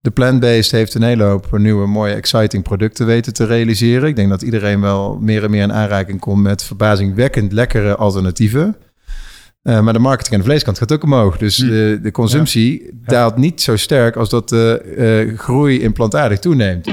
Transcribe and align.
de 0.00 0.10
plant-based 0.10 0.70
heeft 0.70 0.94
een 0.94 1.02
hele 1.02 1.22
hoop 1.22 1.58
nieuwe, 1.58 1.86
mooie, 1.86 2.14
exciting 2.14 2.62
producten 2.62 3.06
weten 3.06 3.32
te 3.32 3.44
realiseren. 3.44 4.08
Ik 4.08 4.16
denk 4.16 4.28
dat 4.28 4.42
iedereen 4.42 4.80
wel 4.80 5.18
meer 5.20 5.44
en 5.44 5.50
meer 5.50 5.62
in 5.62 5.72
aanraking 5.72 6.20
komt 6.20 6.42
met 6.42 6.62
verbazingwekkend 6.62 7.52
lekkere 7.52 7.96
alternatieven. 7.96 8.76
Uh, 9.62 9.80
maar 9.80 9.92
de 9.92 9.98
marketing 9.98 10.34
aan 10.34 10.40
de 10.40 10.46
vleeskant 10.46 10.78
gaat 10.78 10.92
ook 10.92 11.02
omhoog. 11.02 11.38
Dus 11.38 11.56
hm. 11.56 11.68
de, 11.68 11.98
de, 12.02 12.10
consumptie 12.10 12.82
ja. 12.82 12.90
daalt 13.04 13.36
niet 13.36 13.60
zo 13.60 13.76
sterk 13.76 14.16
als 14.16 14.28
dat 14.28 14.48
de 14.48 15.26
uh, 15.30 15.38
groei 15.38 15.80
in 15.80 15.92
plantaardig 15.92 16.38
toeneemt. 16.38 16.86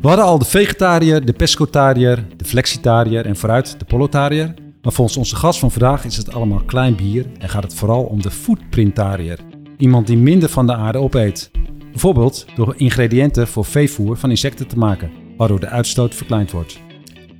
We 0.00 0.08
hadden 0.08 0.24
al 0.24 0.38
de 0.38 0.44
vegetariër, 0.44 1.24
de 1.24 1.32
pescotariër, 1.32 2.26
de 2.36 2.44
flexitariër 2.44 3.26
en 3.26 3.36
vooruit 3.36 3.78
de 3.78 3.84
polotariër. 3.84 4.54
Maar 4.82 4.92
volgens 4.92 5.16
onze 5.16 5.36
gast 5.36 5.58
van 5.58 5.70
vandaag 5.70 6.04
is 6.04 6.16
het 6.16 6.32
allemaal 6.32 6.62
klein 6.66 6.96
bier 6.96 7.26
en 7.38 7.48
gaat 7.48 7.62
het 7.62 7.74
vooral 7.74 8.02
om 8.02 8.22
de 8.22 8.30
foodprintariër. 8.30 9.38
Iemand 9.78 10.06
die 10.06 10.16
minder 10.16 10.48
van 10.48 10.66
de 10.66 10.74
aarde 10.74 10.98
opeet. 10.98 11.50
Bijvoorbeeld 11.90 12.46
door 12.54 12.74
ingrediënten 12.76 13.48
voor 13.48 13.64
veevoer 13.64 14.16
van 14.16 14.30
insecten 14.30 14.66
te 14.66 14.78
maken, 14.78 15.10
waardoor 15.36 15.60
de 15.60 15.68
uitstoot 15.68 16.14
verkleind 16.14 16.50
wordt. 16.50 16.80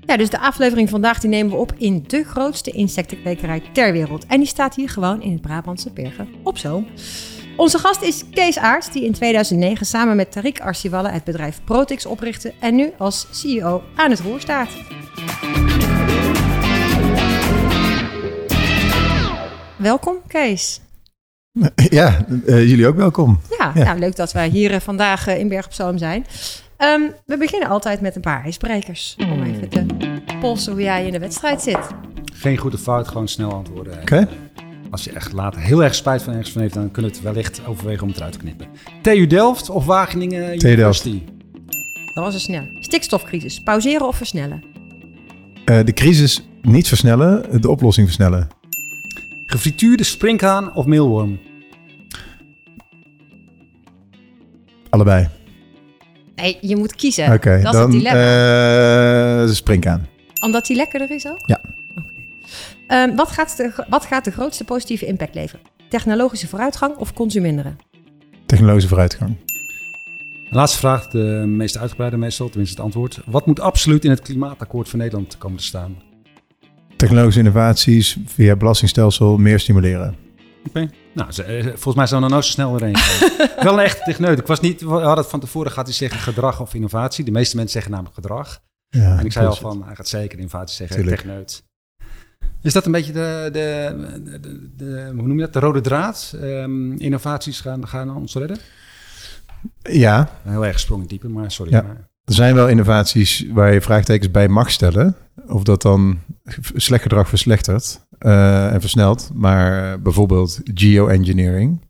Ja, 0.00 0.16
dus 0.16 0.30
de 0.30 0.38
aflevering 0.38 0.88
vandaag 0.88 1.20
die 1.20 1.30
nemen 1.30 1.52
we 1.52 1.58
op 1.58 1.72
in 1.76 2.04
de 2.06 2.24
grootste 2.24 2.70
insectenkwekerij 2.70 3.62
ter 3.72 3.92
wereld. 3.92 4.26
En 4.26 4.38
die 4.38 4.48
staat 4.48 4.74
hier 4.74 4.88
gewoon 4.88 5.22
in 5.22 5.32
het 5.32 5.40
Brabantse 5.40 5.90
Bergen 5.92 6.28
op 6.42 6.58
Zoom. 6.58 6.86
Onze 7.56 7.78
gast 7.78 8.02
is 8.02 8.24
Kees 8.30 8.58
Aarts, 8.58 8.92
die 8.92 9.04
in 9.04 9.12
2009 9.12 9.86
samen 9.86 10.16
met 10.16 10.36
Tariq 10.38 10.62
Arsiwalle 10.62 11.08
het 11.08 11.24
bedrijf 11.24 11.60
Protix 11.64 12.06
oprichtte 12.06 12.54
en 12.60 12.74
nu 12.74 12.90
als 12.98 13.26
CEO 13.30 13.82
aan 13.94 14.10
het 14.10 14.20
roer 14.20 14.40
staat. 14.40 14.68
Welkom, 19.76 20.16
Kees. 20.26 20.83
Ja, 21.90 22.26
uh, 22.46 22.68
jullie 22.68 22.86
ook 22.86 22.96
welkom. 22.96 23.40
Ja, 23.58 23.72
ja. 23.74 23.84
Nou, 23.84 23.98
leuk 23.98 24.16
dat 24.16 24.32
wij 24.32 24.48
hier 24.48 24.70
uh, 24.70 24.80
vandaag 24.80 25.28
uh, 25.28 25.38
in 25.38 25.48
Berg 25.48 25.66
op 25.66 25.72
Zoom 25.72 25.98
zijn. 25.98 26.26
Um, 26.78 27.12
we 27.26 27.36
beginnen 27.36 27.68
altijd 27.68 28.00
met 28.00 28.16
een 28.16 28.20
paar 28.20 28.44
ijsbrekers. 28.44 29.16
Om 29.18 29.42
even 29.42 29.68
te 29.68 29.86
polsen 30.40 30.72
hoe 30.72 30.82
jij 30.82 31.06
in 31.06 31.12
de 31.12 31.18
wedstrijd 31.18 31.62
zit. 31.62 31.88
Geen 32.32 32.56
goede 32.56 32.78
fout, 32.78 33.08
gewoon 33.08 33.28
snel 33.28 33.52
antwoorden. 33.52 33.92
Oké. 33.92 34.02
Okay. 34.02 34.28
Als 34.90 35.04
je 35.04 35.12
echt 35.12 35.32
later 35.32 35.60
heel 35.60 35.84
erg 35.84 35.94
spijt 35.94 36.22
van 36.22 36.32
ergens 36.32 36.52
van 36.52 36.60
heeft, 36.60 36.74
dan 36.74 36.90
kunnen 36.90 37.10
we 37.10 37.16
het 37.16 37.26
wellicht 37.26 37.66
overwegen 37.66 38.02
om 38.02 38.08
het 38.08 38.16
eruit 38.16 38.32
te 38.32 38.38
knippen. 38.38 38.66
TU 39.02 39.26
Delft 39.26 39.70
of 39.70 39.84
Wageningen 39.84 40.58
TU 40.58 40.68
University? 40.68 41.22
Dat 42.14 42.24
was 42.24 42.34
een 42.34 42.40
snel. 42.40 42.66
Stikstofcrisis. 42.80 43.62
Pauzeren 43.62 44.06
of 44.06 44.16
versnellen? 44.16 44.64
de 45.64 45.92
crisis 45.92 46.46
niet 46.62 46.88
versnellen, 46.88 47.60
de 47.60 47.70
oplossing 47.70 48.06
versnellen. 48.06 48.48
Gefrituurde 49.46 50.04
springhaan 50.04 50.74
of 50.74 50.86
meelworm? 50.86 51.38
Allebei. 54.94 55.28
Nee, 56.34 56.58
je 56.60 56.76
moet 56.76 56.94
kiezen. 56.94 57.24
Oké, 57.24 57.34
okay, 57.34 57.62
dat 57.62 57.74
is 57.74 57.80
het 57.80 57.90
dilemma. 57.90 59.42
Uh, 59.42 59.50
springhaan. 59.50 60.06
Omdat 60.40 60.66
die 60.66 60.76
lekkerder 60.76 61.10
is 61.10 61.26
ook? 61.26 61.42
Ja. 61.46 61.60
Okay. 61.98 63.08
Um, 63.08 63.16
wat, 63.16 63.28
gaat 63.28 63.56
de, 63.56 63.84
wat 63.88 64.04
gaat 64.04 64.24
de 64.24 64.30
grootste 64.30 64.64
positieve 64.64 65.06
impact 65.06 65.34
leveren? 65.34 65.64
Technologische 65.88 66.48
vooruitgang 66.48 66.96
of 66.96 67.12
consuminderen? 67.12 67.78
Technologische 68.46 68.88
vooruitgang. 68.88 69.36
Laatste 70.50 70.78
vraag, 70.78 71.08
de 71.08 71.44
meest 71.46 71.78
uitgebreide 71.78 72.16
meestal, 72.16 72.48
tenminste 72.48 72.76
het 72.76 72.84
antwoord. 72.84 73.20
Wat 73.26 73.46
moet 73.46 73.60
absoluut 73.60 74.04
in 74.04 74.10
het 74.10 74.22
klimaatakkoord 74.22 74.88
van 74.88 74.98
Nederland 74.98 75.38
komen 75.38 75.58
te 75.58 75.64
staan? 75.64 75.96
technologische 76.96 77.40
innovaties 77.40 78.16
via 78.26 78.56
belastingstelsel 78.56 79.36
meer 79.36 79.60
stimuleren. 79.60 80.23
Nou, 80.72 81.28
eh, 81.42 81.62
volgens 81.64 81.94
mij 81.94 82.06
zijn 82.06 82.20
we 82.20 82.26
nog 82.26 82.30
nooit 82.30 82.44
zo 82.44 82.50
snel 82.50 82.74
erin. 82.74 82.96
Wel 83.64 83.72
een 83.72 83.84
echte 83.84 84.02
techneut. 84.04 84.38
Ik 84.38 84.46
was 84.46 84.60
niet, 84.60 84.80
we 84.80 84.88
hadden 84.88 85.16
het 85.16 85.26
van 85.26 85.40
tevoren, 85.40 85.72
gaat 85.72 85.86
hij 85.86 85.94
zeggen 85.94 86.20
gedrag 86.20 86.60
of 86.60 86.74
innovatie? 86.74 87.24
De 87.24 87.30
meeste 87.30 87.56
mensen 87.56 87.72
zeggen 87.72 87.90
namelijk 87.90 88.14
gedrag. 88.14 88.60
Ja, 88.88 89.18
en 89.18 89.24
ik 89.24 89.32
zei 89.32 89.46
al 89.46 89.54
van, 89.54 89.84
hij 89.84 89.94
gaat 89.94 90.08
zeker 90.08 90.38
innovatie 90.38 90.76
zeggen, 90.76 90.96
Tuurlijk. 90.96 91.16
techneut. 91.16 91.64
Is 92.62 92.72
dat 92.72 92.86
een 92.86 92.92
beetje 92.92 93.12
de, 93.12 93.48
de, 93.52 93.94
de, 94.40 94.70
de, 94.76 95.10
hoe 95.14 95.26
noem 95.26 95.36
je 95.36 95.44
dat, 95.44 95.52
de 95.52 95.58
rode 95.58 95.80
draad? 95.80 96.34
Um, 96.42 96.92
innovaties 96.92 97.60
gaan, 97.60 97.88
gaan 97.88 98.16
ons 98.16 98.34
redden? 98.34 98.58
Ja. 99.82 100.28
Heel 100.42 100.66
erg 100.66 100.80
sprongen 100.80 101.06
diepe, 101.06 101.28
maar 101.28 101.50
sorry. 101.50 101.72
Ja. 101.72 101.82
Maar... 101.82 102.08
Er 102.24 102.34
zijn 102.34 102.54
wel 102.54 102.68
innovaties 102.68 103.46
waar 103.52 103.72
je 103.72 103.80
vraagtekens 103.80 104.30
bij 104.30 104.48
mag 104.48 104.70
stellen. 104.70 105.16
Of 105.46 105.62
dat 105.62 105.82
dan 105.82 106.18
slecht 106.74 107.02
gedrag 107.02 107.28
verslechtert 107.28 108.06
uh, 108.20 108.72
en 108.72 108.80
versnelt. 108.80 109.30
Maar 109.34 110.02
bijvoorbeeld 110.02 110.60
geoengineering. 110.74 111.80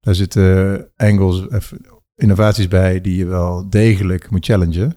Daar 0.00 0.14
zitten 0.14 0.88
angles, 0.96 1.46
innovaties 2.14 2.68
bij 2.68 3.00
die 3.00 3.16
je 3.16 3.26
wel 3.26 3.70
degelijk 3.70 4.30
moet 4.30 4.44
challengen. 4.44 4.94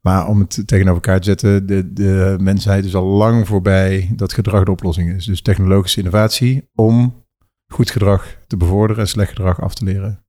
Maar 0.00 0.26
om 0.26 0.40
het 0.40 0.62
tegenover 0.66 1.02
elkaar 1.02 1.20
te 1.20 1.26
zetten, 1.26 1.66
de, 1.66 1.92
de 1.92 2.36
mensheid 2.40 2.84
is 2.84 2.94
al 2.94 3.04
lang 3.04 3.46
voorbij 3.46 4.12
dat 4.16 4.32
gedrag 4.32 4.64
de 4.64 4.70
oplossing 4.70 5.14
is. 5.14 5.24
Dus 5.24 5.42
technologische 5.42 5.98
innovatie 5.98 6.68
om 6.74 7.24
goed 7.72 7.90
gedrag 7.90 8.36
te 8.46 8.56
bevorderen 8.56 9.02
en 9.02 9.08
slecht 9.08 9.28
gedrag 9.28 9.60
af 9.60 9.74
te 9.74 9.84
leren. 9.84 10.27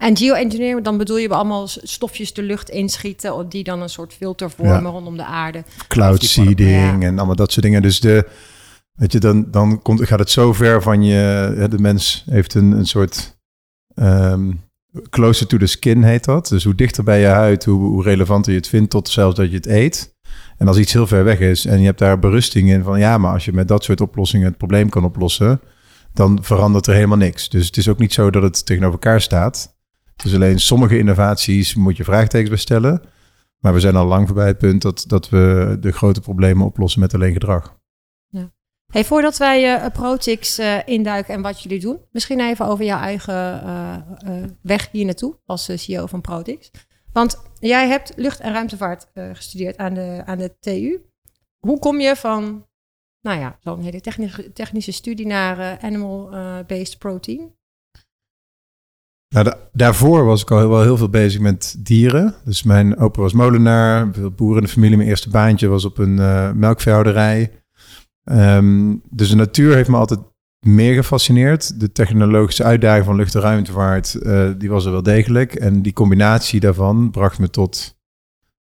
En 0.00 0.16
geoengineering, 0.16 0.84
dan 0.84 0.98
bedoel 0.98 1.16
je 1.16 1.28
allemaal 1.28 1.68
stofjes 1.68 2.32
de 2.32 2.42
lucht 2.42 2.68
inschieten, 2.68 3.48
die 3.48 3.64
dan 3.64 3.82
een 3.82 3.88
soort 3.88 4.12
filter 4.12 4.50
vormen 4.50 4.90
rondom 4.90 5.16
de 5.16 5.24
aarde. 5.24 5.64
Cloud 5.88 6.24
seeding 6.24 7.04
en 7.04 7.18
allemaal 7.18 7.36
dat 7.36 7.52
soort 7.52 7.64
dingen. 7.64 7.82
Dus 7.82 8.00
de, 8.00 8.28
weet 8.92 9.12
je, 9.12 9.18
dan, 9.18 9.50
dan 9.50 9.82
komt, 9.82 10.06
gaat 10.06 10.18
het 10.18 10.30
zo 10.30 10.52
ver 10.52 10.82
van 10.82 11.02
je, 11.02 11.66
de 11.70 11.78
mens 11.78 12.24
heeft 12.30 12.54
een, 12.54 12.72
een 12.72 12.86
soort 12.86 13.38
um, 13.94 14.60
closer 15.10 15.46
to 15.46 15.58
the 15.58 15.66
skin 15.66 16.02
heet 16.02 16.24
dat. 16.24 16.48
Dus 16.48 16.64
hoe 16.64 16.74
dichter 16.74 17.04
bij 17.04 17.20
je 17.20 17.26
huid, 17.26 17.64
hoe, 17.64 17.80
hoe 17.80 18.02
relevanter 18.02 18.52
je 18.52 18.58
het 18.58 18.68
vindt, 18.68 18.90
tot 18.90 19.08
zelfs 19.08 19.36
dat 19.36 19.50
je 19.50 19.56
het 19.56 19.66
eet. 19.66 20.14
En 20.56 20.68
als 20.68 20.78
iets 20.78 20.92
heel 20.92 21.06
ver 21.06 21.24
weg 21.24 21.38
is 21.38 21.66
en 21.66 21.80
je 21.80 21.86
hebt 21.86 21.98
daar 21.98 22.18
berusting 22.18 22.70
in 22.70 22.82
van 22.82 22.98
ja, 22.98 23.18
maar 23.18 23.32
als 23.32 23.44
je 23.44 23.52
met 23.52 23.68
dat 23.68 23.84
soort 23.84 24.00
oplossingen 24.00 24.46
het 24.46 24.56
probleem 24.56 24.88
kan 24.88 25.04
oplossen, 25.04 25.60
dan 26.12 26.38
verandert 26.42 26.86
er 26.86 26.94
helemaal 26.94 27.16
niks. 27.16 27.48
Dus 27.48 27.66
het 27.66 27.76
is 27.76 27.88
ook 27.88 27.98
niet 27.98 28.12
zo 28.12 28.30
dat 28.30 28.42
het 28.42 28.66
tegenover 28.66 28.94
elkaar 28.94 29.20
staat. 29.20 29.78
Dus 30.22 30.34
alleen 30.34 30.60
sommige 30.60 30.98
innovaties 30.98 31.74
moet 31.74 31.96
je 31.96 32.04
vraagtekens 32.04 32.48
bij 32.48 32.58
stellen. 32.58 33.02
Maar 33.58 33.72
we 33.72 33.80
zijn 33.80 33.96
al 33.96 34.06
lang 34.06 34.26
voorbij 34.26 34.46
het 34.46 34.58
punt 34.58 34.82
dat, 34.82 35.04
dat 35.06 35.28
we 35.28 35.76
de 35.80 35.92
grote 35.92 36.20
problemen 36.20 36.66
oplossen 36.66 37.00
met 37.00 37.14
alleen 37.14 37.32
gedrag. 37.32 37.78
Ja. 38.28 38.52
Hey, 38.86 39.04
voordat 39.04 39.36
wij 39.36 39.84
uh, 39.84 39.90
Protix 39.92 40.58
uh, 40.58 40.78
induiken 40.84 41.34
en 41.34 41.42
wat 41.42 41.62
jullie 41.62 41.80
doen, 41.80 42.00
misschien 42.10 42.40
even 42.40 42.66
over 42.66 42.84
jouw 42.84 42.98
eigen 42.98 43.62
uh, 43.64 44.44
weg 44.62 44.88
hier 44.90 45.04
naartoe 45.04 45.38
als 45.46 45.70
CEO 45.74 46.06
van 46.06 46.20
Protix. 46.20 46.70
Want 47.12 47.42
jij 47.58 47.88
hebt 47.88 48.12
lucht- 48.16 48.40
en 48.40 48.52
ruimtevaart 48.52 49.10
gestudeerd 49.14 49.76
aan 49.76 49.94
de, 49.94 50.22
aan 50.24 50.38
de 50.38 50.56
TU. 50.60 51.00
Hoe 51.58 51.78
kom 51.78 52.00
je 52.00 52.16
van, 52.16 52.66
nou 53.20 53.40
ja, 53.40 53.58
zo'n 53.60 53.82
hele 53.82 54.00
technische, 54.00 54.52
technische 54.52 54.92
studie 54.92 55.26
naar 55.26 55.78
animal-based 55.80 56.98
protein? 56.98 57.58
Nou, 59.34 59.52
daarvoor 59.72 60.24
was 60.24 60.42
ik 60.42 60.50
al 60.50 60.68
wel 60.68 60.82
heel 60.82 60.96
veel 60.96 61.08
bezig 61.08 61.40
met 61.40 61.76
dieren. 61.78 62.34
Dus 62.44 62.62
mijn 62.62 62.96
opa 62.96 63.20
was 63.20 63.32
molenaar, 63.32 64.08
veel 64.12 64.30
boeren 64.30 64.56
in 64.56 64.64
de 64.64 64.72
familie. 64.72 64.96
Mijn 64.96 65.08
eerste 65.08 65.30
baantje 65.30 65.68
was 65.68 65.84
op 65.84 65.98
een 65.98 66.16
uh, 66.16 66.52
melkveehouderij. 66.52 67.52
Ehm, 68.24 68.94
dus 69.10 69.28
de 69.28 69.36
natuur 69.36 69.74
heeft 69.74 69.88
me 69.88 69.96
altijd 69.96 70.20
meer 70.66 70.94
gefascineerd. 70.94 71.80
De 71.80 71.92
technologische 71.92 72.64
uitdaging 72.64 73.04
van 73.04 73.16
lucht- 73.16 73.34
en 73.34 73.40
ruimtevaart, 73.40 74.18
uh, 74.22 74.50
die 74.58 74.70
was 74.70 74.84
er 74.84 74.92
wel 74.92 75.02
degelijk. 75.02 75.54
En 75.54 75.82
die 75.82 75.92
combinatie 75.92 76.60
daarvan 76.60 77.10
bracht 77.10 77.38
me 77.38 77.50
tot 77.50 77.98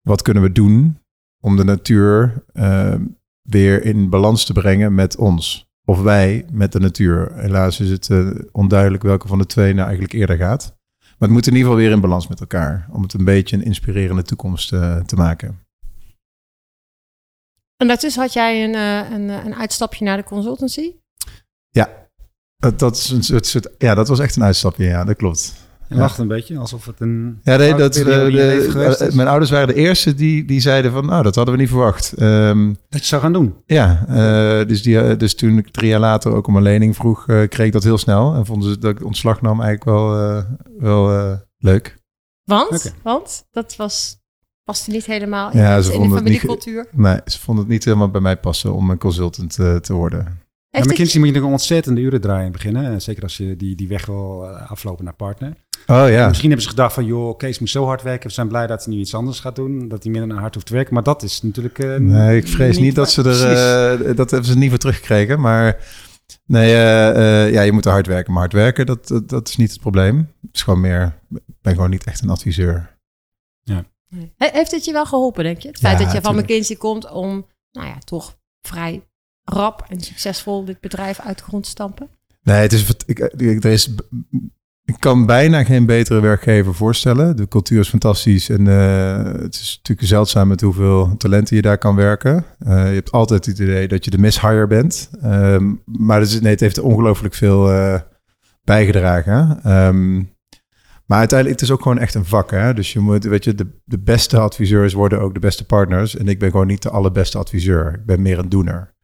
wat 0.03 0.23
kunnen 0.23 0.43
we 0.43 0.53
doen 0.53 0.99
om 1.41 1.57
de 1.57 1.65
natuur 1.65 2.45
uh, 2.53 2.95
weer 3.43 3.85
in 3.85 4.09
balans 4.09 4.45
te 4.45 4.53
brengen 4.53 4.95
met 4.95 5.17
ons 5.17 5.68
of 5.89 6.03
wij 6.03 6.45
met 6.53 6.73
de 6.73 6.81
natuur. 6.81 7.33
Helaas 7.35 7.81
is 7.81 7.91
het 7.91 8.09
uh, 8.09 8.31
onduidelijk 8.53 9.03
welke 9.03 9.29
van 9.29 9.39
de 9.39 9.47
twee 9.47 9.73
nou 9.73 9.87
eigenlijk 9.87 10.13
eerder 10.13 10.37
gaat. 10.37 10.77
Maar 10.99 11.29
het 11.29 11.31
moet 11.31 11.47
in 11.47 11.53
ieder 11.53 11.69
geval 11.69 11.85
weer 11.85 11.91
in 11.91 12.01
balans 12.01 12.29
met 12.29 12.41
elkaar. 12.41 12.89
Om 12.93 13.03
het 13.03 13.13
een 13.13 13.25
beetje 13.25 13.57
een 13.57 13.65
inspirerende 13.65 14.23
toekomst 14.23 14.73
uh, 14.73 15.01
te 15.01 15.17
maken. 15.17 15.67
En 17.77 17.87
daartussen 17.87 18.23
had 18.23 18.33
jij 18.33 18.65
een, 18.65 18.75
uh, 18.75 19.11
een, 19.11 19.29
een, 19.47 19.55
uitstapje 19.55 20.05
naar 20.05 20.17
de 20.17 20.25
consultancy? 20.25 20.93
Ja, 21.69 22.09
dat, 22.77 22.97
is 22.97 23.11
een 23.11 23.45
soort, 23.45 23.69
ja, 23.79 23.95
dat 23.95 24.09
was 24.09 24.19
echt 24.19 24.37
een 24.37 24.45
uitstapje. 24.45 24.85
Ja, 24.85 25.05
dat 25.05 25.17
klopt. 25.17 25.68
Je 25.89 25.95
lacht 25.95 26.19
een 26.19 26.29
beetje 26.29 26.59
alsof 26.59 26.87
het 26.87 27.01
een. 27.01 27.41
Ja, 27.43 27.57
nee, 27.57 27.75
dat, 27.75 27.93
de, 27.93 28.97
eh, 28.99 29.15
mijn 29.15 29.29
ouders 29.29 29.51
waren 29.51 29.67
de 29.67 29.75
eerste 29.75 30.15
die, 30.15 30.45
die 30.45 30.61
zeiden 30.61 30.93
van, 30.93 31.07
nou, 31.07 31.23
dat 31.23 31.35
hadden 31.35 31.55
we 31.55 31.61
niet 31.61 31.71
verwacht. 31.71 32.21
Um, 32.21 32.77
dat 32.89 33.01
je 33.01 33.07
zou 33.07 33.23
gaan 33.23 33.33
doen. 33.33 33.55
Ja, 33.67 34.05
uh, 34.09 34.69
dus, 34.69 34.83
die, 34.83 35.01
eh, 35.01 35.19
dus 35.19 35.35
toen 35.35 35.59
ik 35.59 35.71
drie 35.71 35.89
jaar 35.89 36.01
later 36.01 36.33
ook 36.33 36.47
om 36.47 36.57
een 36.57 36.63
lening 36.63 36.97
vroeg, 36.97 37.27
uh, 37.27 37.49
kreeg 37.49 37.67
ik 37.67 37.73
dat 37.73 37.85
heel 37.85 37.99
snel. 37.99 38.35
En 38.35 38.47
vonden 38.47 38.71
ze 38.71 38.79
dat 38.79 38.91
ik 38.91 39.05
ontslag 39.05 39.41
nam 39.41 39.61
eigenlijk 39.61 39.85
wel, 39.85 40.37
uh, 40.37 40.45
wel 40.79 41.37
leuk. 41.59 41.97
Want? 42.45 42.71
Okay. 42.71 42.93
Want? 43.03 43.47
Dat 43.51 43.77
was, 43.77 44.17
paste 44.65 44.91
niet 44.91 45.07
helemaal 45.07 45.51
in, 45.51 45.59
ja, 45.59 45.81
ze 45.81 45.93
in 45.93 46.03
de 46.03 46.17
familiecultuur? 46.17 46.87
Niet, 46.91 47.03
nee, 47.03 47.21
ze 47.25 47.39
vonden 47.39 47.65
het 47.65 47.73
niet 47.73 47.85
helemaal 47.85 48.11
bij 48.11 48.21
mij 48.21 48.37
passen 48.37 48.75
om 48.75 48.91
een 48.91 48.99
consultant 48.99 49.53
te 49.55 49.93
worden. 49.93 50.47
Ja, 50.71 50.81
McKinsey 50.81 50.97
je... 50.97 51.19
moet 51.19 51.29
je 51.29 51.35
natuurlijk 51.35 51.53
ontzettende 51.53 52.01
uren 52.01 52.21
draaien 52.21 52.53
beginnen. 52.53 53.03
Zeker 53.03 53.23
als 53.23 53.37
je 53.37 53.57
die, 53.57 53.77
die 53.77 53.89
weg 53.89 54.07
wil 54.07 54.47
aflopen 54.49 55.05
naar 55.05 55.15
partner. 55.15 55.57
Oh 55.87 56.09
ja. 56.09 56.29
misschien 56.29 56.49
hebben 56.49 56.67
ze 56.67 56.71
gedacht 56.71 56.95
van, 56.95 57.05
joh, 57.05 57.37
Kees 57.37 57.59
moet 57.59 57.71
zo 57.71 57.85
hard 57.85 58.03
werken. 58.03 58.29
We 58.29 58.35
zijn 58.35 58.49
blij 58.49 58.67
dat 58.67 58.85
hij 58.85 58.95
nu 58.95 59.01
iets 59.01 59.15
anders 59.15 59.41
gaat 59.41 59.57
doen. 59.57 59.89
Dat 59.89 60.03
hij 60.03 60.13
minder 60.13 60.31
naar 60.31 60.41
hard 60.41 60.55
hoeft 60.55 60.67
te 60.67 60.73
werken. 60.73 60.95
Maar 60.95 61.03
dat 61.03 61.23
is 61.23 61.43
natuurlijk... 61.43 61.79
Uh, 61.79 61.97
nee, 61.97 62.37
ik 62.37 62.49
vrees 62.49 62.79
niet, 62.79 62.95
dat 62.95 63.11
ze 63.11 63.23
er... 63.23 64.09
Uh, 64.09 64.17
dat 64.17 64.31
hebben 64.31 64.51
ze 64.51 64.59
niet 64.59 64.69
voor 64.69 64.79
teruggekregen. 64.79 65.41
Maar 65.41 65.85
nee, 66.47 66.73
uh, 66.73 67.53
ja, 67.53 67.63
je 67.63 67.73
moet 67.73 67.85
er 67.85 67.91
hard 67.91 68.07
werken. 68.07 68.33
Maar 68.33 68.43
hard 68.43 68.53
werken, 68.53 68.87
dat, 68.87 69.09
dat, 69.09 69.29
dat, 69.29 69.49
is 69.49 69.57
niet 69.57 69.71
het 69.71 69.81
probleem. 69.81 70.17
Het 70.17 70.55
is 70.55 70.63
gewoon 70.63 70.81
meer... 70.81 71.19
Ik 71.31 71.43
ben 71.61 71.75
gewoon 71.75 71.91
niet 71.91 72.05
echt 72.05 72.23
een 72.23 72.31
adviseur. 72.31 72.99
Ja. 73.63 73.85
Heeft 74.37 74.71
het 74.71 74.85
je 74.85 74.93
wel 74.93 75.07
geholpen, 75.07 75.45
denk 75.45 75.59
je? 75.59 75.69
Het 75.69 75.79
feit 75.79 75.99
dat 75.99 76.13
je 76.13 76.21
van 76.21 76.37
McKinsey 76.37 76.77
komt 76.77 77.11
om, 77.11 77.47
nou 77.73 77.87
ja, 77.87 77.99
toch 77.99 78.39
vrij 78.61 79.08
rap 79.49 79.85
en 79.89 80.01
succesvol 80.01 80.65
dit 80.65 80.81
bedrijf 80.81 81.21
uit 81.21 81.39
de 81.39 81.45
grond 81.45 81.67
stampen? 81.67 82.09
Nee, 82.43 82.61
het 82.61 82.73
is, 82.73 82.95
ik, 83.07 83.19
er 83.65 83.65
is 83.65 83.91
ik 84.89 84.97
kan 84.99 85.27
bijna 85.27 85.65
geen 85.65 85.87
betere 85.87 86.21
werkgever 86.21 86.75
voorstellen. 86.75 87.37
De 87.37 87.49
cultuur 87.49 87.81
is 87.81 87.89
fantastisch 87.89 88.49
en 88.49 88.67
uh, 88.67 89.43
het 89.43 89.55
is 89.55 89.75
natuurlijk 89.77 90.09
zeldzaam 90.09 90.49
met 90.49 90.61
hoeveel 90.61 91.17
talenten 91.17 91.57
je 91.57 91.63
daar 91.63 91.79
kan 91.79 91.97
werken. 91.97 92.45
Uh, 92.67 92.89
je 92.89 92.95
hebt 92.95 93.13
altijd 93.13 93.47
het 93.47 93.59
idee 93.59 93.89
dat 93.89 94.05
je 94.05 94.11
de 94.11 94.19
mishire 94.19 94.67
bent. 94.67 95.11
Um, 95.25 95.83
maar 95.85 96.21
het, 96.21 96.29
is, 96.29 96.41
nee, 96.41 96.53
het 96.53 96.61
heeft 96.61 96.79
ongelooflijk 96.79 97.35
veel 97.35 97.73
uh, 97.73 97.95
bijgedragen. 98.65 99.73
Um, 99.73 100.37
maar 101.07 101.19
uiteindelijk, 101.19 101.61
het 101.61 101.69
is 101.69 101.75
ook 101.75 101.83
gewoon 101.83 101.99
echt 101.99 102.15
een 102.15 102.25
vak. 102.25 102.51
Hè? 102.51 102.75
Dus 102.75 102.93
je 102.93 103.01
moet, 103.01 103.25
weet 103.25 103.45
je, 103.45 103.55
de, 103.55 103.67
de 103.85 103.99
beste 103.99 104.39
adviseurs 104.39 104.93
worden 104.93 105.21
ook 105.21 105.35
de 105.35 105.41
beste 105.41 105.65
partners. 105.65 106.17
En 106.17 106.29
ik 106.29 106.39
ben 106.39 106.51
gewoon 106.51 106.67
niet 106.67 106.83
de 106.83 106.91
allerbeste 106.91 107.39
adviseur. 107.39 107.95
Ik 107.95 108.05
ben 108.05 108.23
meer 108.23 108.39
een 108.39 108.49
doener. 108.49 108.97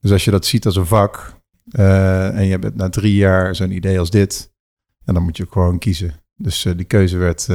Dus 0.00 0.12
als 0.12 0.24
je 0.24 0.30
dat 0.30 0.46
ziet 0.46 0.66
als 0.66 0.76
een 0.76 0.86
vak 0.86 1.38
en 1.70 2.44
je 2.44 2.58
hebt 2.58 2.76
na 2.76 2.88
drie 2.88 3.14
jaar 3.14 3.54
zo'n 3.54 3.70
idee 3.70 3.98
als 3.98 4.10
dit 4.10 4.50
en 5.04 5.14
dan 5.14 5.22
moet 5.22 5.36
je 5.36 5.46
gewoon 5.50 5.78
kiezen. 5.78 6.12
Dus 6.36 6.64
uh, 6.64 6.72
die 6.76 6.86
keuze 6.86 7.16
werd 7.16 7.46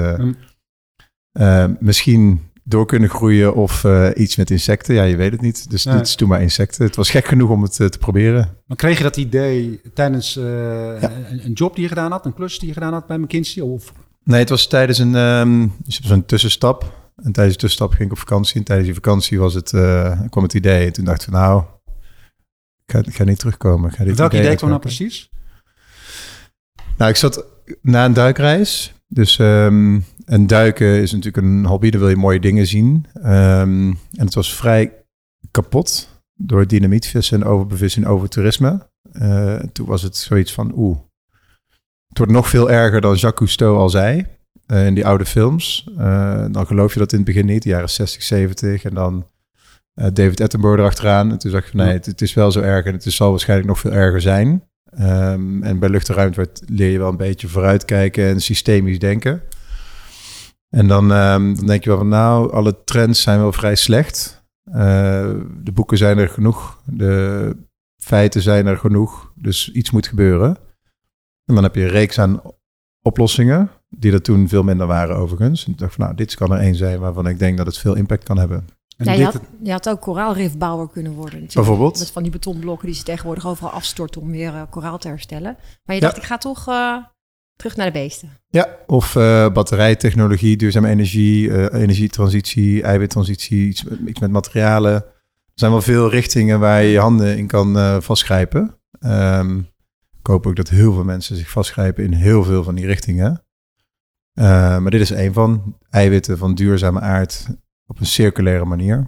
uh, 1.33 1.65
misschien 1.79 2.41
door 2.63 2.85
kunnen 2.85 3.09
groeien 3.09 3.55
of 3.55 3.85
iets 4.15 4.35
met 4.35 4.51
insecten. 4.51 4.95
Ja, 4.95 5.03
je 5.03 5.15
weet 5.15 5.31
het 5.31 5.41
niet. 5.41 5.69
Dus 5.69 5.83
dit 5.83 6.01
is 6.01 6.15
toen 6.15 6.29
maar 6.29 6.41
insecten. 6.41 6.85
Het 6.85 6.95
was 6.95 7.09
gek 7.09 7.25
genoeg 7.25 7.49
om 7.49 7.61
het 7.61 7.75
te 7.75 7.97
proberen. 7.99 8.49
Maar 8.65 8.77
kreeg 8.77 8.97
je 8.97 9.03
dat 9.03 9.17
idee 9.17 9.81
tijdens 9.93 10.35
een, 10.35 11.45
een, 11.45 11.53
job 11.53 11.73
die 11.73 11.83
je 11.83 11.89
gedaan 11.89 12.11
had, 12.11 12.25
een 12.25 12.33
klus 12.33 12.59
die 12.59 12.67
je 12.67 12.73
gedaan 12.73 12.93
had 12.93 13.07
bij 13.07 13.17
McKinsey? 13.17 13.63
Of? 13.63 13.93
Nee, 14.23 14.39
het 14.39 14.49
was 14.49 14.67
tijdens 14.67 14.97
een, 14.97 15.15
um, 15.15 15.73
zo'n 15.87 16.25
tussenstap. 16.25 17.03
En 17.15 17.31
tijdens 17.31 17.55
de 17.55 17.61
tussenstap 17.61 17.91
ging 17.91 18.03
ik 18.03 18.11
op 18.11 18.17
vakantie. 18.19 18.55
En 18.55 18.63
tijdens 18.63 18.87
die 18.87 18.95
vakantie 18.95 19.39
was 19.39 19.53
het, 19.53 19.69
kwam 20.29 20.43
het 20.43 20.53
idee. 20.53 20.85
En 20.85 20.93
toen 20.93 21.05
dacht 21.05 21.21
ik 21.21 21.29
van 21.29 21.39
nou, 21.39 21.63
ga, 22.85 22.99
ik 22.99 23.15
ga 23.15 23.23
niet 23.23 23.39
terugkomen. 23.39 23.91
Ga 23.91 24.03
dit 24.03 24.17
Welk 24.17 24.31
idee, 24.31 24.43
idee 24.43 24.55
kwam 24.55 24.69
nou 24.69 24.81
precies? 24.81 25.29
Nou, 26.97 27.09
ik 27.09 27.17
zat 27.17 27.45
na 27.81 28.05
een 28.05 28.13
duikreis. 28.13 28.93
Dus 29.07 29.37
um, 29.37 30.05
en 30.25 30.47
duiken 30.47 31.01
is 31.01 31.11
natuurlijk 31.11 31.45
een 31.45 31.65
hobby, 31.65 31.89
dan 31.89 31.99
wil 31.99 32.09
je 32.09 32.15
mooie 32.15 32.39
dingen 32.39 32.67
zien. 32.67 33.05
Um, 33.15 33.89
en 33.89 34.25
het 34.25 34.33
was 34.33 34.55
vrij 34.55 34.93
kapot 35.51 36.09
door 36.33 36.67
dynamietvissen 36.67 37.41
en 37.41 37.47
overbevissing, 37.47 38.05
overtoerisme. 38.05 38.89
Uh, 39.13 39.55
toen 39.55 39.85
was 39.85 40.01
het 40.01 40.17
zoiets 40.17 40.53
van, 40.53 40.71
oeh, 40.75 40.97
het 42.07 42.17
wordt 42.17 42.33
nog 42.33 42.49
veel 42.49 42.71
erger 42.71 43.01
dan 43.01 43.15
Jacques 43.15 43.33
Cousteau 43.33 43.77
al 43.77 43.89
zei 43.89 44.25
uh, 44.67 44.85
in 44.85 44.93
die 44.93 45.05
oude 45.05 45.25
films. 45.25 45.87
Uh, 45.97 46.45
dan 46.51 46.67
geloof 46.67 46.93
je 46.93 46.99
dat 46.99 47.11
in 47.11 47.17
het 47.17 47.27
begin 47.27 47.45
niet, 47.45 47.63
de 47.63 47.69
jaren 47.69 47.89
60, 47.89 48.23
70. 48.23 48.83
En 48.83 48.93
dan 48.93 49.27
David 49.95 50.41
Attenborough 50.41 50.81
erachteraan. 50.81 51.31
En 51.31 51.37
toen 51.37 51.51
zag 51.51 51.63
je 51.63 51.71
van, 51.71 51.79
nee, 51.79 51.93
het, 51.93 52.05
het, 52.05 52.21
is 52.21 52.33
wel 52.33 52.51
zo 52.51 52.61
erg 52.61 52.85
en 52.85 52.93
het 52.93 53.03
zal 53.03 53.29
waarschijnlijk 53.29 53.69
nog 53.69 53.79
veel 53.79 53.91
erger 53.91 54.21
zijn. 54.21 54.63
Um, 54.99 55.63
en 55.63 55.79
bij 55.79 55.89
lucht 55.89 56.09
en 56.09 56.15
ruimte 56.15 56.49
leer 56.65 56.91
je 56.91 56.97
wel 56.97 57.09
een 57.09 57.17
beetje 57.17 57.47
vooruitkijken 57.47 58.27
en 58.27 58.41
systemisch 58.41 58.99
denken. 58.99 59.41
En 60.69 60.87
dan, 60.87 61.11
um, 61.11 61.55
dan 61.55 61.65
denk 61.65 61.83
je 61.83 61.89
wel 61.89 61.97
van 61.97 62.07
nou, 62.07 62.51
alle 62.51 62.83
trends 62.83 63.21
zijn 63.21 63.39
wel 63.39 63.51
vrij 63.51 63.75
slecht. 63.75 64.43
Uh, 64.67 64.73
de 65.63 65.71
boeken 65.73 65.97
zijn 65.97 66.17
er 66.17 66.29
genoeg, 66.29 66.81
de 66.85 67.55
feiten 67.97 68.41
zijn 68.41 68.65
er 68.65 68.77
genoeg, 68.77 69.31
dus 69.35 69.71
iets 69.71 69.91
moet 69.91 70.07
gebeuren. 70.07 70.57
En 71.45 71.55
dan 71.55 71.63
heb 71.63 71.75
je 71.75 71.81
een 71.81 71.87
reeks 71.87 72.19
aan 72.19 72.41
oplossingen, 73.01 73.69
die 73.89 74.11
er 74.11 74.21
toen 74.21 74.47
veel 74.47 74.63
minder 74.63 74.87
waren 74.87 75.15
overigens. 75.15 75.65
En 75.65 75.71
ik 75.71 75.77
dacht 75.77 75.93
van 75.93 76.03
nou, 76.03 76.15
dit 76.15 76.35
kan 76.35 76.51
er 76.51 76.59
één 76.59 76.75
zijn 76.75 76.99
waarvan 76.99 77.27
ik 77.27 77.39
denk 77.39 77.57
dat 77.57 77.65
het 77.65 77.77
veel 77.77 77.95
impact 77.95 78.23
kan 78.23 78.37
hebben. 78.37 78.67
Ja, 78.97 79.11
je, 79.11 79.23
had, 79.23 79.39
je 79.63 79.71
had 79.71 79.89
ook 79.89 80.01
koraalrifbouwer 80.01 80.89
kunnen 80.89 81.11
worden. 81.11 81.39
Natuurlijk. 81.39 81.67
Bijvoorbeeld? 81.67 81.99
Met 81.99 82.11
van 82.11 82.23
die 82.23 82.31
betonblokken 82.31 82.87
die 82.87 82.95
ze 82.95 83.03
tegenwoordig 83.03 83.47
overal 83.47 83.71
afstorten 83.71 84.21
om 84.21 84.31
weer 84.31 84.53
uh, 84.53 84.61
koraal 84.69 84.97
te 84.97 85.07
herstellen. 85.07 85.57
Maar 85.85 85.95
je 85.95 86.01
dacht, 86.01 86.17
ik 86.17 86.23
ga 86.23 86.37
toch 86.37 86.69
uh, 86.69 86.97
terug 87.55 87.75
naar 87.75 87.85
de 87.85 87.91
beesten. 87.91 88.29
Ja, 88.47 88.69
of 88.87 89.15
uh, 89.15 89.51
batterijtechnologie, 89.51 90.57
duurzame 90.57 90.89
energie, 90.89 91.69
energietransitie, 91.71 92.83
eiwittransitie, 92.83 93.67
iets, 93.67 93.83
iets, 94.05 94.19
met 94.19 94.31
materialen. 94.31 94.93
Er 94.93 95.61
zijn 95.61 95.71
wel 95.71 95.81
veel 95.81 96.09
richtingen 96.09 96.59
waar 96.59 96.83
je 96.83 96.91
je 96.91 96.99
handen 96.99 97.37
in 97.37 97.47
kan 97.47 98.01
vastgrijpen. 98.01 98.79
Um, 98.99 99.59
ik 100.19 100.27
hoop 100.27 100.47
ook 100.47 100.55
dat 100.55 100.69
heel 100.69 100.93
veel 100.93 101.03
mensen 101.03 101.35
zich 101.35 101.49
vastgrijpen 101.49 102.03
in 102.03 102.13
heel 102.13 102.43
veel 102.43 102.63
van 102.63 102.75
die 102.75 102.85
richtingen. 102.85 103.45
maar 104.33 104.89
dit 104.89 105.01
is 105.01 105.09
een 105.09 105.33
van. 105.33 105.77
Eiwitten 105.89 106.37
van 106.37 106.55
duurzame 106.55 106.99
aard 106.99 107.45
op 107.87 107.99
een 107.99 108.05
circulaire 108.05 108.65
manier. 108.65 109.07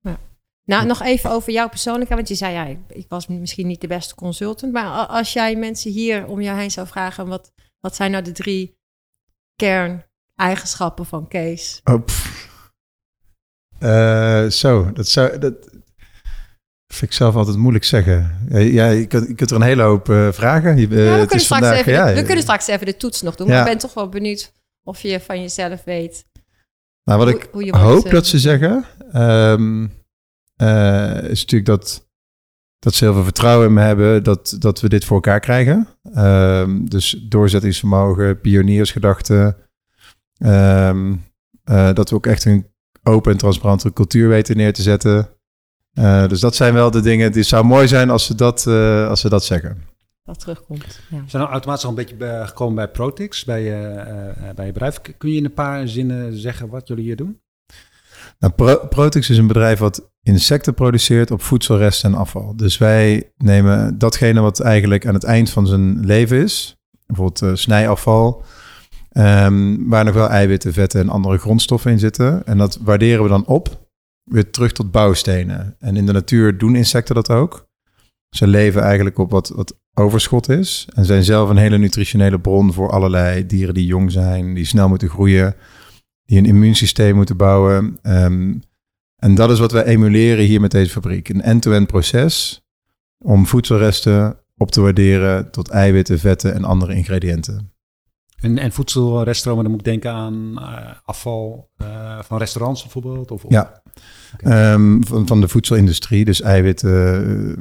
Ja. 0.00 0.18
Nou, 0.64 0.86
nog 0.86 1.02
even 1.02 1.30
over 1.30 1.52
jou 1.52 1.68
persoonlijk. 1.68 2.10
Want 2.10 2.28
je 2.28 2.34
zei, 2.34 2.52
ja, 2.52 2.64
ik, 2.64 2.78
ik, 2.88 3.06
was 3.08 3.26
misschien 3.26 3.66
niet 3.66 3.80
de 3.80 3.86
beste 3.86 4.14
consultant. 4.14 4.72
Maar 4.72 5.06
als 5.06 5.32
jij 5.32 5.56
mensen 5.56 5.90
hier 5.90 6.26
om 6.26 6.40
jou 6.40 6.58
heen 6.58 6.70
zou 6.70 6.86
vragen... 6.86 7.28
wat, 7.28 7.52
wat 7.80 7.96
zijn 7.96 8.10
nou 8.10 8.24
de 8.24 8.32
drie 8.32 8.78
kerneigenschappen 9.56 11.06
van 11.06 11.28
Kees? 11.28 11.80
Oh, 11.84 12.04
uh, 13.80 14.50
zo, 14.50 14.92
dat 14.92 15.08
zou... 15.08 15.38
Dat, 15.38 15.54
vind 16.94 17.10
ik 17.10 17.16
zelf 17.16 17.34
altijd 17.34 17.56
moeilijk 17.56 17.84
zeggen. 17.84 18.46
Ja, 18.48 18.88
je, 18.88 19.06
kunt, 19.06 19.28
je 19.28 19.34
kunt 19.34 19.50
er 19.50 19.56
een 19.56 19.62
hele 19.62 19.82
hoop 19.82 20.08
uh, 20.08 20.32
vragen. 20.32 20.76
Je, 20.76 20.88
uh, 20.88 21.06
ja, 21.06 21.18
we, 21.18 21.26
kunnen 21.26 21.46
vandaag, 21.46 21.78
even, 21.78 21.92
ja, 21.92 22.14
we 22.14 22.22
kunnen 22.22 22.42
straks 22.42 22.66
even 22.66 22.86
de 22.86 22.96
toets 22.96 23.22
nog 23.22 23.36
doen. 23.36 23.48
Maar 23.48 23.58
ik 23.58 23.64
ben 23.64 23.78
toch 23.78 23.94
wel 23.94 24.08
benieuwd 24.08 24.52
of 24.82 25.00
je 25.00 25.20
van 25.20 25.40
jezelf 25.40 25.84
weet 25.84 26.24
nou, 27.08 27.18
wat 27.18 27.28
ik 27.28 27.48
hoop 27.70 28.10
dat 28.10 28.26
ze 28.26 28.38
zeggen, 28.38 28.84
um, 29.16 29.82
uh, 30.62 31.22
is 31.22 31.40
natuurlijk 31.40 31.64
dat, 31.64 32.08
dat 32.78 32.94
ze 32.94 33.04
heel 33.04 33.14
veel 33.14 33.22
vertrouwen 33.24 33.66
in 33.66 33.72
me 33.72 33.80
hebben 33.80 34.22
dat, 34.22 34.56
dat 34.58 34.80
we 34.80 34.88
dit 34.88 35.04
voor 35.04 35.16
elkaar 35.16 35.40
krijgen. 35.40 35.88
Um, 36.16 36.88
dus 36.88 37.24
doorzettingsvermogen, 37.28 38.40
pioniersgedachte. 38.40 39.56
Um, 40.38 41.24
uh, 41.70 41.92
dat 41.92 42.10
we 42.10 42.16
ook 42.16 42.26
echt 42.26 42.44
een 42.44 42.66
open 43.02 43.32
en 43.32 43.38
transparante 43.38 43.92
cultuur 43.92 44.28
weten 44.28 44.56
neer 44.56 44.72
te 44.72 44.82
zetten. 44.82 45.28
Uh, 45.94 46.28
dus 46.28 46.40
dat 46.40 46.56
zijn 46.56 46.74
wel 46.74 46.90
de 46.90 47.00
dingen. 47.00 47.32
Het 47.32 47.46
zou 47.46 47.64
mooi 47.64 47.88
zijn 47.88 48.10
als 48.10 48.26
ze 48.26 48.34
dat, 48.34 48.66
als 49.08 49.20
ze 49.20 49.28
dat 49.28 49.44
zeggen 49.44 49.82
wat 50.28 50.40
terugkomt. 50.40 51.00
Ja. 51.10 51.16
We 51.16 51.30
zijn 51.30 51.42
al 51.42 51.48
automatisch 51.48 51.84
al 51.84 51.90
een 51.90 51.96
beetje 51.96 52.42
gekomen 52.46 52.74
bij 52.74 52.88
Protix, 52.88 53.44
bij, 53.44 53.62
uh, 53.62 54.54
bij 54.54 54.66
je 54.66 54.72
bedrijf. 54.72 55.00
Kun 55.18 55.30
je 55.30 55.36
in 55.36 55.44
een 55.44 55.54
paar 55.54 55.88
zinnen 55.88 56.38
zeggen 56.38 56.68
wat 56.68 56.88
jullie 56.88 57.04
hier 57.04 57.16
doen? 57.16 57.40
Nou, 58.38 58.52
Pro 58.52 58.86
Protix 58.88 59.30
is 59.30 59.38
een 59.38 59.46
bedrijf 59.46 59.78
wat 59.78 60.10
insecten 60.22 60.74
produceert 60.74 61.30
op 61.30 61.42
voedselresten 61.42 62.12
en 62.12 62.18
afval. 62.18 62.56
Dus 62.56 62.78
wij 62.78 63.32
nemen 63.36 63.98
datgene 63.98 64.40
wat 64.40 64.60
eigenlijk 64.60 65.06
aan 65.06 65.14
het 65.14 65.24
eind 65.24 65.50
van 65.50 65.66
zijn 65.66 66.06
leven 66.06 66.42
is, 66.42 66.76
bijvoorbeeld 67.06 67.42
uh, 67.42 67.54
snijafval, 67.54 68.42
um, 69.12 69.88
waar 69.88 70.04
nog 70.04 70.14
wel 70.14 70.28
eiwitten, 70.28 70.72
vetten 70.72 71.00
en 71.00 71.08
andere 71.08 71.38
grondstoffen 71.38 71.90
in 71.90 71.98
zitten. 71.98 72.46
En 72.46 72.58
dat 72.58 72.78
waarderen 72.82 73.22
we 73.22 73.28
dan 73.28 73.46
op, 73.46 73.88
weer 74.24 74.50
terug 74.50 74.72
tot 74.72 74.90
bouwstenen. 74.90 75.76
En 75.78 75.96
in 75.96 76.06
de 76.06 76.12
natuur 76.12 76.58
doen 76.58 76.76
insecten 76.76 77.14
dat 77.14 77.30
ook. 77.30 77.66
Ze 78.28 78.46
leven 78.46 78.82
eigenlijk 78.82 79.18
op 79.18 79.30
wat, 79.30 79.48
wat 79.48 79.78
overschot 79.98 80.48
is. 80.48 80.88
En 80.94 81.04
zijn 81.04 81.24
zelf 81.24 81.48
een 81.48 81.56
hele 81.56 81.78
nutritionele 81.78 82.40
bron 82.40 82.72
voor 82.72 82.90
allerlei 82.90 83.46
dieren 83.46 83.74
die 83.74 83.86
jong 83.86 84.12
zijn, 84.12 84.54
die 84.54 84.64
snel 84.64 84.88
moeten 84.88 85.08
groeien, 85.08 85.54
die 86.24 86.38
een 86.38 86.46
immuunsysteem 86.46 87.14
moeten 87.14 87.36
bouwen. 87.36 87.98
Ehm, 88.02 88.54
en 89.16 89.34
dat 89.34 89.50
is 89.50 89.58
wat 89.58 89.72
wij 89.72 89.84
emuleren 89.84 90.44
hier 90.44 90.60
met 90.60 90.70
deze 90.70 90.90
fabriek. 90.90 91.28
Een 91.28 91.42
end-to-end 91.42 91.86
proces 91.86 92.62
om 93.18 93.46
voedselresten 93.46 94.38
op 94.56 94.70
te 94.70 94.80
waarderen 94.80 95.50
tot 95.50 95.68
eiwitten, 95.68 96.18
vetten 96.18 96.54
en 96.54 96.64
andere 96.64 96.94
ingrediënten. 96.94 97.72
En, 98.40 98.58
en 98.58 98.72
voedselreststromen, 98.72 99.62
dan 99.62 99.72
moet 99.72 99.80
ik 99.80 99.86
denken 99.86 100.12
aan 100.12 100.56
uh, 100.58 100.90
afval 101.04 101.70
uh, 101.82 102.18
van 102.22 102.38
restaurants 102.38 102.82
bijvoorbeeld? 102.82 103.30
Of, 103.30 103.44
Ja, 103.48 103.82
okay. 104.34 104.72
um, 104.72 105.04
van, 105.06 105.26
van 105.26 105.40
de 105.40 105.48
voedselindustrie. 105.48 106.24
Dus 106.24 106.40
eiwitten, 106.40 107.58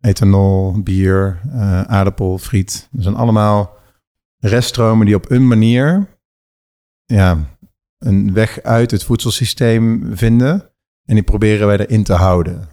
uh, 0.00 0.10
ethanol, 0.10 0.82
bier, 0.82 1.40
aardappel, 1.86 2.38
friet. 2.38 2.88
Dat 2.90 3.02
zijn 3.02 3.16
allemaal 3.16 3.76
reststromen 4.38 5.06
die 5.06 5.14
op 5.14 5.30
een 5.30 5.48
manier 5.48 6.06
ja, 7.04 7.38
een 7.98 8.32
weg 8.32 8.62
uit 8.62 8.90
het 8.90 9.04
voedselsysteem 9.04 10.10
vinden. 10.16 10.70
En 11.04 11.14
die 11.14 11.24
proberen 11.24 11.66
wij 11.66 11.78
erin 11.78 12.04
te 12.04 12.12
houden 12.12 12.68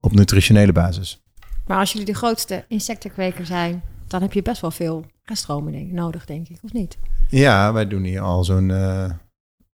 op 0.00 0.12
nutritionele 0.12 0.72
basis. 0.72 1.22
Maar 1.66 1.78
als 1.78 1.92
jullie 1.92 2.06
de 2.06 2.14
grootste 2.14 2.64
insectenkweker 2.68 3.46
zijn, 3.46 3.82
dan 4.06 4.22
heb 4.22 4.32
je 4.32 4.42
best 4.42 4.60
wel 4.60 4.70
veel 4.70 5.04
reststromen 5.24 5.72
denk, 5.72 5.92
nodig, 5.92 6.26
denk 6.26 6.48
ik, 6.48 6.58
of 6.62 6.72
niet? 6.72 6.98
Ja, 7.28 7.72
wij 7.72 7.88
doen 7.88 8.02
hier 8.02 8.20
al 8.20 8.44
zo'n 8.44 8.68
uh, 8.68 9.10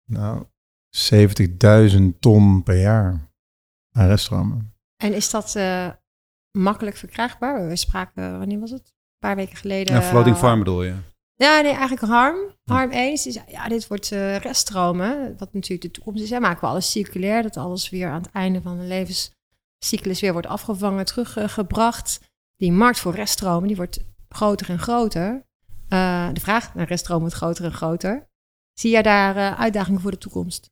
nou, 0.04 0.44
70.000 1.92 2.02
ton 2.20 2.62
per 2.62 2.80
jaar 2.80 3.30
aan 3.92 4.06
reststromen. 4.06 4.74
En 4.96 5.14
is 5.14 5.30
dat 5.30 5.54
uh, 5.56 5.90
makkelijk 6.50 6.96
verkrijgbaar? 6.96 7.68
We 7.68 7.76
spraken, 7.76 8.38
wanneer 8.38 8.60
was 8.60 8.70
het? 8.70 8.80
Een 8.80 9.28
paar 9.28 9.36
weken 9.36 9.56
geleden. 9.56 9.94
Ja, 9.94 10.02
floating 10.02 10.36
farm 10.36 10.58
bedoel 10.58 10.82
je? 10.82 10.94
Ja, 11.34 11.60
nee, 11.60 11.72
eigenlijk 11.72 12.12
harm. 12.12 12.36
Harm 12.64 12.90
1 12.90 13.12
is, 13.12 13.40
ja, 13.48 13.68
dit 13.68 13.86
wordt 13.86 14.10
uh, 14.12 14.36
reststromen. 14.36 15.34
Wat 15.38 15.52
natuurlijk 15.52 15.82
de 15.82 15.90
toekomst 15.90 16.22
is. 16.22 16.30
Hè. 16.30 16.40
Maken 16.40 16.60
we 16.60 16.66
alles 16.66 16.90
circulair. 16.90 17.42
Dat 17.42 17.56
alles 17.56 17.90
weer 17.90 18.08
aan 18.08 18.22
het 18.22 18.32
einde 18.32 18.62
van 18.62 18.78
de 18.78 18.84
levenscyclus 18.84 20.20
weer 20.20 20.32
wordt 20.32 20.46
afgevangen, 20.46 21.04
teruggebracht. 21.04 22.20
die 22.56 22.72
markt 22.72 22.98
voor 22.98 23.14
reststromen, 23.14 23.68
die 23.68 23.76
wordt 23.76 24.00
groter 24.34 24.70
en 24.70 24.78
groter. 24.78 25.46
Uh, 25.88 26.28
de 26.32 26.40
vraag 26.40 26.74
naar 26.74 26.86
reststromen 26.86 27.22
wordt 27.22 27.36
groter 27.36 27.64
en 27.64 27.72
groter. 27.72 28.28
Zie 28.72 28.90
jij 28.90 29.02
daar 29.02 29.36
uh, 29.36 29.60
uitdagingen 29.60 30.00
voor 30.00 30.10
de 30.10 30.18
toekomst? 30.18 30.70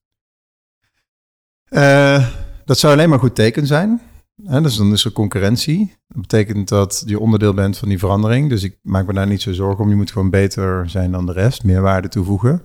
dat 2.64 2.78
zou 2.78 2.92
alleen 2.92 3.08
maar 3.08 3.18
goed 3.18 3.34
teken 3.34 3.66
zijn 3.66 4.00
dus 4.44 4.76
dan 4.76 4.92
is 4.92 5.04
er 5.04 5.12
concurrentie. 5.12 5.96
Dat 6.06 6.20
betekent 6.20 6.68
dat 6.68 7.02
je 7.06 7.18
onderdeel 7.18 7.54
bent 7.54 7.78
van 7.78 7.88
die 7.88 7.98
verandering. 7.98 8.48
Dus 8.48 8.62
ik 8.62 8.78
maak 8.82 9.06
me 9.06 9.12
daar 9.12 9.26
niet 9.26 9.42
zo 9.42 9.52
zorgen 9.52 9.84
om. 9.84 9.90
Je 9.90 9.96
moet 9.96 10.10
gewoon 10.10 10.30
beter 10.30 10.90
zijn 10.90 11.12
dan 11.12 11.26
de 11.26 11.32
rest, 11.32 11.64
meer 11.64 11.80
waarde 11.80 12.08
toevoegen. 12.08 12.62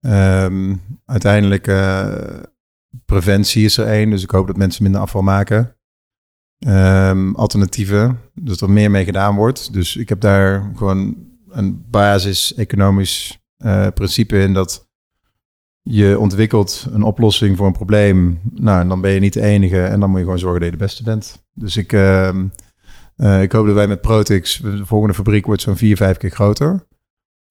Um, 0.00 0.80
uiteindelijk, 1.04 1.66
preventie 3.04 3.64
is 3.64 3.76
er 3.76 3.86
één. 3.86 4.10
Dus 4.10 4.22
ik 4.22 4.30
hoop 4.30 4.46
dat 4.46 4.56
mensen 4.56 4.82
minder 4.82 5.00
afval 5.00 5.22
maken. 5.22 5.75
Um, 6.58 7.34
alternatieven, 7.34 8.18
dat 8.34 8.60
er 8.60 8.70
meer 8.70 8.90
mee 8.90 9.04
gedaan 9.04 9.36
wordt. 9.36 9.72
Dus 9.72 9.96
ik 9.96 10.08
heb 10.08 10.20
daar 10.20 10.70
gewoon 10.74 11.16
een 11.48 11.84
basis 11.90 12.54
economisch 12.54 13.38
uh, 13.58 13.86
principe 13.94 14.38
in 14.38 14.52
dat 14.52 14.88
je 15.82 16.18
ontwikkelt 16.18 16.86
een 16.92 17.02
oplossing 17.02 17.56
voor 17.56 17.66
een 17.66 17.72
probleem. 17.72 18.40
Nou, 18.52 18.80
en 18.80 18.88
dan 18.88 19.00
ben 19.00 19.10
je 19.10 19.20
niet 19.20 19.32
de 19.32 19.40
enige. 19.40 19.82
En 19.82 20.00
dan 20.00 20.08
moet 20.08 20.18
je 20.18 20.24
gewoon 20.24 20.38
zorgen 20.38 20.60
dat 20.60 20.70
je 20.70 20.76
de 20.76 20.84
beste 20.84 21.02
bent. 21.02 21.44
Dus 21.52 21.76
ik, 21.76 21.92
uh, 21.92 22.34
uh, 23.16 23.42
ik 23.42 23.52
hoop 23.52 23.66
dat 23.66 23.74
wij 23.74 23.88
met 23.88 24.00
Protix, 24.00 24.56
de 24.56 24.86
volgende 24.86 25.14
fabriek 25.14 25.46
wordt 25.46 25.62
zo'n 25.62 25.76
vier, 25.76 25.96
vijf 25.96 26.16
keer 26.16 26.30
groter. 26.30 26.86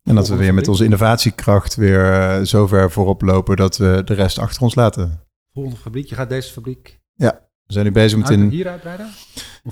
En 0.03 0.15
dat 0.15 0.27
we 0.27 0.35
weer 0.35 0.53
met 0.53 0.67
onze 0.67 0.83
innovatiekracht 0.83 1.75
weer 1.75 2.11
uh, 2.11 2.41
zo 2.45 2.67
ver 2.67 2.91
voorop 2.91 3.21
lopen 3.21 3.55
dat 3.55 3.77
we 3.77 4.01
de 4.05 4.13
rest 4.13 4.39
achter 4.39 4.61
ons 4.61 4.75
laten. 4.75 5.19
Volgende 5.53 5.79
fabriek, 5.79 6.09
je 6.09 6.15
gaat 6.15 6.29
deze 6.29 6.51
fabriek... 6.51 6.99
Ja, 7.13 7.39
we 7.65 7.73
zijn 7.73 7.85
nu 7.85 7.91
bezig 7.91 8.19
met... 8.19 8.29
in... 8.29 8.49
Hier 8.49 8.67
uitbreiden? 8.67 9.09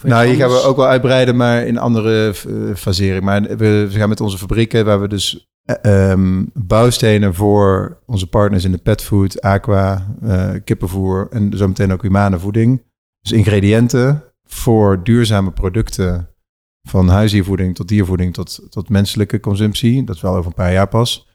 Nou, 0.02 0.28
hier 0.28 0.36
gaan 0.36 0.50
we 0.50 0.64
ook 0.64 0.76
wel 0.76 0.88
uitbreiden, 0.88 1.36
maar 1.36 1.66
in 1.66 1.78
andere 1.78 2.34
uh, 2.48 2.76
fasering. 2.76 3.24
Maar 3.24 3.42
we, 3.42 3.56
we, 3.58 3.90
gaan 3.90 4.10
met 4.10 4.22
onze 4.22 4.38
fabrieken, 4.38 4.86
waar 4.86 5.02
we 5.02 5.08
dus 5.08 5.52
um, 5.82 6.50
bouwstenen 6.54 7.34
voor 7.34 7.98
onze 8.06 8.28
partners 8.28 8.64
in 8.64 8.72
de 8.72 8.78
petfood, 8.78 9.42
aqua, 9.42 10.16
uh, 10.24 10.52
kippenvoer 10.64 11.28
en 11.32 11.58
zometeen 11.58 11.94
ook 11.94 12.02
humane 12.02 12.40
voeding. 12.40 12.84
Dus 13.22 13.32
ingrediënten 13.32 14.24
voor 14.44 15.04
duurzame 15.04 15.52
producten 15.52 16.30
van 16.82 17.10
huisdiervoeding 17.10 17.76
tot 17.76 17.88
diervoeding 17.88 18.34
tot, 18.34 18.68
tot 18.70 18.90
menselijke 18.90 19.40
consumptie. 19.40 20.04
Dat 20.04 20.16
is 20.16 20.22
wel 20.22 20.36
over 20.36 20.46
een 20.46 20.54
paar 20.54 20.74
jaar 20.74 20.88
pas. 20.88 21.28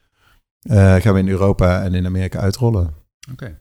Gaan 0.69 1.15
we 1.15 1.19
in 1.19 1.29
Europa 1.29 1.83
en 1.83 1.95
in 1.95 2.07
Amerika 2.07 2.38
uitrollen. 2.38 2.83
Oké. 2.83 3.33
Okay. 3.33 3.59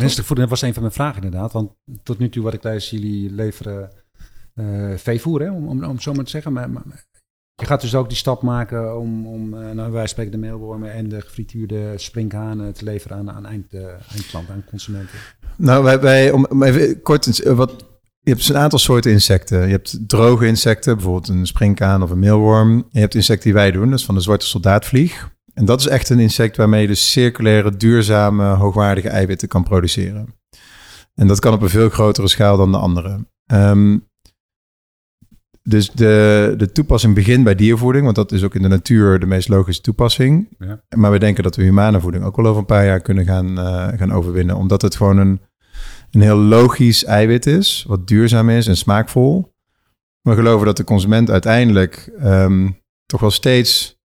Ja. 0.00 0.06
Menselijke 0.06 0.26
voeding 0.26 0.48
was 0.48 0.62
een 0.62 0.72
van 0.72 0.82
mijn 0.82 0.94
vragen 0.94 1.22
inderdaad. 1.22 1.52
Want 1.52 1.72
tot 2.02 2.18
nu 2.18 2.28
toe 2.28 2.42
wat 2.42 2.54
ik 2.54 2.60
thuis 2.60 2.90
jullie 2.90 3.30
leveren 3.30 3.90
uh, 4.54 4.96
veevoer, 4.96 5.40
hè, 5.40 5.50
om, 5.50 5.68
om, 5.68 5.84
om 5.84 6.00
zo 6.00 6.12
maar 6.12 6.24
te 6.24 6.30
zeggen. 6.30 6.52
Maar, 6.52 6.70
maar 6.70 7.04
je 7.54 7.66
gaat 7.66 7.80
dus 7.80 7.94
ook 7.94 8.08
die 8.08 8.18
stap 8.18 8.42
maken 8.42 8.98
om, 8.98 9.26
om 9.26 9.54
uh, 9.54 9.70
nou, 9.70 9.92
wij 9.92 10.06
spreken 10.06 10.32
de 10.32 10.38
meelwormen 10.38 10.92
en 10.92 11.08
de 11.08 11.20
gefrituurde 11.20 11.92
sprinkhanen 11.96 12.72
te 12.72 12.84
leveren 12.84 13.16
aan, 13.16 13.30
aan 13.30 13.46
eind, 13.46 13.72
uh, 13.74 13.82
eindklanten, 14.12 14.54
aan 14.54 14.64
consumenten. 14.68 15.18
Nou, 15.56 15.84
wij, 15.84 16.00
wij 16.00 16.30
om, 16.30 16.62
even 16.62 17.02
kort, 17.02 17.42
eh, 17.42 17.52
wat, 17.52 17.84
je 18.20 18.30
hebt 18.30 18.48
een 18.48 18.56
aantal 18.56 18.78
soorten 18.78 19.10
insecten. 19.10 19.60
Je 19.60 19.70
hebt 19.72 20.08
droge 20.08 20.46
insecten, 20.46 20.94
bijvoorbeeld 20.94 21.28
een 21.28 21.46
sprinkhaan 21.46 22.02
of 22.02 22.10
een 22.10 22.18
meelworm. 22.18 22.86
je 22.90 23.00
hebt 23.00 23.14
insecten 23.14 23.44
die 23.44 23.60
wij 23.60 23.70
doen, 23.70 23.90
dat 23.90 23.98
is 23.98 24.04
van 24.04 24.14
de 24.14 24.20
zwarte 24.20 24.46
soldaatvlieg. 24.46 25.30
En 25.54 25.64
dat 25.64 25.80
is 25.80 25.86
echt 25.86 26.08
een 26.08 26.18
insect 26.18 26.56
waarmee 26.56 26.80
je 26.80 26.86
dus 26.86 27.10
circulaire, 27.10 27.76
duurzame, 27.76 28.44
hoogwaardige 28.44 29.08
eiwitten 29.08 29.48
kan 29.48 29.62
produceren. 29.62 30.34
En 31.14 31.26
dat 31.26 31.38
kan 31.38 31.52
op 31.52 31.62
een 31.62 31.68
veel 31.68 31.88
grotere 31.88 32.28
schaal 32.28 32.56
dan 32.56 32.72
de 32.72 32.78
andere. 32.78 33.26
Um, 33.52 34.08
dus 35.62 35.90
de, 35.90 36.54
de 36.56 36.72
toepassing 36.72 37.14
begint 37.14 37.44
bij 37.44 37.54
diervoeding, 37.54 38.04
want 38.04 38.16
dat 38.16 38.32
is 38.32 38.42
ook 38.42 38.54
in 38.54 38.62
de 38.62 38.68
natuur 38.68 39.18
de 39.18 39.26
meest 39.26 39.48
logische 39.48 39.82
toepassing. 39.82 40.48
Ja. 40.58 40.82
Maar 40.96 41.10
we 41.10 41.18
denken 41.18 41.42
dat 41.42 41.56
we 41.56 41.62
humane 41.62 42.00
voeding 42.00 42.24
ook 42.24 42.36
wel 42.36 42.46
over 42.46 42.60
een 42.60 42.66
paar 42.66 42.84
jaar 42.84 43.00
kunnen 43.00 43.24
gaan, 43.24 43.58
uh, 43.58 43.88
gaan 43.98 44.12
overwinnen, 44.12 44.56
omdat 44.56 44.82
het 44.82 44.96
gewoon 44.96 45.18
een, 45.18 45.40
een 46.10 46.20
heel 46.20 46.36
logisch 46.36 47.04
eiwit 47.04 47.46
is, 47.46 47.84
wat 47.88 48.06
duurzaam 48.08 48.48
is 48.48 48.66
en 48.66 48.76
smaakvol. 48.76 49.54
We 50.20 50.34
geloven 50.34 50.66
dat 50.66 50.76
de 50.76 50.84
consument 50.84 51.30
uiteindelijk 51.30 52.12
um, 52.22 52.78
toch 53.06 53.20
wel 53.20 53.30
steeds 53.30 53.99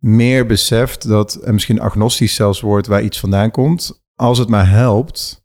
meer 0.00 0.46
beseft 0.46 1.08
dat, 1.08 1.34
en 1.34 1.52
misschien 1.52 1.80
agnostisch 1.80 2.34
zelfs 2.34 2.60
wordt 2.60 2.86
waar 2.86 3.02
iets 3.02 3.20
vandaan 3.20 3.50
komt, 3.50 4.02
als 4.14 4.38
het 4.38 4.48
maar 4.48 4.68
helpt 4.68 5.44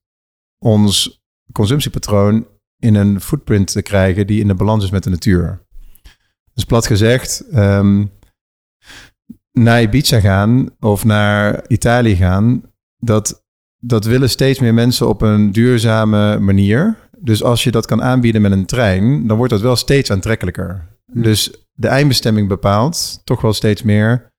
ons 0.59 1.23
consumptiepatroon 1.51 2.47
in 2.79 2.95
een 2.95 3.21
footprint 3.21 3.71
te 3.71 3.81
krijgen 3.81 4.27
die 4.27 4.41
in 4.41 4.47
de 4.47 4.53
balans 4.53 4.83
is 4.83 4.89
met 4.89 5.03
de 5.03 5.09
natuur. 5.09 5.65
Dus 6.53 6.63
plat 6.63 6.87
gezegd, 6.87 7.43
um, 7.53 8.11
naar 9.51 9.81
Ibiza 9.81 10.19
gaan 10.19 10.69
of 10.79 11.03
naar 11.03 11.67
Italië 11.67 12.15
gaan, 12.15 12.63
dat, 12.97 13.45
dat 13.77 14.05
willen 14.05 14.29
steeds 14.29 14.59
meer 14.59 14.73
mensen 14.73 15.07
op 15.07 15.21
een 15.21 15.51
duurzame 15.51 16.39
manier. 16.39 16.97
Dus 17.19 17.43
als 17.43 17.63
je 17.63 17.71
dat 17.71 17.85
kan 17.85 18.03
aanbieden 18.03 18.41
met 18.41 18.51
een 18.51 18.65
trein, 18.65 19.27
dan 19.27 19.37
wordt 19.37 19.51
dat 19.51 19.61
wel 19.61 19.75
steeds 19.75 20.11
aantrekkelijker. 20.11 20.87
Hm. 21.11 21.21
Dus 21.21 21.67
de 21.73 21.87
eindbestemming 21.87 22.47
bepaalt 22.47 23.21
toch 23.23 23.41
wel 23.41 23.53
steeds 23.53 23.83
meer 23.83 24.33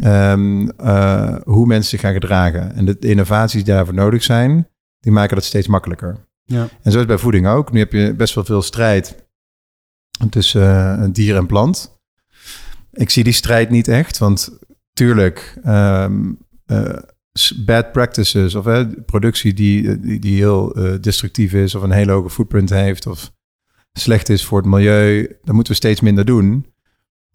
um, 0.00 0.70
uh, 0.80 1.36
hoe 1.44 1.66
mensen 1.66 1.90
zich 1.90 2.00
gaan 2.00 2.12
gedragen. 2.12 2.74
En 2.74 2.84
de 2.84 2.98
innovaties 2.98 3.64
die 3.64 3.74
daarvoor 3.74 3.94
nodig 3.94 4.22
zijn, 4.22 4.68
die 5.00 5.12
maken 5.12 5.34
dat 5.34 5.44
steeds 5.44 5.66
makkelijker. 5.66 6.26
Ja. 6.44 6.68
En 6.82 6.92
zo 6.92 6.98
is 6.98 7.06
bij 7.06 7.18
voeding 7.18 7.46
ook. 7.46 7.72
Nu 7.72 7.78
heb 7.78 7.92
je 7.92 8.14
best 8.14 8.34
wel 8.34 8.44
veel 8.44 8.62
strijd 8.62 9.26
tussen 10.30 10.98
uh, 11.02 11.08
dier 11.12 11.36
en 11.36 11.46
plant. 11.46 12.00
Ik 12.92 13.10
zie 13.10 13.24
die 13.24 13.32
strijd 13.32 13.70
niet 13.70 13.88
echt, 13.88 14.18
want 14.18 14.58
tuurlijk, 14.92 15.58
um, 15.66 16.38
uh, 16.66 16.98
bad 17.64 17.92
practices 17.92 18.54
of 18.54 18.66
uh, 18.66 18.86
productie 19.06 19.54
die, 19.54 20.00
die, 20.00 20.18
die 20.18 20.36
heel 20.36 20.76
destructief 21.00 21.52
is 21.52 21.74
of 21.74 21.82
een 21.82 21.90
hele 21.90 22.12
hoge 22.12 22.30
footprint 22.30 22.70
heeft 22.70 23.06
of 23.06 23.32
slecht 23.92 24.28
is 24.28 24.44
voor 24.44 24.58
het 24.58 24.66
milieu, 24.66 25.36
dan 25.42 25.54
moeten 25.54 25.72
we 25.72 25.78
steeds 25.78 26.00
minder 26.00 26.24
doen. 26.24 26.71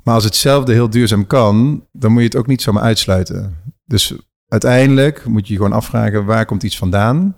Maar 0.08 0.16
als 0.16 0.26
hetzelfde 0.26 0.74
heel 0.74 0.90
duurzaam 0.90 1.28
kan, 1.28 1.86
dan 1.92 2.12
moet 2.12 2.22
je 2.22 2.28
het 2.28 2.38
ook 2.38 2.48
niet 2.48 2.62
zomaar 2.62 2.84
uitsluiten. 2.84 3.58
Dus 3.86 4.16
uiteindelijk 4.48 5.26
moet 5.26 5.48
je 5.48 5.54
je 5.54 5.60
gewoon 5.60 5.78
afvragen 5.78 6.26
waar 6.26 6.46
komt 6.46 6.64
iets 6.64 6.78
vandaan 6.78 7.36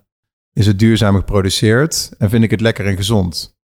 is 0.54 0.66
het 0.66 0.80
duurzaam 0.80 1.16
geproduceerd 1.16 2.12
en 2.18 2.30
vind 2.30 2.44
ik 2.44 2.52
het 2.52 2.62
lekker 2.62 2.86
en 2.86 2.96
gezond. 2.96 3.58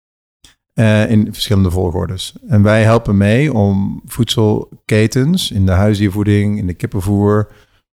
Uh, 0.73 1.11
in 1.11 1.33
verschillende 1.33 1.71
volgordes. 1.71 2.35
En 2.47 2.63
wij 2.63 2.83
helpen 2.83 3.17
mee 3.17 3.53
om 3.53 4.01
voedselketens 4.05 5.51
in 5.51 5.65
de 5.65 5.71
huisdiervoeding, 5.71 6.57
in 6.57 6.67
de 6.67 6.73
kippenvoer, 6.73 7.51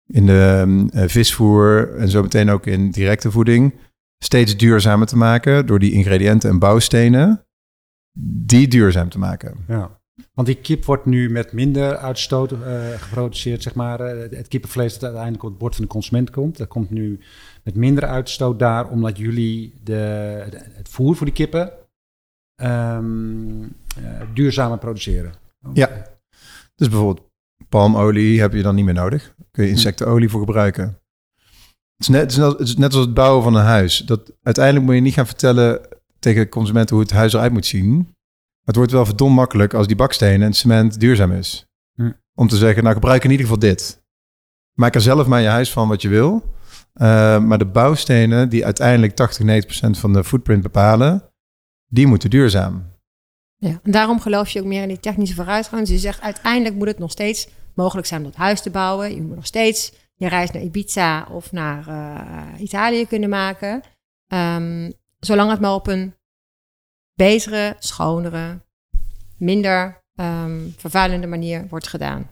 in 0.07 0.27
de 0.27 0.87
uh, 0.95 1.03
visvoer 1.07 1.97
en 1.97 2.09
zo 2.09 2.23
meteen 2.23 2.51
ook 2.51 2.67
in 2.67 2.91
directe 2.91 3.31
voeding 3.31 3.75
steeds 4.19 4.57
duurzamer 4.57 5.07
te 5.07 5.17
maken 5.17 5.67
door 5.67 5.79
die 5.79 5.93
ingrediënten 5.93 6.51
en 6.51 6.59
bouwstenen 6.59 7.47
die 8.45 8.69
duurzaam 8.69 9.09
te 9.09 9.19
maken. 9.19 9.65
Ja. 9.69 9.96
Want 10.35 10.47
die 10.47 10.57
kip 10.57 10.85
wordt 10.85 11.07
nu 11.07 11.31
met 11.31 11.53
minder 11.53 11.97
uitstoot 11.97 12.53
uh, 12.53 12.89
geproduceerd, 12.89 13.63
zeg 13.63 13.75
maar. 13.75 13.99
het 13.99 14.49
kippenvlees 14.49 14.93
dat 14.93 15.03
uiteindelijk 15.03 15.43
op 15.43 15.51
het 15.51 15.59
bord 15.59 15.75
van 15.75 15.85
de 15.85 15.91
consument 15.91 16.31
komt. 16.31 16.57
Dat 16.57 16.69
komt 16.69 16.91
nu 16.91 17.21
met 17.63 17.75
minder 17.75 18.05
uitstoot 18.05 18.59
daar, 18.59 18.89
omdat 18.89 19.19
jullie 19.19 19.75
de, 19.83 19.93
het 20.73 20.89
voer 20.89 21.17
voor 21.17 21.27
die 21.27 21.35
kippen 21.35 21.73
um, 22.63 23.77
duurzamer 24.35 24.79
produceren. 24.79 25.35
Ja, 25.73 25.89
dus 26.75 26.89
bijvoorbeeld 26.89 27.27
palmolie 27.69 28.41
heb 28.41 28.53
je 28.53 28.63
dan 28.63 28.75
niet 28.75 28.85
meer 28.85 28.95
nodig. 28.95 29.35
Kun 29.51 29.65
je 29.65 29.71
insectenolie 29.71 30.29
voor 30.29 30.41
gebruiken. 30.41 31.01
Het 31.97 32.09
is, 32.09 32.09
net, 32.09 32.37
het 32.37 32.61
is 32.61 32.77
net 32.77 32.95
als 32.95 33.05
het 33.05 33.15
bouwen 33.15 33.43
van 33.43 33.55
een 33.55 33.65
huis. 33.65 33.99
Dat, 33.99 34.33
uiteindelijk 34.43 34.87
moet 34.87 34.95
je 34.95 35.01
niet 35.01 35.15
gaan 35.15 35.27
vertellen 35.27 35.89
tegen 36.19 36.49
consumenten 36.49 36.97
hoe 36.97 37.05
het 37.05 37.15
huis 37.15 37.33
eruit 37.33 37.53
moet 37.53 37.67
zien. 37.67 38.16
Het 38.67 38.77
wordt 38.77 38.93
wel 38.93 39.05
verdomd 39.05 39.35
makkelijk 39.35 39.75
als 39.75 39.87
die 39.87 39.97
bakstenen 39.97 40.47
en 40.47 40.53
cement 40.53 41.01
duurzaam 41.01 41.33
is. 41.33 41.67
Hm. 41.95 42.13
Om 42.35 42.49
te 42.49 42.57
zeggen, 42.57 42.83
nou 42.83 42.95
gebruik 42.95 43.25
in 43.25 43.31
ieder 43.31 43.47
geval 43.47 43.61
dit. 43.61 44.05
Maak 44.73 44.95
er 44.95 45.01
zelf 45.01 45.27
maar 45.27 45.41
je 45.41 45.49
huis 45.49 45.73
van 45.73 45.89
wat 45.89 46.03
je 46.03 46.09
wil. 46.09 46.55
Uh, 46.95 47.39
maar 47.39 47.59
de 47.59 47.67
bouwstenen 47.67 48.49
die 48.49 48.65
uiteindelijk 48.65 49.15
80, 49.15 49.45
90 49.45 49.71
procent 49.71 49.99
van 49.99 50.13
de 50.13 50.25
footprint 50.25 50.63
bepalen, 50.63 51.33
die 51.87 52.07
moeten 52.07 52.31
duurzaam. 52.31 52.95
Ja, 53.57 53.81
en 53.83 53.91
daarom 53.91 54.21
geloof 54.21 54.49
je 54.49 54.61
ook 54.61 54.67
meer 54.67 54.83
in 54.83 54.89
die 54.89 55.01
technische 55.01 55.35
vooruitgang. 55.35 55.81
Dus 55.81 55.91
je 55.91 55.99
zegt 55.99 56.21
uiteindelijk 56.21 56.75
moet 56.75 56.87
het 56.87 56.99
nog 56.99 57.11
steeds 57.11 57.49
mogelijk 57.75 58.07
zijn 58.07 58.21
om 58.21 58.27
dat 58.27 58.37
huis 58.37 58.61
te 58.61 58.71
bouwen. 58.71 59.15
Je 59.15 59.23
moet 59.23 59.37
nog 59.37 59.47
steeds 59.47 59.93
je 60.15 60.29
reis 60.29 60.51
naar 60.51 60.63
Ibiza 60.63 61.27
of 61.31 61.53
naar 61.53 61.89
uh, 61.89 62.61
Italië 62.61 63.07
kunnen 63.07 63.29
maken. 63.29 63.83
Um, 64.33 64.93
zolang 65.19 65.51
het 65.51 65.61
maar 65.61 65.75
op 65.75 65.87
een 65.87 66.15
betere, 67.17 67.77
schonere, 67.79 68.61
minder 69.39 70.03
um, 70.15 70.75
vervuilende 70.77 71.27
manier 71.27 71.67
wordt 71.69 71.89
gedaan. 71.89 72.31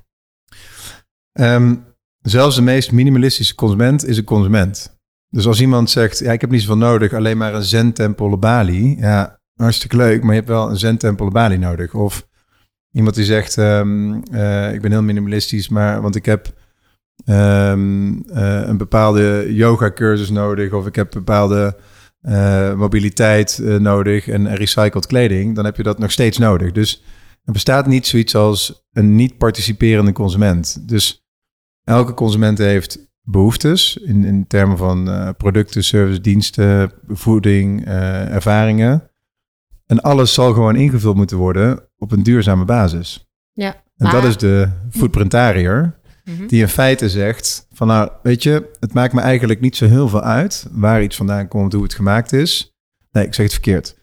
Um, 1.32 1.84
zelfs 2.20 2.56
de 2.56 2.62
meest 2.62 2.92
minimalistische 2.92 3.54
consument 3.54 4.06
is 4.06 4.16
een 4.16 4.24
consument. 4.24 4.98
Dus 5.28 5.46
als 5.46 5.60
iemand 5.60 5.90
zegt, 5.90 6.18
ja, 6.18 6.32
ik 6.32 6.40
heb 6.40 6.50
niet 6.50 6.60
zoveel 6.60 6.76
nodig, 6.76 7.12
alleen 7.12 7.36
maar 7.36 7.54
een 7.54 7.62
zentempel 7.62 8.38
Bali. 8.38 8.96
Ja, 8.98 9.40
hartstikke 9.54 9.96
leuk, 9.96 10.22
maar 10.22 10.30
je 10.30 10.38
hebt 10.38 10.48
wel 10.48 10.70
een 10.70 10.76
zentempel 10.76 11.28
Bali 11.28 11.58
nodig. 11.58 11.94
Of 11.94 12.28
iemand 12.90 13.14
die 13.14 13.24
zegt, 13.24 13.56
um, 13.56 14.22
uh, 14.32 14.72
ik 14.72 14.80
ben 14.80 14.90
heel 14.90 15.02
minimalistisch, 15.02 15.68
maar 15.68 16.02
want 16.02 16.16
ik 16.16 16.24
heb 16.24 16.52
uh, 17.26 17.70
een 18.66 18.76
bepaalde 18.76 19.54
yoga 19.54 19.92
cursus 19.92 20.30
nodig. 20.30 20.72
Of 20.72 20.86
ik 20.86 20.94
heb 20.94 21.10
bepaalde 21.10 21.76
uh, 22.28 22.74
mobiliteit 22.74 23.60
nodig 23.78 24.28
en 24.28 24.54
recycled 24.54 25.06
kleding. 25.06 25.54
Dan 25.54 25.64
heb 25.64 25.76
je 25.76 25.82
dat 25.82 25.98
nog 25.98 26.10
steeds 26.10 26.38
nodig. 26.38 26.72
Dus 26.72 27.02
er 27.44 27.52
bestaat 27.52 27.86
niet 27.86 28.06
zoiets 28.06 28.34
als 28.34 28.86
een 28.92 29.14
niet 29.14 29.38
participerende 29.38 30.12
consument. 30.12 30.88
Dus 30.88 31.26
elke 31.84 32.14
consument 32.14 32.58
heeft 32.58 33.12
behoeftes 33.22 33.96
in, 33.96 34.24
in 34.24 34.46
termen 34.46 34.76
van 34.76 35.08
uh, 35.08 35.28
producten, 35.36 35.84
service, 35.84 36.20
diensten, 36.20 36.92
voeding, 37.08 37.84
ervaringen. 37.84 39.10
En 39.86 40.00
alles 40.00 40.34
zal 40.34 40.52
gewoon 40.52 40.76
ingevuld 40.76 41.16
moeten 41.16 41.36
worden 41.36 41.88
op 41.96 42.12
een 42.12 42.22
duurzame 42.22 42.64
basis. 42.64 43.28
Ja, 43.52 43.82
en 43.96 44.10
dat 44.10 44.24
is 44.24 44.36
de 44.36 44.68
foodprintariër, 44.90 45.98
mm 46.24 46.46
die 46.46 46.60
in 46.60 46.68
feite 46.68 47.08
zegt 47.08 47.66
van 47.72 47.86
nou, 47.86 48.10
weet 48.22 48.42
je, 48.42 48.70
het 48.80 48.94
maakt 48.94 49.12
me 49.12 49.20
eigenlijk 49.20 49.60
niet 49.60 49.76
zo 49.76 49.86
heel 49.86 50.08
veel 50.08 50.22
uit 50.22 50.66
waar 50.70 51.02
iets 51.02 51.16
vandaan 51.16 51.48
komt, 51.48 51.72
hoe 51.72 51.82
het 51.82 51.94
gemaakt 51.94 52.32
is. 52.32 52.74
Nee, 53.12 53.26
ik 53.26 53.34
zeg 53.34 53.44
het 53.44 53.54
verkeerd. 53.54 54.02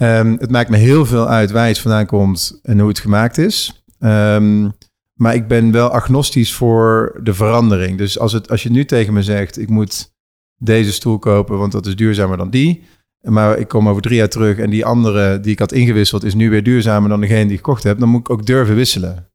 Um, 0.00 0.36
het 0.38 0.50
maakt 0.50 0.70
me 0.70 0.76
heel 0.76 1.06
veel 1.06 1.28
uit 1.28 1.50
waar 1.50 1.70
iets 1.70 1.80
vandaan 1.80 2.06
komt 2.06 2.60
en 2.62 2.78
hoe 2.78 2.88
het 2.88 2.98
gemaakt 2.98 3.38
is. 3.38 3.84
Um, 3.98 4.72
maar 5.14 5.34
ik 5.34 5.48
ben 5.48 5.72
wel 5.72 5.88
agnostisch 5.88 6.54
voor 6.54 7.18
de 7.22 7.34
verandering. 7.34 7.98
Dus 7.98 8.18
als, 8.18 8.32
het, 8.32 8.50
als 8.50 8.62
je 8.62 8.70
nu 8.70 8.84
tegen 8.84 9.12
me 9.12 9.22
zegt, 9.22 9.58
ik 9.58 9.68
moet 9.68 10.12
deze 10.56 10.92
stoel 10.92 11.18
kopen, 11.18 11.58
want 11.58 11.72
dat 11.72 11.86
is 11.86 11.96
duurzamer 11.96 12.36
dan 12.36 12.50
die. 12.50 12.82
Maar 13.20 13.58
ik 13.58 13.68
kom 13.68 13.88
over 13.88 14.02
drie 14.02 14.16
jaar 14.16 14.28
terug 14.28 14.58
en 14.58 14.70
die 14.70 14.84
andere 14.84 15.40
die 15.40 15.52
ik 15.52 15.58
had 15.58 15.72
ingewisseld 15.72 16.24
is 16.24 16.34
nu 16.34 16.50
weer 16.50 16.62
duurzamer 16.62 17.08
dan 17.08 17.20
degene 17.20 17.42
die 17.42 17.50
ik 17.50 17.56
gekocht 17.56 17.82
heb. 17.82 17.98
Dan 17.98 18.08
moet 18.08 18.20
ik 18.20 18.30
ook 18.30 18.46
durven 18.46 18.74
wisselen. 18.74 19.29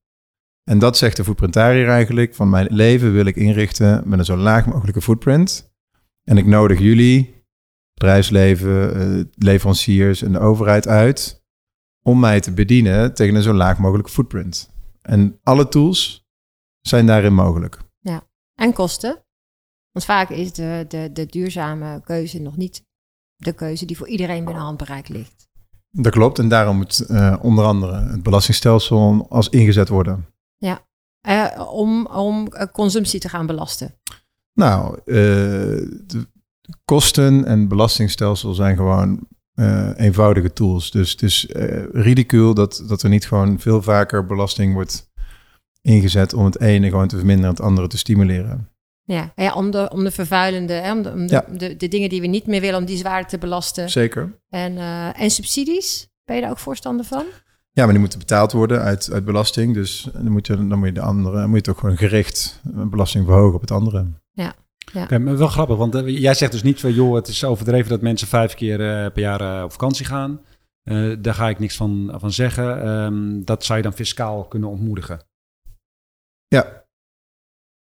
En 0.69 0.79
dat 0.79 0.97
zegt 0.97 1.17
de 1.17 1.23
footprintariër 1.23 1.89
eigenlijk. 1.89 2.35
Van 2.35 2.49
mijn 2.49 2.67
leven 2.69 3.13
wil 3.13 3.25
ik 3.25 3.35
inrichten 3.35 4.09
met 4.09 4.19
een 4.19 4.25
zo 4.25 4.37
laag 4.37 4.65
mogelijke 4.65 5.01
footprint. 5.01 5.73
En 6.23 6.37
ik 6.37 6.45
nodig 6.45 6.79
jullie, 6.79 7.43
bedrijfsleven, 7.93 8.95
eh, 8.95 9.23
leveranciers 9.35 10.21
en 10.21 10.31
de 10.31 10.39
overheid 10.39 10.87
uit 10.87 11.43
om 12.01 12.19
mij 12.19 12.39
te 12.39 12.53
bedienen 12.53 13.13
tegen 13.13 13.35
een 13.35 13.41
zo 13.41 13.53
laag 13.53 13.77
mogelijke 13.77 14.11
footprint. 14.11 14.69
En 15.01 15.39
alle 15.43 15.67
tools 15.67 16.27
zijn 16.81 17.05
daarin 17.05 17.33
mogelijk. 17.33 17.79
Ja, 17.99 18.27
en 18.55 18.73
kosten. 18.73 19.25
Want 19.91 20.05
vaak 20.05 20.29
is 20.29 20.53
de, 20.53 20.85
de, 20.87 21.09
de 21.13 21.25
duurzame 21.25 22.01
keuze 22.01 22.41
nog 22.41 22.57
niet 22.57 22.83
de 23.35 23.53
keuze 23.53 23.85
die 23.85 23.97
voor 23.97 24.07
iedereen 24.07 24.45
binnen 24.45 24.63
handbereik 24.63 25.07
ligt. 25.07 25.47
Dat 25.91 26.11
klopt. 26.11 26.39
En 26.39 26.47
daarom 26.47 26.77
moet 26.77 27.05
uh, 27.09 27.35
onder 27.41 27.65
andere 27.65 27.95
het 27.95 28.23
belastingstelsel 28.23 29.25
als 29.29 29.49
ingezet 29.49 29.89
worden. 29.89 30.25
Ja, 30.65 30.85
uh, 31.27 31.73
om, 31.73 32.05
om 32.05 32.47
uh, 32.49 32.61
consumptie 32.71 33.19
te 33.19 33.29
gaan 33.29 33.45
belasten. 33.45 33.95
Nou, 34.53 34.99
de 35.05 36.27
kosten 36.85 37.45
en 37.45 37.67
belastingstelsel 37.67 38.53
zijn 38.53 38.75
gewoon 38.75 39.27
uh, 39.55 39.89
eenvoudige 39.95 40.53
tools. 40.53 40.91
Dus 40.91 41.11
het 41.11 41.21
is 41.21 41.45
uh, 41.45 41.83
ridicuul 41.91 42.53
dat, 42.53 42.83
dat 42.87 43.01
er 43.01 43.09
niet 43.09 43.27
gewoon 43.27 43.59
veel 43.59 43.81
vaker 43.81 44.25
belasting 44.25 44.73
wordt 44.73 45.11
ingezet 45.81 46.33
om 46.33 46.45
het 46.45 46.59
ene 46.59 46.89
gewoon 46.89 47.07
te 47.07 47.15
verminderen 47.15 47.49
en 47.49 47.55
het 47.55 47.65
andere 47.65 47.87
te 47.87 47.97
stimuleren. 47.97 48.69
Ja, 49.03 49.31
ja 49.35 49.53
om, 49.53 49.71
de, 49.71 49.89
om 49.91 50.03
de 50.03 50.11
vervuilende, 50.11 50.73
hè, 50.73 50.91
om, 50.91 51.01
de, 51.01 51.11
om 51.11 51.27
de, 51.27 51.33
ja. 51.33 51.45
de, 51.57 51.77
de, 51.77 51.87
dingen 51.87 52.09
die 52.09 52.21
we 52.21 52.27
niet 52.27 52.45
meer 52.45 52.61
willen, 52.61 52.79
om 52.79 52.85
die 52.85 52.97
zwaarder 52.97 53.29
te 53.29 53.37
belasten. 53.37 53.89
Zeker. 53.89 54.39
En, 54.49 54.73
uh, 54.73 55.21
en 55.21 55.31
subsidies, 55.31 56.09
ben 56.23 56.35
je 56.35 56.41
daar 56.41 56.51
ook 56.51 56.57
voorstander 56.57 57.05
van? 57.05 57.25
Ja, 57.75 57.83
maar 57.83 57.91
die 57.91 57.99
moeten 57.99 58.19
betaald 58.19 58.51
worden 58.51 58.81
uit, 58.81 59.09
uit 59.11 59.25
belasting. 59.25 59.73
Dus 59.73 60.09
dan 60.13 60.31
moet, 60.31 60.47
je, 60.47 60.67
dan 60.67 60.77
moet 60.77 60.87
je 60.87 60.93
de 60.93 61.01
andere, 61.01 61.35
dan 61.35 61.47
moet 61.49 61.57
je 61.57 61.63
toch 61.63 61.79
gewoon 61.79 61.97
gericht 61.97 62.61
belasting 62.63 63.25
verhogen 63.25 63.55
op 63.55 63.61
het 63.61 63.71
andere. 63.71 64.05
Ja. 64.31 64.55
Ja. 64.93 65.03
Okay, 65.03 65.17
maar 65.19 65.37
wel 65.37 65.47
grappig, 65.47 65.77
want 65.77 65.95
uh, 65.95 66.19
jij 66.19 66.33
zegt 66.33 66.51
dus 66.51 66.63
niet 66.63 66.79
van, 66.79 66.93
joh, 66.93 67.15
het 67.15 67.27
is 67.27 67.43
overdreven 67.43 67.89
dat 67.89 68.01
mensen 68.01 68.27
vijf 68.27 68.53
keer 68.53 68.79
uh, 68.79 69.11
per 69.11 69.19
jaar 69.19 69.41
uh, 69.41 69.63
op 69.63 69.71
vakantie 69.71 70.05
gaan. 70.05 70.41
daar 71.19 71.33
ga 71.33 71.49
ik 71.49 71.59
niks 71.59 71.75
van, 71.75 72.13
van 72.15 72.31
zeggen. 72.31 72.87
Um, 72.87 73.45
dat 73.45 73.63
zou 73.63 73.77
je 73.77 73.83
dan 73.83 73.93
fiscaal 73.93 74.45
kunnen 74.45 74.69
ontmoedigen. 74.69 75.21
Ja. 76.47 76.85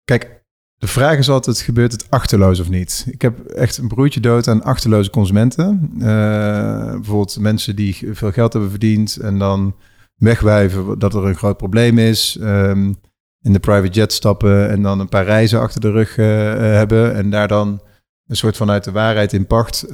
Kijk, 0.04 0.39
de 0.80 0.86
vraag 0.86 1.18
is 1.18 1.30
altijd, 1.30 1.60
gebeurt 1.60 1.92
het 1.92 2.10
achterloos 2.10 2.60
of 2.60 2.68
niet? 2.68 3.06
Ik 3.10 3.22
heb 3.22 3.40
echt 3.46 3.76
een 3.76 3.88
broertje 3.88 4.20
dood 4.20 4.48
aan 4.48 4.62
achterloze 4.62 5.10
consumenten. 5.10 5.90
bijvoorbeeld 5.98 7.38
mensen 7.38 7.76
die 7.76 8.08
veel 8.12 8.32
geld 8.32 8.52
hebben 8.52 8.70
verdiend 8.70 9.16
en 9.16 9.38
dan 9.38 9.76
wegwijven 10.16 10.98
dat 10.98 11.14
er 11.14 11.24
een 11.24 11.36
groot 11.36 11.56
probleem 11.56 11.98
is. 11.98 12.38
Um, 12.40 12.96
in 13.42 13.52
de 13.52 13.60
private 13.60 13.92
jet 13.92 14.12
stappen 14.12 14.70
en 14.70 14.82
dan 14.82 15.00
een 15.00 15.08
paar 15.08 15.24
reizen 15.24 15.60
achter 15.60 15.80
de 15.80 15.90
rug 15.90 16.16
uh, 16.16 16.26
hebben. 16.54 17.14
En 17.14 17.30
daar 17.30 17.48
dan 17.48 17.82
een 18.26 18.36
soort 18.36 18.56
vanuit 18.56 18.84
de 18.84 18.92
waarheid 18.92 19.32
in 19.32 19.46
pacht 19.46 19.92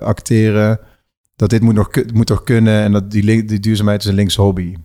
acteren. 0.00 0.80
Dat 1.36 1.50
dit 1.50 1.62
moet, 1.62 1.74
nog, 1.74 1.90
moet 2.12 2.26
toch 2.26 2.42
kunnen 2.42 2.82
en 2.82 2.92
dat 2.92 3.10
die, 3.10 3.44
die 3.44 3.60
duurzaamheid 3.60 4.02
is 4.02 4.08
een 4.08 4.14
links 4.14 4.36
hobby. 4.36 4.76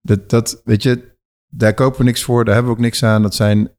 Dat, 0.00 0.30
dat, 0.30 0.60
weet 0.64 0.82
je, 0.82 1.16
daar 1.48 1.74
kopen 1.74 1.98
we 1.98 2.04
niks 2.04 2.22
voor, 2.22 2.44
daar 2.44 2.54
hebben 2.54 2.72
we 2.72 2.78
ook 2.78 2.84
niks 2.84 3.04
aan. 3.04 3.22
Dat 3.22 3.34
zijn 3.34 3.70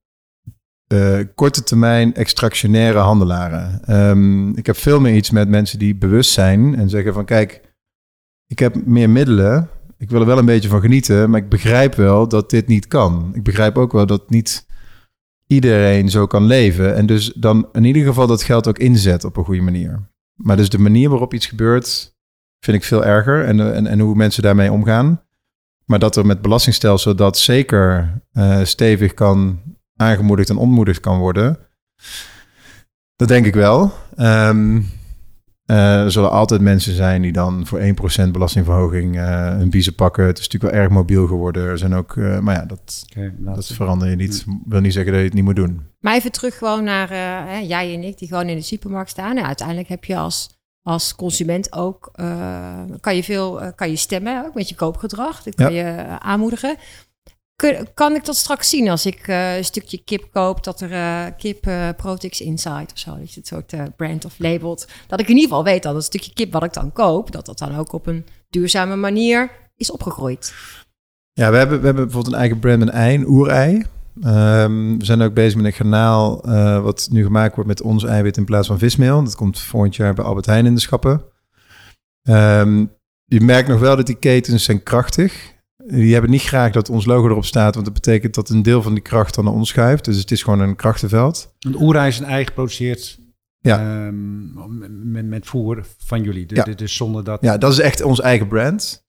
uh, 0.94 1.20
korte 1.36 1.64
termijn 1.64 2.14
extractionaire 2.14 3.00
handelaren. 3.00 3.96
Um, 3.96 4.58
ik 4.58 4.66
heb 4.66 4.78
veel 4.78 5.00
meer 5.00 5.16
iets 5.16 5.30
met 5.30 5.50
mensen 5.50 5.80
die 5.80 5.96
bewust 5.96 6.32
zijn 6.32 6.76
en 6.76 6.90
zeggen 6.90 7.14
van 7.14 7.26
kijk, 7.26 7.62
ik 8.48 8.60
heb 8.60 8.86
meer 8.86 9.10
middelen 9.10 9.70
ik 10.00 10.10
wil 10.10 10.20
er 10.20 10.26
wel 10.26 10.38
een 10.38 10.46
beetje 10.46 10.70
van 10.70 10.82
genieten, 10.82 11.30
maar 11.30 11.40
ik 11.40 11.50
begrijp 11.50 11.96
wel 11.96 12.28
dat 12.28 12.50
dit 12.50 12.68
niet 12.68 12.88
kan. 12.88 13.32
Ik 13.34 13.44
begrijp 13.44 13.78
ook 13.78 13.92
wel 13.92 14.06
dat 14.06 14.30
niet 14.30 14.66
iedereen 15.48 16.10
zo 16.10 16.26
kan 16.26 16.46
leven. 16.46 16.96
En 16.96 17.06
dus 17.06 17.34
dan 17.34 17.70
in 17.72 17.84
ieder 17.84 18.04
geval 18.04 18.28
dat 18.28 18.44
geld 18.44 18.68
ook 18.68 18.78
inzet 18.78 19.24
op 19.24 19.38
een 19.38 19.46
goede 19.46 19.62
manier. 19.62 20.10
Maar 20.36 20.58
dus 20.58 20.70
de 20.70 20.80
manier 20.80 21.10
waarop 21.10 21.34
iets 21.34 21.46
gebeurt, 21.46 22.16
vind 22.60 22.78
ik 22.78 22.84
veel 22.84 23.06
erger. 23.06 23.46
En, 23.46 23.74
en, 23.74 23.88
en 23.88 24.00
hoe 24.00 24.16
mensen 24.16 24.44
daarmee 24.44 24.72
omgaan. 24.72 25.22
Maar 25.86 26.00
dat 26.00 26.16
er 26.16 26.26
met 26.26 26.42
belastingstelsel 26.42 27.16
dat 27.16 27.38
zeker 27.38 28.14
uh, 28.34 28.64
stevig 28.64 29.14
kan 29.14 29.60
aangemoedigd 30.00 30.50
en 30.50 30.58
ontmoedigd 30.58 31.00
kan 31.00 31.20
worden. 31.20 31.58
Dat 33.16 33.28
denk 33.28 33.46
ik 33.46 33.54
wel. 33.54 33.94
Um, 34.18 34.90
uh, 35.66 36.04
er 36.04 36.12
zullen 36.12 36.32
altijd 36.32 36.62
mensen 36.62 36.96
zijn 36.96 37.22
die 37.22 37.32
dan 37.32 37.66
voor 37.66 37.80
1% 38.28 38.32
belastingverhoging 38.32 39.16
uh, 39.16 39.48
hun 39.48 39.70
biezen 39.70 39.96
pakken. 39.96 40.26
Het 40.26 40.38
is 40.38 40.44
natuurlijk 40.44 40.74
wel 40.74 40.82
erg 40.82 40.92
mobiel 40.92 41.28
geworden. 41.28 41.68
Er 41.68 41.78
zijn 41.78 41.94
ook, 41.94 42.16
uh, 42.16 42.40
maar 42.40 42.56
ja, 42.56 42.66
dat, 42.66 43.06
okay, 43.10 43.34
dat 43.38 43.68
verander 43.68 44.10
je 44.10 44.16
niet. 44.16 44.44
Mm. 44.46 44.64
wil 44.66 44.80
niet 44.80 44.94
zeggen 44.94 45.12
dat 45.12 45.22
je 45.22 45.28
het 45.28 45.36
niet 45.36 45.44
moet 45.44 45.56
doen. 45.56 45.82
Maar 46.00 46.16
even 46.16 46.32
terug 46.32 46.58
gewoon 46.58 46.84
naar 46.84 47.10
hè, 47.10 47.58
jij 47.58 47.94
en 47.94 48.04
ik, 48.04 48.18
die 48.18 48.28
gewoon 48.28 48.50
in 48.50 48.56
de 48.56 48.62
supermarkt 48.62 49.10
staan. 49.10 49.38
En 49.38 49.46
uiteindelijk 49.46 49.88
heb 49.88 50.04
je 50.04 50.18
als, 50.18 50.50
als 50.82 51.16
consument 51.16 51.74
ook, 51.74 52.12
kan 53.00 53.16
je 53.16 53.24
veel, 53.24 53.74
kan 53.76 53.90
je 53.90 53.96
stemmen, 53.96 54.46
ook 54.46 54.54
met 54.54 54.70
je 54.70 54.76
koopgedrag. 54.76 55.44
Dat 55.44 55.56
kan 55.56 55.74
ja. 55.74 55.86
je 55.86 56.20
aanmoedigen 56.20 56.78
kan 57.94 58.16
ik 58.16 58.26
dat 58.26 58.36
straks 58.36 58.70
zien 58.70 58.90
als 58.90 59.06
ik 59.06 59.28
uh, 59.28 59.58
een 59.58 59.66
stukje 59.66 60.04
kip 60.04 60.28
koop, 60.32 60.64
dat 60.64 60.82
er 60.82 60.92
uh, 60.92 61.26
kip 61.38 61.68
uh, 61.68 61.90
Insight 62.38 62.92
of 62.92 63.00
zo, 63.00 63.18
dat 63.18 63.34
je 63.34 63.40
het 63.40 63.48
soort 63.48 63.96
brand 63.96 64.26
of 64.26 64.36
labelt. 64.38 64.88
Dat 65.08 65.20
ik 65.20 65.28
in 65.28 65.36
ieder 65.36 65.50
geval 65.50 65.64
weet 65.64 65.84
dat 65.84 65.96
het 65.96 66.04
stukje 66.04 66.34
kip 66.34 66.54
wat 66.54 66.64
ik 66.64 66.74
dan 66.74 66.92
koop, 66.92 67.32
dat 67.32 67.46
dat 67.46 67.58
dan 67.58 67.76
ook 67.76 67.94
op 67.94 68.08
een 68.08 68.26
duurzame 68.50 68.96
manier 68.96 69.52
is 69.76 69.92
opgegroeid. 69.92 70.54
Ja, 71.34 71.52
we 71.52 71.58
hebben, 71.58 71.80
we 71.80 71.86
hebben 71.86 72.04
bijvoorbeeld 72.04 72.34
een 72.34 72.40
eigen 72.40 72.60
brand, 72.60 72.82
een 72.82 72.92
ei, 72.92 73.16
een 73.16 73.28
oerei. 73.28 73.86
Um, 74.24 75.00
we 75.00 75.06
zijn 75.06 75.22
ook 75.22 75.34
bezig 75.34 75.56
met 75.56 75.66
een 75.66 75.78
kanaal 75.78 76.42
wat 76.82 77.08
nu 77.12 77.24
gemaakt 77.24 77.56
wordt 77.56 77.70
met 77.70 77.82
ons 77.82 78.04
eiwit 78.04 78.38
in 78.38 78.46
plaats 78.46 78.68
van 78.68 78.80
vismeel. 78.80 79.24
Dat 79.24 79.36
komt 79.36 79.60
volgend 79.60 79.96
jaar 79.96 80.14
bij 80.14 80.26
Albert 80.26 80.46
Heijn 80.46 80.66
in 80.66 80.74
de 80.74 80.82
schappen. 80.82 81.24
Um, 82.30 82.92
je 83.26 83.42
merkt 83.42 83.68
nog 83.68 83.80
wel 83.80 83.96
dat 83.96 84.06
die 84.06 84.20
ketens 84.20 84.64
zijn 84.64 84.84
krachtig 84.84 85.58
die 85.92 86.14
hebben 86.14 86.32
niet 86.32 86.42
graag 86.42 86.72
dat 86.72 86.90
ons 86.90 87.06
logo 87.06 87.30
erop 87.30 87.46
staat, 87.46 87.74
want 87.74 87.86
dat 87.86 87.94
betekent 87.94 88.36
dat 88.36 88.50
een 88.50 88.64
deel 88.64 88.82
van 88.82 88.94
die 88.94 89.04
kracht 89.04 89.36
dan 89.36 89.44
naar 89.44 89.54
ons 89.54 89.70
schuift. 89.70 90.06
Dus 90.06 90.18
het 90.18 90.32
is 90.32 90.44
gewoon 90.44 90.60
een 90.60 90.76
krachtenveld. 90.76 91.56
Een 91.60 91.82
oerij 91.82 92.08
is 92.08 92.20
een 92.20 92.26
ei 92.26 92.46
geproduceerd 92.46 93.20
Ja. 93.60 94.06
Um, 94.08 95.12
met, 95.12 95.26
met 95.26 95.48
voer 95.48 95.86
van 95.98 96.24
jullie. 96.24 96.46
Dus, 96.46 96.58
ja. 96.66 96.74
dus 96.74 96.96
zonder 96.96 97.24
dat... 97.24 97.42
Ja, 97.42 97.58
dat 97.58 97.72
is 97.72 97.80
echt 97.80 98.02
ons 98.02 98.22
eigen 98.22 98.48
brand. 98.48 99.08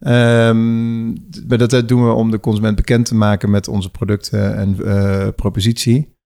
Um, 0.00 1.14
dat 1.46 1.88
doen 1.88 2.06
we 2.06 2.12
om 2.12 2.30
de 2.30 2.40
consument 2.40 2.76
bekend 2.76 3.06
te 3.06 3.14
maken 3.14 3.50
met 3.50 3.68
onze 3.68 3.90
producten 3.90 4.56
en 4.56 4.76
uh, 4.80 5.28
propositie. 5.36 6.16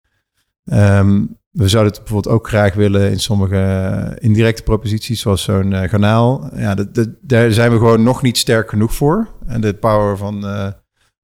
Um, 0.64 1.40
we 1.52 1.68
zouden 1.68 1.92
het 1.92 2.02
bijvoorbeeld 2.02 2.34
ook 2.34 2.48
graag 2.48 2.74
willen 2.74 3.10
in 3.10 3.20
sommige 3.20 4.16
indirecte 4.20 4.62
proposities, 4.62 5.20
zoals 5.20 5.42
zo'n 5.42 5.70
uh, 5.70 5.88
kanaal. 5.88 6.50
Ja, 6.56 6.74
dat, 6.74 7.08
daar 7.20 7.50
zijn 7.50 7.70
we 7.70 7.76
gewoon 7.76 8.02
nog 8.02 8.22
niet 8.22 8.38
sterk 8.38 8.68
genoeg 8.68 8.94
voor. 8.94 9.28
En 9.46 9.60
de 9.60 9.74
power 9.74 10.16
van, 10.16 10.44
uh, 10.44 10.68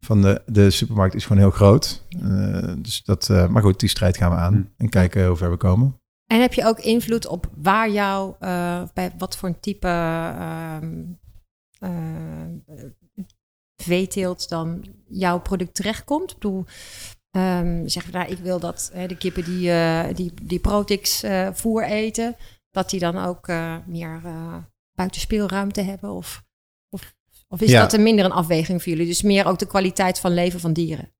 van 0.00 0.22
de, 0.22 0.42
de 0.46 0.70
supermarkt 0.70 1.14
is 1.14 1.26
gewoon 1.26 1.42
heel 1.42 1.50
groot. 1.50 2.06
Uh, 2.22 2.72
dus 2.78 3.04
dat, 3.04 3.28
maar 3.28 3.62
goed, 3.62 3.80
die 3.80 3.88
strijd 3.88 4.16
gaan 4.16 4.30
we 4.30 4.36
aan 4.36 4.52
hmm. 4.52 4.72
en 4.76 4.88
kijken 4.88 5.26
hoe 5.26 5.36
ver 5.36 5.50
we 5.50 5.56
komen. 5.56 6.00
En 6.26 6.40
heb 6.40 6.54
je 6.54 6.64
ook 6.64 6.78
invloed 6.78 7.26
op 7.26 7.50
waar 7.56 7.90
jou, 7.90 8.34
bij 8.94 9.12
wat 9.18 9.36
voor 9.36 9.48
een 9.48 9.60
type 9.60 9.88
ehm, 9.88 11.04
veeteelt 13.82 14.48
dan 14.48 14.84
jouw 15.06 15.40
product 15.40 15.74
terechtkomt? 15.74 16.30
Ik 16.30 16.38
bedoel, 16.38 16.64
Um, 17.38 17.88
zeggen 17.88 18.12
we, 18.12 18.18
nou, 18.18 18.30
ik 18.30 18.38
wil 18.38 18.60
dat 18.60 18.90
hè, 18.92 19.06
de 19.06 19.16
kippen 19.16 19.44
die, 19.44 19.68
uh, 19.68 20.04
die, 20.14 20.32
die 20.42 20.58
Protix 20.58 21.24
uh, 21.24 21.48
voer 21.52 21.84
eten, 21.84 22.36
dat 22.70 22.90
die 22.90 23.00
dan 23.00 23.18
ook 23.18 23.48
uh, 23.48 23.76
meer 23.86 24.20
buitenspeelruimte 24.92 25.80
hebben? 25.80 26.10
Of, 26.10 26.44
of, 26.88 27.14
of 27.48 27.60
is 27.60 27.70
ja. 27.70 27.80
dat 27.80 27.92
een 27.92 28.02
minder 28.02 28.24
een 28.24 28.32
afweging 28.32 28.82
voor 28.82 28.92
jullie? 28.92 29.06
Dus 29.06 29.22
meer 29.22 29.46
ook 29.46 29.58
de 29.58 29.66
kwaliteit 29.66 30.20
van 30.20 30.34
leven 30.34 30.60
van 30.60 30.72
dieren? 30.72 31.12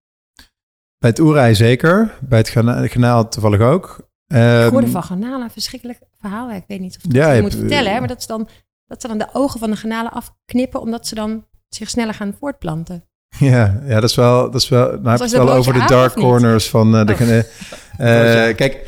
Bij 0.99 1.11
het 1.11 1.19
oerij 1.19 1.55
zeker, 1.55 2.19
bij 2.21 2.39
het 2.39 2.49
ganaal 2.93 3.29
toevallig 3.29 3.61
ook. 3.61 4.11
Um, 4.27 4.65
ik 4.65 4.71
hoorde 4.71 4.89
van 4.89 5.03
garnalen 5.03 5.43
een 5.43 5.51
verschrikkelijk 5.51 6.01
verhaal. 6.19 6.51
Ik 6.51 6.65
weet 6.67 6.81
niet 6.81 6.97
of 6.97 7.13
ja, 7.13 7.33
je 7.33 7.43
moet 7.43 7.55
vertellen, 7.55 7.93
hè, 7.93 7.99
maar 7.99 8.09
dat, 8.09 8.19
is 8.19 8.27
dan, 8.27 8.49
dat 8.87 9.01
ze 9.01 9.09
dan 9.09 9.19
de 9.19 9.29
ogen 9.33 9.61
van 9.61 9.71
de 9.71 9.77
garnalen 9.77 10.13
afknippen, 10.13 10.81
omdat 10.81 11.07
ze 11.07 11.15
dan 11.15 11.47
zich 11.69 11.91
sneller 11.91 12.15
gaan 12.15 12.37
voortplanten. 12.39 13.08
Ja, 13.39 13.81
ja, 13.87 14.01
dat 14.01 14.11
is 14.11 14.17
wel. 14.17 14.51
Dat 14.51 14.61
is 14.61 14.69
wel 14.69 14.87
nou, 14.87 15.11
heb 15.11 15.21
het 15.21 15.31
wel 15.31 15.53
over 15.53 15.73
de 15.73 15.85
dark 15.87 16.13
corners 16.13 16.69
van 16.69 16.95
uh, 16.95 17.07
de. 17.07 17.13
Oh. 17.13 18.07
Uh, 18.07 18.55
kijk, 18.61 18.87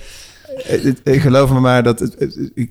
ik 1.04 1.20
geloof 1.20 1.50
me 1.52 1.60
maar 1.60 1.82
dat. 1.82 2.16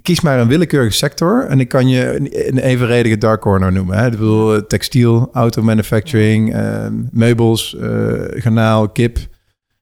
Kies 0.01 0.21
maar 0.21 0.39
een 0.39 0.47
willekeurige 0.47 0.95
sector. 0.95 1.45
En 1.45 1.59
ik 1.59 1.67
kan 1.67 1.87
je 1.87 2.15
een 2.47 2.57
evenredige 2.57 3.17
dark 3.17 3.41
corner 3.41 3.71
noemen. 3.71 3.97
Hè. 3.97 4.05
Ik 4.05 4.11
bedoel, 4.11 4.67
textiel, 4.67 5.29
auto 5.33 5.61
manufacturing, 5.61 6.55
uh, 6.55 6.87
meubels, 7.11 7.75
garnaal, 8.29 8.89
kip. 8.89 9.17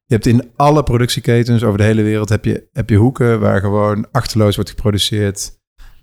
Je 0.06 0.14
hebt 0.14 0.26
in 0.26 0.52
alle 0.56 0.84
productieketens 0.84 1.64
over 1.64 1.78
de 1.78 1.84
hele 1.84 2.02
wereld 2.02 2.30
heb 2.30 2.46
je, 2.46 2.68
heb 2.74 2.90
je 2.90 2.96
hoeken 2.96 3.40
waar 3.40 3.60
gewoon 3.60 4.06
achterloos 4.12 4.56
wordt 4.56 4.70
geproduceerd 4.70 5.57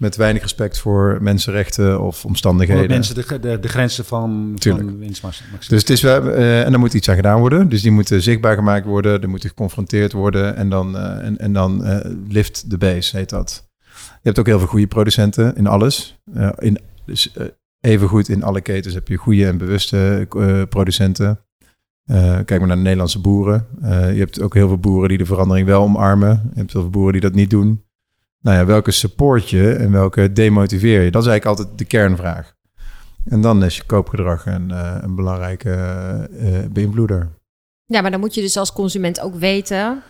met 0.04 0.16
weinig 0.16 0.42
respect 0.42 0.78
voor 0.78 1.18
mensenrechten 1.20 2.00
of 2.00 2.24
omstandigheden. 2.24 2.88
mensen 2.88 3.14
de, 3.14 3.40
de, 3.40 3.58
de, 3.60 3.68
grenzen 3.68 4.04
van, 4.04 4.56
van. 4.60 5.32
Dus 5.68 5.80
het 5.80 5.90
is 5.90 6.00
wel, 6.00 6.26
uh, 6.26 6.64
en 6.64 6.70
dan 6.70 6.80
moet 6.80 6.94
iets 6.94 7.08
aan 7.08 7.16
gedaan 7.16 7.40
worden. 7.40 7.68
Dus 7.68 7.82
die 7.82 7.90
moeten 7.90 8.22
zichtbaar 8.22 8.54
gemaakt 8.54 8.86
worden, 8.86 9.22
er 9.22 9.28
moeten 9.28 9.48
geconfronteerd 9.48 10.12
worden 10.12 10.56
en 10.56 10.68
dan, 10.68 10.96
uh, 10.96 11.24
en, 11.24 11.38
en 11.38 11.52
dan 11.52 11.86
uh, 11.86 11.98
lift 12.28 12.70
the 12.70 12.78
base, 12.78 13.16
heet 13.16 13.30
dat. 13.30 13.68
Je 13.94 14.30
hebt 14.30 14.38
ook 14.38 14.46
heel 14.46 14.58
veel 14.58 14.68
goede 14.68 14.86
producenten 14.86 15.56
in 15.56 15.66
alles. 15.66 16.18
in, 16.58 16.78
dus 17.04 17.32
even 17.80 18.08
goed 18.08 18.28
in 18.28 18.42
alle 18.42 18.60
ketens 18.60 18.94
heb 18.94 19.08
je 19.08 19.16
goede 19.16 19.46
en 19.46 19.58
bewuste 19.58 20.26
producenten. 20.68 21.38
kijk 22.44 22.58
maar 22.58 22.66
naar 22.66 22.76
de 22.76 22.82
Nederlandse 22.82 23.20
boeren. 23.20 23.66
je 23.82 24.18
hebt 24.18 24.40
ook 24.40 24.54
heel 24.54 24.68
veel 24.68 24.78
boeren 24.78 25.08
die 25.08 25.18
de 25.18 25.26
verandering 25.26 25.66
wel 25.66 25.82
omarmen. 25.82 26.50
Je 26.52 26.58
hebt 26.58 26.72
heel 26.72 26.80
veel 26.80 26.90
boeren 26.90 27.12
die 27.12 27.20
dat 27.20 27.34
niet 27.34 27.50
doen 27.50 27.84
nou 28.44 28.56
ja, 28.56 28.64
welke 28.64 28.90
support 28.90 29.50
je 29.50 29.72
en 29.72 29.92
welke 29.92 30.32
demotiveer 30.32 31.02
je? 31.02 31.10
Dat 31.10 31.22
is 31.22 31.28
eigenlijk 31.28 31.58
altijd 31.58 31.78
de 31.78 31.84
kernvraag. 31.84 32.54
En 33.24 33.40
dan 33.40 33.64
is 33.64 33.76
je 33.76 33.84
koopgedrag 33.84 34.46
een, 34.46 34.70
uh, 34.70 34.98
een 35.00 35.14
belangrijke 35.14 35.70
uh, 36.30 36.58
beïnvloeder. 36.70 37.30
Ja, 37.84 38.00
maar 38.00 38.10
dan 38.10 38.20
moet 38.20 38.34
je 38.34 38.40
dus 38.40 38.56
als 38.56 38.72
consument 38.72 39.20
ook 39.20 39.34
weten 39.34 40.02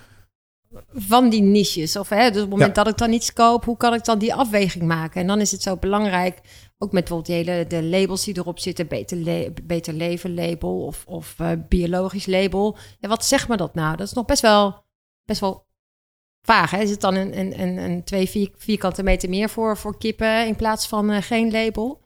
van 0.94 1.28
die 1.28 1.42
niches. 1.42 1.96
Of 1.96 2.08
hè, 2.08 2.30
dus 2.30 2.42
op 2.42 2.50
het 2.50 2.50
moment 2.50 2.74
dat 2.74 2.88
ik 2.88 2.96
dan 2.96 3.12
iets 3.12 3.32
koop, 3.32 3.64
hoe 3.64 3.76
kan 3.76 3.94
ik 3.94 4.04
dan 4.04 4.18
die 4.18 4.34
afweging 4.34 4.84
maken? 4.84 5.20
En 5.20 5.26
dan 5.26 5.40
is 5.40 5.50
het 5.50 5.62
zo 5.62 5.76
belangrijk, 5.76 6.40
ook 6.78 6.92
met 6.92 7.04
bijvoorbeeld 7.04 7.46
de, 7.46 7.52
hele, 7.52 7.66
de 7.66 7.82
labels 7.82 8.24
die 8.24 8.38
erop 8.38 8.58
zitten, 8.58 8.88
beter, 8.88 9.52
beter 9.62 9.92
leven 9.92 10.34
label 10.34 10.84
of, 10.84 11.04
of 11.06 11.36
uh, 11.40 11.50
biologisch 11.68 12.26
label. 12.26 12.76
Ja, 12.98 13.08
wat 13.08 13.24
zegt 13.24 13.48
me 13.48 13.56
dat 13.56 13.74
nou? 13.74 13.96
Dat 13.96 14.06
is 14.06 14.12
nog 14.12 14.24
best 14.24 14.42
wel, 14.42 14.84
best 15.24 15.40
wel 15.40 15.66
vaag. 16.44 16.72
Is 16.72 16.90
het 16.90 17.00
dan 17.00 17.14
een, 17.14 17.38
een, 17.38 17.60
een, 17.60 17.76
een 17.76 18.04
twee 18.04 18.28
vier, 18.28 18.50
vierkante 18.56 19.02
meter 19.02 19.28
meer 19.28 19.48
voor, 19.48 19.76
voor 19.76 19.98
kippen 19.98 20.46
in 20.46 20.56
plaats 20.56 20.88
van 20.88 21.10
uh, 21.10 21.16
geen 21.20 21.50
label? 21.50 22.02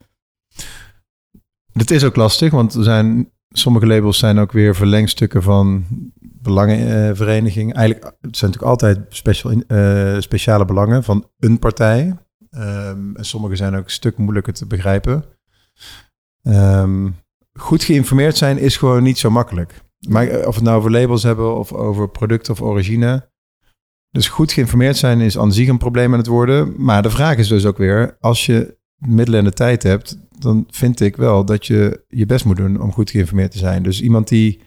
Dat 1.72 1.90
is 1.90 2.04
ook 2.04 2.16
lastig, 2.16 2.50
want 2.50 2.74
er 2.74 2.84
zijn, 2.84 3.32
sommige 3.48 3.86
labels 3.86 4.18
zijn 4.18 4.38
ook 4.38 4.52
weer 4.52 4.74
verlengstukken 4.74 5.42
van 5.42 5.86
belangenverenigingen. 6.20 7.74
Eigenlijk 7.74 8.16
het 8.20 8.36
zijn 8.36 8.50
natuurlijk 8.50 8.82
altijd 8.82 8.98
special, 9.08 9.62
uh, 9.68 10.20
speciale 10.20 10.64
belangen 10.64 11.04
van 11.04 11.30
een 11.38 11.58
partij. 11.58 12.16
Um, 12.50 13.16
en 13.16 13.24
sommige 13.24 13.56
zijn 13.56 13.74
ook 13.74 13.84
een 13.84 13.90
stuk 13.90 14.16
moeilijker 14.16 14.52
te 14.52 14.66
begrijpen. 14.66 15.24
Um, 16.42 17.16
goed 17.52 17.84
geïnformeerd 17.84 18.36
zijn 18.36 18.58
is 18.58 18.76
gewoon 18.76 19.02
niet 19.02 19.18
zo 19.18 19.30
makkelijk. 19.30 19.82
Maar 20.08 20.46
of 20.46 20.54
het 20.54 20.64
nou 20.64 20.76
over 20.76 20.90
labels 20.90 21.22
hebben 21.22 21.56
of 21.56 21.72
over 21.72 22.08
product 22.08 22.50
of 22.50 22.62
origine. 22.62 23.30
Dus 24.18 24.28
goed 24.28 24.52
geïnformeerd 24.52 24.96
zijn 24.96 25.20
is 25.20 25.38
aan 25.38 25.52
zich 25.52 25.68
een 25.68 25.78
probleem 25.78 26.12
aan 26.12 26.18
het 26.18 26.26
worden. 26.26 26.74
Maar 26.76 27.02
de 27.02 27.10
vraag 27.10 27.36
is 27.36 27.48
dus 27.48 27.66
ook 27.66 27.78
weer, 27.78 28.16
als 28.20 28.46
je 28.46 28.76
middelen 28.96 29.38
en 29.38 29.44
de 29.44 29.52
tijd 29.52 29.82
hebt, 29.82 30.18
dan 30.38 30.66
vind 30.70 31.00
ik 31.00 31.16
wel 31.16 31.44
dat 31.44 31.66
je 31.66 32.04
je 32.08 32.26
best 32.26 32.44
moet 32.44 32.56
doen 32.56 32.80
om 32.80 32.92
goed 32.92 33.10
geïnformeerd 33.10 33.50
te 33.50 33.58
zijn. 33.58 33.82
Dus 33.82 34.02
iemand 34.02 34.28
die, 34.28 34.60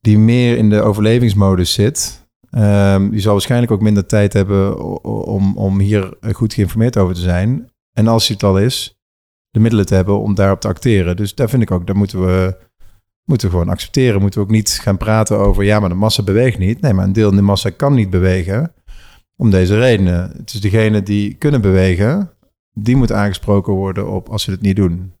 die 0.00 0.18
meer 0.18 0.56
in 0.56 0.70
de 0.70 0.80
overlevingsmodus 0.80 1.72
zit, 1.72 2.28
um, 2.50 3.10
die 3.10 3.20
zal 3.20 3.32
waarschijnlijk 3.32 3.72
ook 3.72 3.80
minder 3.80 4.06
tijd 4.06 4.32
hebben 4.32 4.82
om, 5.04 5.56
om 5.56 5.78
hier 5.78 6.16
goed 6.32 6.54
geïnformeerd 6.54 6.96
over 6.96 7.14
te 7.14 7.20
zijn. 7.20 7.70
En 7.92 8.08
als 8.08 8.26
hij 8.26 8.36
het 8.40 8.48
al 8.48 8.58
is, 8.58 9.00
de 9.50 9.60
middelen 9.60 9.86
te 9.86 9.94
hebben 9.94 10.20
om 10.20 10.34
daarop 10.34 10.60
te 10.60 10.68
acteren. 10.68 11.16
Dus 11.16 11.34
daar 11.34 11.48
vind 11.48 11.62
ik 11.62 11.70
ook, 11.70 11.86
daar 11.86 11.96
moeten 11.96 12.26
we 12.26 12.56
moeten 13.30 13.48
we 13.48 13.56
gewoon 13.56 13.72
accepteren. 13.72 14.20
Moeten 14.20 14.40
we 14.40 14.46
ook 14.46 14.52
niet 14.52 14.70
gaan 14.82 14.96
praten 14.96 15.38
over, 15.38 15.64
ja, 15.64 15.80
maar 15.80 15.88
de 15.88 15.94
massa 15.94 16.22
beweegt 16.22 16.58
niet. 16.58 16.80
Nee, 16.80 16.92
maar 16.92 17.04
een 17.04 17.12
deel 17.12 17.30
in 17.30 17.36
de 17.36 17.42
massa 17.42 17.70
kan 17.70 17.94
niet 17.94 18.10
bewegen 18.10 18.72
om 19.36 19.50
deze 19.50 19.78
redenen. 19.78 20.30
Het 20.36 20.54
is 20.54 20.60
degene 20.60 21.02
die 21.02 21.34
kunnen 21.34 21.60
bewegen, 21.60 22.30
die 22.72 22.96
moet 22.96 23.12
aangesproken 23.12 23.72
worden 23.72 24.10
op 24.10 24.28
als 24.28 24.42
ze 24.42 24.50
het 24.50 24.60
niet 24.60 24.76
doen. 24.76 25.12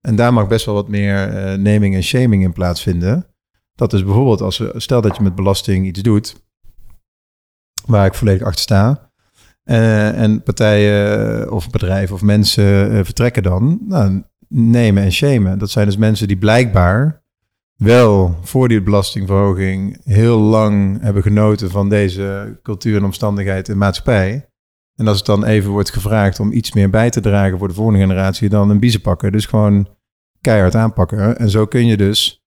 En 0.00 0.16
daar 0.16 0.32
mag 0.32 0.48
best 0.48 0.66
wel 0.66 0.74
wat 0.74 0.88
meer 0.88 1.28
uh, 1.28 1.58
naming 1.58 1.94
en 1.94 2.02
shaming 2.02 2.42
in 2.42 2.52
plaatsvinden. 2.52 3.26
Dat 3.74 3.92
is 3.92 4.04
bijvoorbeeld 4.04 4.40
als 4.40 4.58
we, 4.58 4.72
stel 4.76 5.00
dat 5.00 5.16
je 5.16 5.22
met 5.22 5.34
belasting 5.34 5.86
iets 5.86 6.02
doet, 6.02 6.42
waar 7.86 8.06
ik 8.06 8.14
volledig 8.14 8.46
achter 8.46 8.62
sta. 8.62 9.10
Uh, 9.64 10.20
en 10.20 10.42
partijen 10.42 11.52
of 11.52 11.70
bedrijven 11.70 12.14
of 12.14 12.22
mensen 12.22 13.04
vertrekken 13.04 13.42
dan. 13.42 13.78
Nou, 13.88 14.22
nemen 14.48 15.02
en 15.02 15.12
shamen. 15.12 15.58
Dat 15.58 15.70
zijn 15.70 15.86
dus 15.86 15.96
mensen 15.96 16.28
die 16.28 16.36
blijkbaar 16.36 17.21
wel 17.82 18.38
voor 18.42 18.68
die 18.68 18.82
belastingverhoging 18.82 20.00
heel 20.04 20.38
lang 20.38 21.00
hebben 21.00 21.22
genoten 21.22 21.70
van 21.70 21.88
deze 21.88 22.58
cultuur 22.62 22.96
en 22.96 23.04
omstandigheid 23.04 23.68
in 23.68 23.78
maatschappij. 23.78 24.48
En 24.94 25.06
als 25.06 25.16
het 25.16 25.26
dan 25.26 25.44
even 25.44 25.70
wordt 25.70 25.90
gevraagd 25.90 26.40
om 26.40 26.52
iets 26.52 26.72
meer 26.72 26.90
bij 26.90 27.10
te 27.10 27.20
dragen 27.20 27.58
voor 27.58 27.68
de 27.68 27.74
volgende 27.74 28.00
generatie, 28.00 28.48
dan 28.48 28.70
een 28.70 28.80
biezen 28.80 29.00
pakken. 29.00 29.32
Dus 29.32 29.46
gewoon 29.46 29.88
keihard 30.40 30.74
aanpakken. 30.74 31.38
En 31.38 31.50
zo 31.50 31.66
kun 31.66 31.86
je 31.86 31.96
dus 31.96 32.44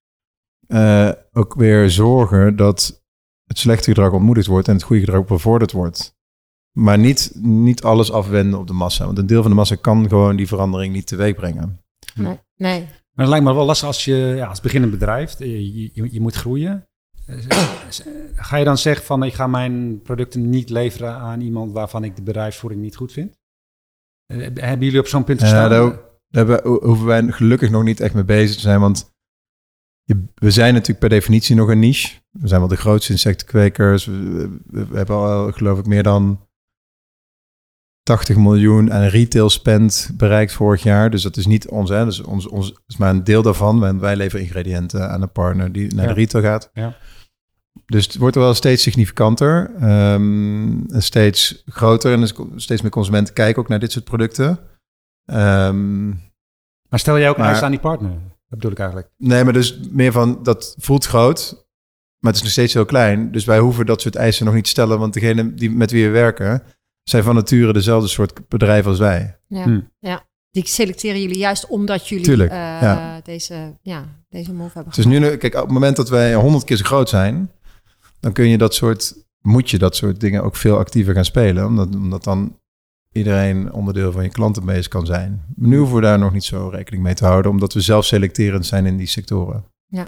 uh, 0.68 1.12
ook 1.34 1.54
weer 1.54 1.90
zorgen 1.90 2.56
dat 2.56 3.04
het 3.46 3.60
slechte 3.60 3.90
gedrag 3.90 4.12
ontmoedigd 4.12 4.48
wordt 4.48 4.68
en 4.68 4.74
het 4.74 4.84
goede 4.84 5.04
gedrag 5.04 5.26
bevorderd 5.26 5.72
wordt. 5.72 6.18
Maar 6.72 6.98
niet, 6.98 7.32
niet 7.42 7.84
alles 7.84 8.12
afwenden 8.12 8.60
op 8.60 8.68
de 8.68 8.74
massa. 8.74 9.06
Want 9.06 9.18
een 9.18 9.28
deel 9.28 9.42
van 9.42 9.52
de 9.52 9.58
massa 9.58 9.76
kan 9.76 10.10
gewoon 10.10 10.36
die 10.36 10.48
verandering 10.48 10.94
niet 10.94 11.08
teweeg 11.08 11.36
brengen. 11.36 11.80
Nee, 12.16 12.40
nee. 12.56 12.88
Maar 13.16 13.26
het 13.26 13.34
lijkt 13.34 13.46
me 13.46 13.54
wel 13.54 13.66
lastig 13.66 13.88
als 13.88 14.06
je 14.06 14.16
ja, 14.16 14.48
als 14.48 14.62
beginnend 14.62 14.92
bedrijf, 14.92 15.40
eh, 15.40 15.48
je, 15.48 15.90
je, 15.94 16.08
je 16.12 16.22
moet 16.22 16.36
groeien. 16.36 16.88
Ga 18.36 18.58
je 18.58 18.66
dan 18.66 18.78
zeggen 18.78 19.06
van 19.06 19.24
ik 19.24 19.34
ga 19.34 19.48
mijn 19.48 20.02
producten 20.02 20.50
niet 20.50 20.70
leveren 20.70 21.14
aan 21.14 21.42
iemand 21.42 21.72
waarvan 21.72 22.04
ik 22.04 22.16
de 22.16 22.22
bedrijfsvoering 22.22 22.82
niet 22.82 22.96
goed 22.96 23.12
vind? 23.12 23.38
Eh, 24.26 24.38
hebben 24.38 24.86
jullie 24.86 25.00
op 25.00 25.08
zo'n 25.08 25.24
punt 25.24 25.42
gestaan? 25.42 25.72
Ja, 25.72 26.00
daar, 26.30 26.48
daar 26.48 26.64
hoeven 26.64 27.06
wij 27.06 27.32
gelukkig 27.32 27.70
nog 27.70 27.84
niet 27.84 28.00
echt 28.00 28.14
mee 28.14 28.24
bezig 28.24 28.56
te 28.56 28.62
zijn, 28.62 28.80
want 28.80 29.14
we 30.36 30.52
zijn 30.52 30.74
natuurlijk 30.74 31.00
per 31.00 31.10
definitie 31.10 31.56
nog 31.56 31.70
een 31.70 31.80
niche. 31.80 32.22
We 32.32 32.48
zijn 32.48 32.60
wel 32.60 32.70
de 32.70 32.76
grootste 32.76 33.12
insectenkwekers. 33.12 34.06
We, 34.06 34.60
we, 34.66 34.88
we 34.88 34.98
hebben 34.98 35.16
al 35.16 35.52
geloof 35.52 35.80
ik 35.80 35.86
meer 35.86 36.04
dan 36.04 36.48
80 38.06 38.36
miljoen 38.36 38.94
aan 38.94 39.04
retail 39.04 39.50
spend 39.50 40.12
bereikt 40.14 40.54
vorig 40.54 40.84
jaar. 40.84 41.10
Dus 41.10 41.22
dat 41.22 41.38
is 41.38 41.46
niet 41.46 41.70
ons, 41.70 41.90
hè. 41.90 42.06
Dus 42.06 42.22
ons, 42.22 42.48
ons 42.48 42.74
is 42.88 42.98
maar 42.98 43.10
een 43.10 43.24
deel 43.24 43.42
daarvan. 43.42 44.00
Wij 44.00 44.16
leveren 44.16 44.46
ingrediënten 44.46 45.10
aan 45.10 45.22
een 45.22 45.32
partner 45.32 45.72
die 45.72 45.94
naar 45.96 46.08
de 46.08 46.14
retail 46.14 46.44
gaat. 46.44 46.70
Ja. 46.74 46.96
Dus 47.86 48.06
het 48.06 48.18
wordt 48.18 48.36
wel 48.36 48.54
steeds 48.54 48.84
significanter, 48.84 49.72
um, 50.14 50.86
steeds 50.90 51.64
groter 51.66 52.14
en 52.14 52.28
steeds 52.56 52.82
meer 52.82 52.92
consumenten 52.92 53.34
kijken 53.34 53.62
ook 53.62 53.68
naar 53.68 53.80
dit 53.80 53.92
soort 53.92 54.06
producten. 54.06 54.60
Um, 55.26 56.08
maar 56.90 57.00
stel 57.00 57.20
jij 57.20 57.30
ook 57.30 57.38
maar, 57.38 57.62
aan 57.62 57.72
die 57.72 57.80
partner? 57.80 58.12
Dat 58.12 58.20
bedoel 58.50 58.72
ik 58.72 58.80
eigenlijk. 58.80 59.10
Nee, 59.18 59.44
maar 59.44 59.54
dus 59.54 59.80
meer 59.90 60.12
van 60.12 60.40
dat 60.44 60.76
voelt 60.80 61.06
groot, 61.06 61.68
maar 62.20 62.32
het 62.32 62.36
is 62.36 62.42
nog 62.42 62.52
steeds 62.52 62.74
heel 62.74 62.86
klein. 62.86 63.32
Dus 63.32 63.46
wij 63.46 63.60
hoeven 63.60 63.86
dat 63.86 64.02
soort 64.02 64.16
eisen 64.16 64.46
nog 64.46 64.54
niet 64.54 64.64
te 64.64 64.70
stellen, 64.70 65.00
want 65.00 65.14
degene 65.14 65.54
die, 65.54 65.72
met 65.72 65.92
wie 65.92 66.06
we 66.06 66.12
werken 66.12 66.64
zijn 67.10 67.24
van 67.24 67.36
nature 67.36 67.74
dezelfde 67.74 68.08
soort 68.08 68.48
bedrijf 68.48 68.86
als 68.86 69.00
wij. 69.00 69.38
Ja, 69.48 69.64
hm. 69.64 69.80
ja. 70.00 70.26
Die 70.52 70.68
selecteren 70.68 71.22
jullie 71.22 71.38
juist 71.38 71.68
omdat 71.68 72.08
jullie 72.08 72.26
Tuurlijk, 72.26 72.52
uh, 72.52 73.16
Deze, 73.24 73.78
ja, 73.82 74.06
deze 74.30 74.54
move 74.54 74.72
hebben 74.74 74.94
Dus 74.94 75.06
nu, 75.06 75.36
kijk, 75.36 75.56
op 75.56 75.62
het 75.62 75.72
moment 75.72 75.96
dat 75.96 76.10
wij 76.10 76.34
honderd 76.34 76.64
keer 76.64 76.78
zo 76.78 76.84
groot 76.84 77.10
zijn, 77.10 77.52
dan 78.20 78.34
kun 78.34 78.48
je 78.48 78.58
dat 78.58 78.74
soort, 78.74 79.26
moet 79.42 79.70
je 79.70 79.78
dat 79.78 79.96
soort 79.96 80.20
dingen 80.20 80.44
ook 80.44 80.56
veel 80.56 80.78
actiever 80.78 81.14
gaan 81.14 81.26
spelen. 81.26 81.66
Omdat, 81.66 81.96
omdat 81.96 82.24
dan 82.24 82.60
iedereen 83.12 83.74
onderdeel 83.74 84.12
van 84.12 84.24
je 84.24 84.30
klantenbase 84.30 84.90
kan 84.90 85.06
zijn. 85.06 85.46
nu 85.56 85.78
hoeven 85.78 85.96
we 85.96 86.02
daar 86.02 86.20
nog 86.20 86.34
niet 86.34 86.44
zo 86.44 86.68
rekening 86.68 87.04
mee 87.04 87.14
te 87.14 87.26
houden, 87.26 87.52
omdat 87.52 87.74
we 87.74 87.82
zelf 87.82 88.06
selecterend 88.06 88.66
zijn 88.66 88.86
in 88.86 88.98
die 88.98 89.08
sectoren. 89.08 89.66
Ja. 89.86 90.08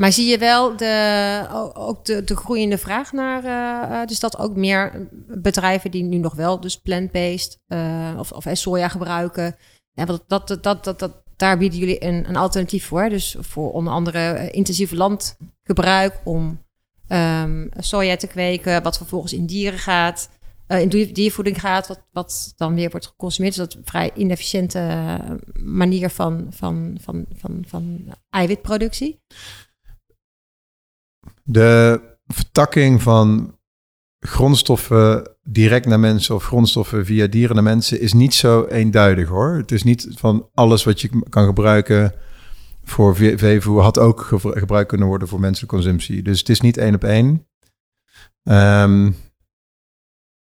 Maar 0.00 0.12
zie 0.12 0.26
je 0.26 0.38
wel 0.38 0.76
de, 0.76 1.46
ook 1.74 2.04
de, 2.04 2.24
de 2.24 2.36
groeiende 2.36 2.78
vraag 2.78 3.12
naar, 3.12 3.44
uh, 3.44 4.06
dus 4.06 4.20
dat 4.20 4.38
ook 4.38 4.56
meer 4.56 5.08
bedrijven 5.26 5.90
die 5.90 6.02
nu 6.02 6.16
nog 6.16 6.34
wel 6.34 6.60
dus 6.60 6.76
plant-based 6.76 7.58
uh, 7.68 8.16
of, 8.18 8.32
of 8.32 8.44
soja 8.52 8.88
gebruiken, 8.88 9.56
en 9.94 10.06
dat, 10.06 10.24
dat, 10.26 10.48
dat, 10.48 10.62
dat, 10.62 10.98
dat, 10.98 11.12
daar 11.36 11.58
bieden 11.58 11.78
jullie 11.78 12.04
een, 12.04 12.28
een 12.28 12.36
alternatief 12.36 12.86
voor. 12.86 13.08
Dus 13.08 13.36
voor 13.38 13.72
onder 13.72 13.92
andere 13.92 14.50
intensief 14.50 14.90
landgebruik 14.90 16.20
om 16.24 16.62
um, 17.08 17.68
soja 17.78 18.16
te 18.16 18.26
kweken, 18.26 18.82
wat 18.82 18.96
vervolgens 18.96 19.32
in 19.32 19.46
dieren 19.46 19.78
gaat. 19.78 20.28
In 20.66 20.88
diervoeding 20.88 21.60
gaat, 21.60 21.86
wat, 21.86 22.06
wat 22.12 22.52
dan 22.56 22.74
weer 22.74 22.90
wordt 22.90 23.06
geconsumeerd. 23.06 23.54
Dus 23.54 23.64
dat 23.64 23.74
is 23.74 23.80
een 23.80 23.86
vrij 23.86 24.10
inefficiënte 24.14 25.18
manier 25.62 26.10
van, 26.10 26.46
van, 26.50 26.98
van, 27.00 27.26
van, 27.36 27.64
van 27.66 28.14
eiwitproductie. 28.30 29.20
De 31.42 32.00
vertakking 32.26 33.02
van 33.02 33.58
grondstoffen 34.18 35.36
direct 35.42 35.86
naar 35.86 36.00
mensen 36.00 36.34
of 36.34 36.44
grondstoffen 36.44 37.04
via 37.06 37.26
dieren 37.26 37.54
naar 37.54 37.64
mensen 37.64 38.00
is 38.00 38.12
niet 38.12 38.34
zo 38.34 38.64
eenduidig 38.64 39.28
hoor. 39.28 39.56
Het 39.56 39.72
is 39.72 39.82
niet 39.82 40.08
van 40.10 40.48
alles 40.54 40.84
wat 40.84 41.00
je 41.00 41.10
kan 41.28 41.44
gebruiken 41.44 42.14
voor 42.84 43.16
veevoer 43.16 43.82
had 43.82 43.98
ook 43.98 44.20
gebruikt 44.42 44.88
kunnen 44.88 45.06
worden 45.06 45.28
voor 45.28 45.40
menselijke 45.40 45.74
consumptie. 45.74 46.22
Dus 46.22 46.38
het 46.38 46.48
is 46.48 46.60
niet 46.60 46.76
één 46.76 46.94
op 46.94 47.04
één. 47.04 47.46
Um, 48.42 49.16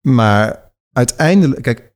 maar 0.00 0.72
uiteindelijk, 0.92 1.62
kijk, 1.62 1.94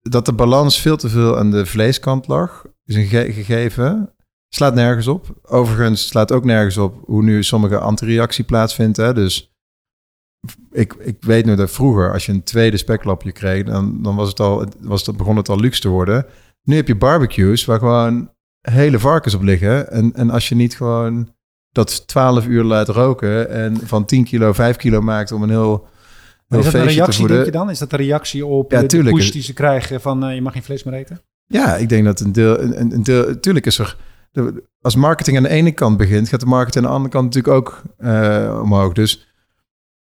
dat 0.00 0.26
de 0.26 0.32
balans 0.32 0.80
veel 0.80 0.96
te 0.96 1.08
veel 1.08 1.38
aan 1.38 1.50
de 1.50 1.66
vleeskant 1.66 2.26
lag, 2.26 2.66
is 2.84 2.94
een 2.94 3.32
gegeven. 3.32 4.14
Slaat 4.54 4.74
nergens 4.74 5.06
op. 5.06 5.26
Overigens 5.42 6.06
slaat 6.06 6.32
ook 6.32 6.44
nergens 6.44 6.76
op 6.76 7.02
hoe 7.04 7.22
nu 7.22 7.42
sommige 7.42 7.78
antireactie 7.78 8.44
plaatsvindt. 8.44 8.96
Hè? 8.96 9.14
Dus 9.14 9.54
ik, 10.70 10.94
ik 10.94 11.16
weet 11.20 11.44
nu 11.44 11.54
dat 11.54 11.70
vroeger, 11.70 12.12
als 12.12 12.26
je 12.26 12.32
een 12.32 12.42
tweede 12.42 12.76
speklapje 12.76 13.32
kreeg, 13.32 13.64
dan, 13.64 14.02
dan 14.02 14.16
was 14.16 14.28
het 14.28 14.40
al, 14.40 14.66
was 14.80 15.06
het, 15.06 15.16
begon 15.16 15.36
het 15.36 15.48
al 15.48 15.60
luxe 15.60 15.80
te 15.80 15.88
worden. 15.88 16.26
Nu 16.62 16.76
heb 16.76 16.86
je 16.86 16.96
barbecues 16.96 17.64
waar 17.64 17.78
gewoon 17.78 18.30
hele 18.60 18.98
varkens 18.98 19.34
op 19.34 19.42
liggen. 19.42 19.90
En, 19.90 20.12
en 20.14 20.30
als 20.30 20.48
je 20.48 20.54
niet 20.54 20.76
gewoon 20.76 21.34
dat 21.70 22.06
12 22.06 22.46
uur 22.46 22.64
laat 22.64 22.88
roken 22.88 23.50
en 23.50 23.76
van 23.76 24.04
10 24.04 24.24
kilo 24.24 24.52
5 24.52 24.76
kilo 24.76 25.00
maakt 25.00 25.32
om 25.32 25.42
een 25.42 25.50
heel 25.50 25.86
is 26.58 26.64
dat 26.64 26.74
een 26.74 26.84
reactie, 26.84 27.26
denk 27.26 27.44
je 27.44 27.50
dan? 27.50 27.70
Is 27.70 27.78
dat 27.78 27.92
een 27.92 27.98
reactie 27.98 28.46
op 28.46 28.72
ja, 28.72 28.82
de, 28.82 29.02
push 29.02 29.30
die 29.30 29.42
ze 29.42 29.52
krijgen 29.52 30.00
van 30.00 30.28
uh, 30.28 30.34
je 30.34 30.42
mag 30.42 30.52
geen 30.52 30.62
vlees 30.62 30.82
meer 30.82 30.94
eten? 30.94 31.20
Ja, 31.46 31.76
ik 31.76 31.88
denk 31.88 32.04
dat 32.04 32.20
een 32.20 32.32
deel, 32.32 32.60
een, 32.60 32.92
een 32.92 33.02
deel, 33.02 33.40
tuurlijk 33.40 33.66
is 33.66 33.78
er, 33.78 33.96
de, 34.32 34.64
als 34.80 34.96
marketing 34.96 35.36
aan 35.36 35.42
de 35.42 35.48
ene 35.48 35.72
kant 35.72 35.96
begint, 35.96 36.28
gaat 36.28 36.40
de 36.40 36.46
marketing 36.46 36.84
aan 36.84 36.90
de 36.90 36.96
andere 36.96 37.14
kant 37.14 37.34
natuurlijk 37.34 37.54
ook 37.54 37.82
uh, 37.98 38.60
omhoog. 38.62 38.92
Dus 38.92 39.26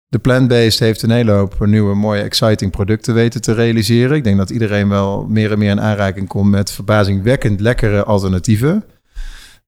de 0.09 0.19
plant-based 0.19 0.79
heeft 0.79 1.03
een 1.03 1.11
hele 1.11 1.31
hoop 1.31 1.67
nieuwe, 1.67 1.95
mooie, 1.95 2.23
exciting 2.23 2.71
producten 2.71 3.15
weten 3.15 3.41
te 3.41 3.53
realiseren. 3.53 4.17
Ik 4.17 4.25
denk 4.25 4.37
dat 4.37 4.51
iedereen 4.51 4.89
wel 4.89 5.27
meer 5.29 5.53
en 5.53 5.59
meer 5.59 5.71
in 5.71 5.81
aanraking 5.81 6.29
komt 6.29 6.51
met 6.51 6.71
verbazingwekkend 6.71 7.61
lekkere 7.61 8.05
alternatieven. 8.05 8.85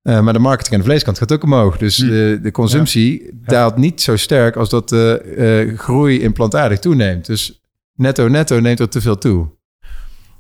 Uh, 0.03 0.21
maar 0.21 0.33
de 0.33 0.39
marketing 0.39 0.75
aan 0.75 0.81
de 0.81 0.87
vleeskant 0.87 1.19
gaat 1.19 1.33
ook 1.33 1.43
omhoog. 1.43 1.79
Dus 1.79 1.99
hm. 1.99 2.07
de, 2.07 2.39
de, 2.43 2.51
consumptie 2.51 3.31
daalt 3.45 3.77
niet 3.77 4.01
zo 4.01 4.17
sterk 4.17 4.57
als 4.57 4.69
dat 4.69 4.89
de 4.89 5.67
uh, 5.69 5.79
groei 5.79 6.21
in 6.21 6.33
plantaardig 6.33 6.79
toeneemt. 6.79 7.27
Dus 7.27 7.63
netto 7.95 8.29
netto 8.29 8.61
neemt 8.61 8.81
er 8.81 8.89
te 8.89 9.01
veel 9.01 9.19
toe. 9.19 9.49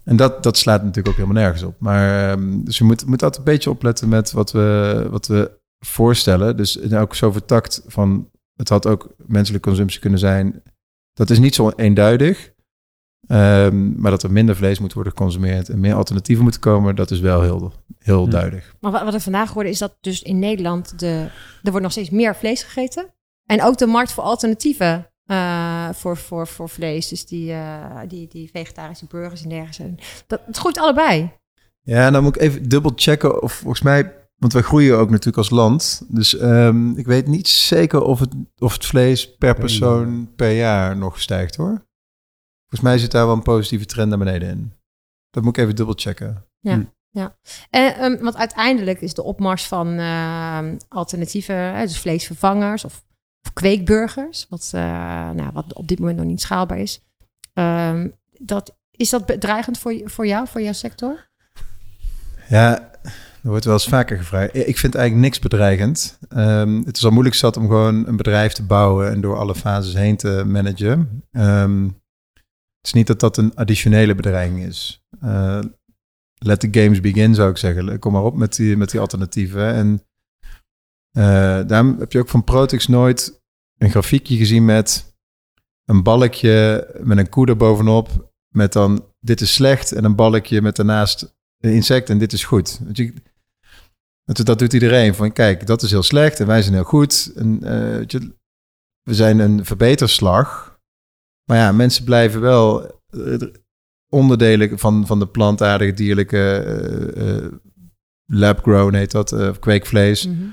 En 0.04 0.16
dat, 0.16 0.42
dat 0.42 0.56
slaat 0.56 0.80
natuurlijk 0.80 1.08
ook 1.08 1.22
helemaal 1.22 1.42
nergens 1.42 1.62
op. 1.62 1.74
Maar 1.78 2.32
um, 2.32 2.64
dus 2.64 2.78
je 2.78 2.84
moet, 2.84 3.06
moet 3.06 3.22
altijd 3.22 3.46
een 3.46 3.52
beetje 3.52 3.70
opletten 3.70 4.08
met 4.08 4.32
wat 4.32 4.52
we, 4.52 5.06
wat 5.10 5.26
we 5.26 5.60
voorstellen. 5.78 6.56
Dus 6.56 6.92
ook 6.92 7.14
zo 7.14 7.32
vertakt 7.32 7.82
van 7.86 8.30
het 8.56 8.68
had 8.68 8.86
ook 8.86 9.14
menselijke 9.26 9.68
consumptie 9.68 10.00
kunnen 10.00 10.18
zijn. 10.18 10.62
Dat 11.12 11.30
is 11.30 11.38
niet 11.38 11.54
zo 11.54 11.70
eenduidig. 11.76 12.52
Um, 13.28 14.00
maar 14.00 14.10
dat 14.10 14.22
er 14.22 14.32
minder 14.32 14.56
vlees 14.56 14.78
moet 14.78 14.92
worden 14.92 15.12
geconsumeerd 15.12 15.68
en 15.68 15.80
meer 15.80 15.94
alternatieven 15.94 16.42
moeten 16.42 16.60
komen, 16.60 16.96
dat 16.96 17.10
is 17.10 17.20
wel 17.20 17.42
heel, 17.42 17.72
heel 17.98 18.28
duidelijk. 18.28 18.74
Maar 18.80 18.90
wat 18.90 19.14
er 19.14 19.20
vandaag 19.20 19.48
geworden 19.48 19.72
is 19.72 19.78
dat 19.78 19.96
dus 20.00 20.22
in 20.22 20.38
Nederland 20.38 20.98
de, 20.98 21.28
er 21.62 21.70
wordt 21.70 21.82
nog 21.82 21.90
steeds 21.92 22.10
meer 22.10 22.36
vlees 22.36 22.62
gegeten. 22.62 23.14
En 23.46 23.62
ook 23.62 23.78
de 23.78 23.86
markt 23.86 24.12
voor 24.12 24.24
alternatieven 24.24 25.11
uh, 25.32 25.88
voor, 25.92 26.16
voor, 26.16 26.46
voor 26.46 26.68
vlees. 26.68 27.08
Dus 27.08 27.26
die, 27.26 27.52
uh, 27.52 28.00
die, 28.08 28.28
die 28.28 28.50
vegetarische 28.50 29.06
burgers 29.06 29.42
en 29.42 29.48
dergelijke. 29.48 30.02
Dat, 30.26 30.40
het 30.46 30.56
groeit 30.56 30.78
allebei. 30.78 31.32
Ja, 31.82 32.06
en 32.06 32.12
dan 32.12 32.22
moet 32.22 32.36
ik 32.36 32.42
even 32.42 32.68
dubbel 32.68 32.92
checken 32.94 33.42
of 33.42 33.52
volgens 33.52 33.82
mij 33.82 34.20
want 34.42 34.54
wij 34.54 34.62
groeien 34.62 34.98
ook 34.98 35.10
natuurlijk 35.10 35.36
als 35.36 35.50
land. 35.50 36.02
Dus 36.08 36.40
um, 36.40 36.96
ik 36.96 37.06
weet 37.06 37.26
niet 37.26 37.48
zeker 37.48 38.02
of 38.02 38.20
het, 38.20 38.34
of 38.58 38.72
het 38.72 38.86
vlees 38.86 39.36
per 39.36 39.54
persoon 39.54 40.34
per 40.36 40.50
jaar 40.50 40.96
nog 40.96 41.20
stijgt 41.20 41.56
hoor. 41.56 41.86
Volgens 42.60 42.80
mij 42.80 42.98
zit 42.98 43.10
daar 43.10 43.26
wel 43.26 43.34
een 43.34 43.42
positieve 43.42 43.84
trend 43.84 44.08
naar 44.08 44.18
beneden 44.18 44.48
in. 44.48 44.72
Dat 45.30 45.42
moet 45.42 45.56
ik 45.56 45.62
even 45.62 45.76
dubbel 45.76 45.94
checken. 45.98 46.44
Ja. 46.60 46.74
Hm. 46.74 46.84
Ja, 47.14 47.36
en, 47.70 48.04
um, 48.04 48.18
want 48.22 48.36
uiteindelijk 48.36 49.00
is 49.00 49.14
de 49.14 49.22
opmars 49.22 49.66
van 49.66 49.88
uh, 49.98 50.58
alternatieven, 50.88 51.80
dus 51.80 51.98
vleesvervangers 51.98 52.84
of, 52.84 53.04
of 53.42 53.52
kweekburgers, 53.52 54.46
wat, 54.48 54.72
uh, 54.74 54.80
nou, 55.30 55.50
wat 55.52 55.74
op 55.74 55.88
dit 55.88 55.98
moment 55.98 56.18
nog 56.18 56.26
niet 56.26 56.40
schaalbaar 56.40 56.78
is. 56.78 57.00
Um, 57.54 58.12
dat, 58.30 58.76
is 58.90 59.10
dat 59.10 59.26
bedreigend 59.26 59.78
voor, 59.78 60.00
voor 60.04 60.26
jou, 60.26 60.48
voor 60.48 60.62
jouw 60.62 60.72
sector? 60.72 61.30
Ja, 62.48 62.90
er 63.42 63.48
wordt 63.48 63.64
wel 63.64 63.74
eens 63.74 63.88
vaker 63.88 64.16
gevraagd. 64.16 64.54
Ik 64.54 64.78
vind 64.78 64.94
eigenlijk 64.94 65.24
niks 65.24 65.38
bedreigend. 65.38 66.18
Um, 66.36 66.82
het 66.84 66.96
is 66.96 67.04
al 67.04 67.10
moeilijk 67.10 67.36
zat 67.36 67.56
om 67.56 67.66
gewoon 67.66 68.06
een 68.06 68.16
bedrijf 68.16 68.52
te 68.52 68.62
bouwen 68.62 69.10
en 69.10 69.20
door 69.20 69.36
alle 69.36 69.54
fases 69.54 69.94
heen 69.94 70.16
te 70.16 70.42
managen. 70.46 71.24
Um, 71.30 71.84
het 72.82 72.86
is 72.86 72.92
niet 72.92 73.06
dat 73.06 73.20
dat 73.20 73.36
een 73.36 73.54
additionele 73.54 74.14
bedreiging 74.14 74.64
is. 74.64 75.04
Uh, 75.24 75.60
let 76.38 76.60
the 76.60 76.68
games 76.70 77.00
begin, 77.00 77.34
zou 77.34 77.50
ik 77.50 77.56
zeggen. 77.56 77.98
Kom 77.98 78.12
maar 78.12 78.22
op 78.22 78.36
met 78.36 78.56
die, 78.56 78.76
met 78.76 78.90
die 78.90 79.00
alternatieven. 79.00 79.72
En 79.74 80.02
daarom 81.66 81.98
heb 81.98 82.12
je 82.12 82.18
ook 82.18 82.28
van 82.28 82.44
Protix 82.44 82.86
nooit 82.86 83.42
een 83.78 83.90
grafiekje 83.90 84.36
gezien 84.36 84.64
met 84.64 85.14
een 85.84 86.02
balkje 86.02 86.88
met 87.02 87.18
een 87.18 87.28
koe 87.28 87.56
bovenop. 87.56 88.30
Met 88.54 88.72
dan 88.72 89.04
dit 89.20 89.40
is 89.40 89.52
slecht 89.52 89.92
en 89.92 90.04
een 90.04 90.16
balkje 90.16 90.62
met 90.62 90.76
daarnaast 90.76 91.34
een 91.58 91.72
insect 91.72 92.10
en 92.10 92.18
dit 92.18 92.32
is 92.32 92.44
goed. 92.44 92.80
Je, 92.92 93.12
dat, 94.24 94.58
doet 94.58 94.72
iedereen. 94.72 95.14
Van 95.14 95.32
kijk, 95.32 95.66
dat 95.66 95.82
is 95.82 95.90
heel 95.90 96.02
slecht 96.02 96.40
en 96.40 96.46
wij 96.46 96.62
zijn 96.62 96.74
heel 96.74 96.84
goed. 96.84 97.32
En, 97.36 97.58
uh, 97.62 98.04
je, 98.06 98.34
we 99.02 99.14
zijn 99.14 99.38
een 99.38 99.64
verbeterslag. 99.64 100.80
Maar 101.44 101.58
ja, 101.58 101.72
mensen 101.72 102.04
blijven 102.04 102.40
wel 102.40 102.86
eh, 103.06 103.42
onderdelen 104.08 104.78
van, 104.78 105.06
van 105.06 105.18
de 105.18 105.26
plantaardige, 105.26 105.92
dierlijke 105.92 106.64
uh, 107.16 107.58
lab-grown 108.26 108.94
heet 108.94 109.10
dat, 109.10 109.32
uh, 109.32 109.50
kweekvlees. 109.60 110.26
Mhm. 110.26 110.46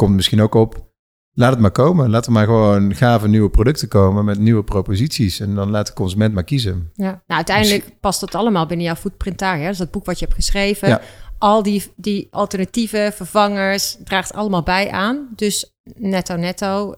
Komt 0.00 0.14
misschien 0.14 0.40
ook 0.40 0.54
op. 0.54 0.88
Laat 1.32 1.50
het 1.50 1.60
maar 1.60 1.70
komen. 1.70 2.10
Laat 2.10 2.26
er 2.26 2.32
maar 2.32 2.44
gewoon 2.44 2.94
gave 2.94 3.28
nieuwe 3.28 3.50
producten 3.50 3.88
komen 3.88 4.24
met 4.24 4.38
nieuwe 4.38 4.64
proposities. 4.64 5.40
En 5.40 5.54
dan 5.54 5.70
laat 5.70 5.86
de 5.86 5.92
consument 5.92 6.34
maar 6.34 6.44
kiezen. 6.44 6.90
Ja, 6.94 7.04
nou, 7.04 7.22
uiteindelijk 7.26 8.00
past 8.00 8.20
dat 8.20 8.34
allemaal 8.34 8.66
binnen 8.66 8.86
jouw 8.86 8.94
footprint 8.94 9.38
daar. 9.38 9.58
Hè? 9.58 9.68
Dus 9.68 9.78
dat 9.78 9.90
boek 9.90 10.04
wat 10.04 10.18
je 10.18 10.24
hebt 10.24 10.36
geschreven. 10.36 10.88
Ja. 10.88 11.00
Al 11.38 11.62
die, 11.62 11.92
die 11.96 12.28
alternatieve 12.30 13.12
vervangers 13.14 13.96
draagt 14.04 14.32
allemaal 14.32 14.62
bij 14.62 14.90
aan. 14.90 15.28
Dus 15.36 15.74
netto 15.94 16.36
netto 16.36 16.94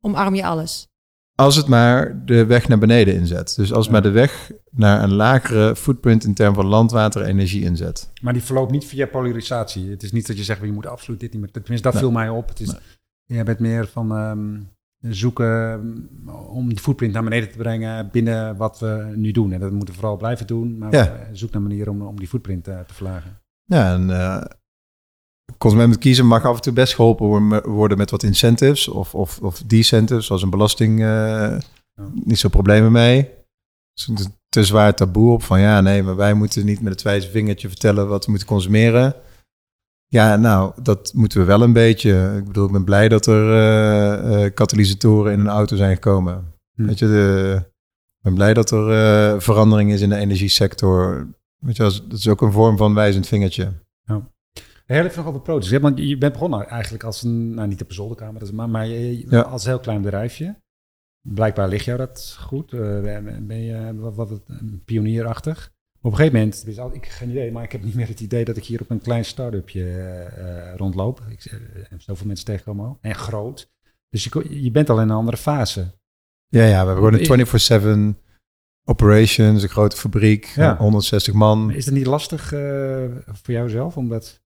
omarm 0.00 0.34
je 0.34 0.44
alles. 0.44 0.88
Als 1.34 1.56
het 1.56 1.66
maar 1.66 2.24
de 2.24 2.46
weg 2.46 2.68
naar 2.68 2.78
beneden 2.78 3.14
inzet. 3.14 3.54
Dus 3.56 3.72
als 3.72 3.84
het 3.84 3.92
maar 3.92 4.02
de 4.02 4.10
weg 4.10 4.52
naar 4.70 5.02
een 5.02 5.14
lagere 5.14 5.76
footprint 5.76 6.24
in 6.24 6.34
termen 6.34 6.54
van 6.54 6.66
landwater 6.66 7.22
energie 7.22 7.62
inzet. 7.62 8.10
Maar 8.22 8.32
die 8.32 8.42
verloopt 8.42 8.70
niet 8.70 8.84
via 8.84 9.06
polarisatie. 9.06 9.90
Het 9.90 10.02
is 10.02 10.12
niet 10.12 10.26
dat 10.26 10.36
je 10.36 10.44
zegt, 10.44 10.60
je 10.60 10.72
moet 10.72 10.86
absoluut 10.86 11.20
dit 11.20 11.32
niet 11.32 11.40
meer. 11.40 11.50
Tenminste, 11.50 11.90
dat 11.90 11.98
viel 11.98 12.10
mij 12.10 12.28
op. 12.28 12.48
Het 12.48 12.60
is, 12.60 12.74
Jij 13.24 13.44
bent 13.44 13.58
meer 13.58 13.86
van, 13.86 14.12
um, 14.12 14.68
zoeken 15.12 15.80
mm, 15.80 16.28
om 16.28 16.68
die 16.68 16.78
footprint 16.78 17.12
naar 17.12 17.24
beneden 17.24 17.50
te 17.50 17.58
brengen 17.58 18.08
binnen 18.12 18.56
wat 18.56 18.78
we 18.78 19.12
nu 19.14 19.32
doen. 19.32 19.52
En 19.52 19.60
dat 19.60 19.70
moeten 19.70 19.94
we 19.94 20.00
vooral 20.00 20.16
blijven 20.16 20.46
doen, 20.46 20.78
maar 20.78 20.92
ja. 20.92 21.28
zoek 21.32 21.52
naar 21.52 21.62
manieren 21.62 21.92
om, 21.92 22.02
om 22.02 22.16
die 22.16 22.28
footprint 22.28 22.64
te 22.64 22.84
verlagen. 22.86 23.40
Ja, 23.64 23.92
en 23.92 24.08
uh, 24.08 24.42
consument 25.58 25.98
kiezen 25.98 26.26
mag 26.26 26.44
af 26.44 26.56
en 26.56 26.62
toe 26.62 26.72
best 26.72 26.94
geholpen 26.94 27.62
worden 27.70 27.98
met 27.98 28.10
wat 28.10 28.22
incentives 28.22 28.88
of, 28.88 29.14
of, 29.14 29.38
of 29.40 29.62
decentives, 29.66 30.26
zoals 30.26 30.42
een 30.42 30.50
belasting. 30.50 31.00
Uh, 31.00 31.56
Niet 32.12 32.38
zo 32.38 32.48
problemen 32.48 32.92
mee. 32.92 33.30
Dus 33.92 34.08
is 34.08 34.24
een 34.24 34.34
te 34.54 34.64
zwaar 34.64 34.94
taboe 34.94 35.32
op 35.32 35.42
van 35.42 35.60
ja, 35.60 35.80
nee, 35.80 36.02
maar 36.02 36.16
wij 36.16 36.34
moeten 36.34 36.64
niet 36.64 36.80
met 36.80 36.92
het 36.92 37.02
wijze 37.02 37.30
vingertje 37.30 37.68
vertellen 37.68 38.08
wat 38.08 38.24
we 38.24 38.30
moeten 38.30 38.48
consumeren. 38.48 39.14
Ja, 40.06 40.36
nou, 40.36 40.72
dat 40.82 41.12
moeten 41.14 41.38
we 41.38 41.44
wel 41.44 41.62
een 41.62 41.72
beetje. 41.72 42.34
Ik 42.38 42.44
bedoel, 42.44 42.66
ik 42.66 42.72
ben 42.72 42.84
blij 42.84 43.08
dat 43.08 43.26
er 43.26 43.44
uh, 44.44 44.50
katalysatoren 44.54 45.32
in 45.32 45.40
een 45.40 45.48
auto 45.48 45.76
zijn 45.76 45.94
gekomen. 45.94 46.52
Hm. 46.74 46.86
Weet 46.86 46.98
je, 46.98 47.06
de, 47.06 47.56
ik 48.16 48.22
ben 48.22 48.34
blij 48.34 48.54
dat 48.54 48.70
er 48.70 48.90
uh, 48.90 49.40
verandering 49.40 49.92
is 49.92 50.00
in 50.00 50.08
de 50.08 50.16
energiesector. 50.16 51.28
Weet 51.58 51.76
je, 51.76 51.82
dat 51.82 52.18
is 52.18 52.28
ook 52.28 52.42
een 52.42 52.52
vorm 52.52 52.76
van 52.76 52.94
wijzend 52.94 53.26
vingertje. 53.26 53.72
Heel 54.84 55.04
even 55.04 55.16
nog 55.16 55.26
over 55.26 55.40
products. 55.40 55.68
Je 55.96 56.18
bent 56.18 56.32
begonnen 56.32 56.68
eigenlijk 56.68 57.04
als 57.04 57.22
een, 57.22 57.54
nou 57.54 57.68
niet 57.68 57.82
op 57.82 57.88
een 57.88 57.94
zolderkamer, 57.94 58.54
maar, 58.54 58.68
maar 58.68 58.86
je, 58.86 59.44
als 59.44 59.64
een 59.64 59.70
heel 59.70 59.80
klein 59.80 60.02
bedrijfje. 60.02 60.62
Blijkbaar 61.20 61.68
ligt 61.68 61.84
jou 61.84 61.98
dat 61.98 62.36
goed. 62.40 62.70
ben 62.70 63.62
je 63.62 63.94
wat, 63.96 64.14
wat 64.14 64.40
pionierachtig? 64.84 65.72
op 66.04 66.10
een 66.10 66.16
gegeven 66.16 66.38
moment, 66.38 66.64
dus 66.64 66.78
ik 66.92 67.06
geen 67.06 67.30
idee, 67.30 67.52
maar 67.52 67.62
ik 67.62 67.72
heb 67.72 67.82
niet 67.82 67.94
meer 67.94 68.08
het 68.08 68.20
idee 68.20 68.44
dat 68.44 68.56
ik 68.56 68.64
hier 68.64 68.80
op 68.80 68.90
een 68.90 69.00
klein 69.00 69.24
start-upje 69.24 69.82
uh, 70.38 70.74
rondloop. 70.76 71.22
Ik 71.28 71.44
uh, 71.44 71.58
zoveel 71.98 72.26
mensen 72.26 72.46
tegenkomen 72.46 72.86
al. 72.86 72.98
En 73.00 73.14
groot. 73.14 73.72
Dus 74.08 74.24
je, 74.24 74.62
je 74.62 74.70
bent 74.70 74.90
al 74.90 75.00
in 75.00 75.08
een 75.08 75.16
andere 75.16 75.36
fase. 75.36 75.94
Ja, 76.48 76.64
ja, 76.64 76.80
we 76.86 76.92
hebben 76.92 77.26
gewoon 77.26 77.38
een 77.38 78.14
24-7 78.14 78.20
operations, 78.84 79.62
een 79.62 79.68
grote 79.68 79.96
fabriek, 79.96 80.44
ja. 80.44 80.76
160 80.76 81.34
man. 81.34 81.70
is 81.70 81.84
het 81.84 81.94
niet 81.94 82.06
lastig 82.06 82.48
voor 83.24 83.54
jou 83.54 83.68
zelf 83.68 83.96
om 83.96 84.08
dat 84.08 84.42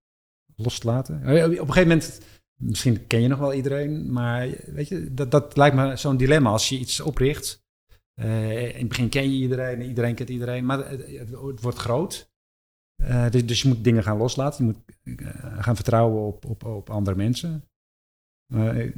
los 0.59 0.79
te 0.79 0.87
laten? 0.87 1.15
Op 1.17 1.25
een 1.25 1.57
gegeven 1.57 1.89
moment, 1.89 2.21
misschien 2.55 3.07
ken 3.07 3.23
je 3.23 3.29
nog 3.29 3.39
wel 3.39 3.55
iedereen, 3.55 4.13
maar 4.13 4.49
weet 4.67 4.89
je, 4.89 5.15
dat, 5.15 5.31
dat 5.31 5.57
lijkt 5.57 5.77
me 5.77 5.97
zo'n 5.97 6.17
dilemma 6.17 6.51
als 6.51 6.69
je 6.69 6.79
iets 6.79 7.01
opricht 7.01 7.67
uh, 8.25 8.75
in 8.75 8.79
het 8.79 8.89
begin 8.89 9.09
ken 9.09 9.23
je 9.23 9.39
iedereen, 9.39 9.83
iedereen 9.83 10.15
kent 10.15 10.29
iedereen, 10.29 10.65
maar 10.65 10.91
het, 10.91 11.61
wordt 11.61 11.79
groot. 11.79 12.31
Uh, 13.03 13.31
dus, 13.31 13.47
dus, 13.47 13.63
je 13.63 13.69
moet 13.69 13.85
dingen 13.85 14.03
gaan 14.03 14.17
loslaten, 14.17 14.67
je 14.67 14.73
moet 14.73 15.17
gaan 15.59 15.75
vertrouwen 15.75 16.27
op, 16.27 16.45
op, 16.45 16.65
op 16.65 16.91
andere 16.91 17.17
mensen. 17.17 17.65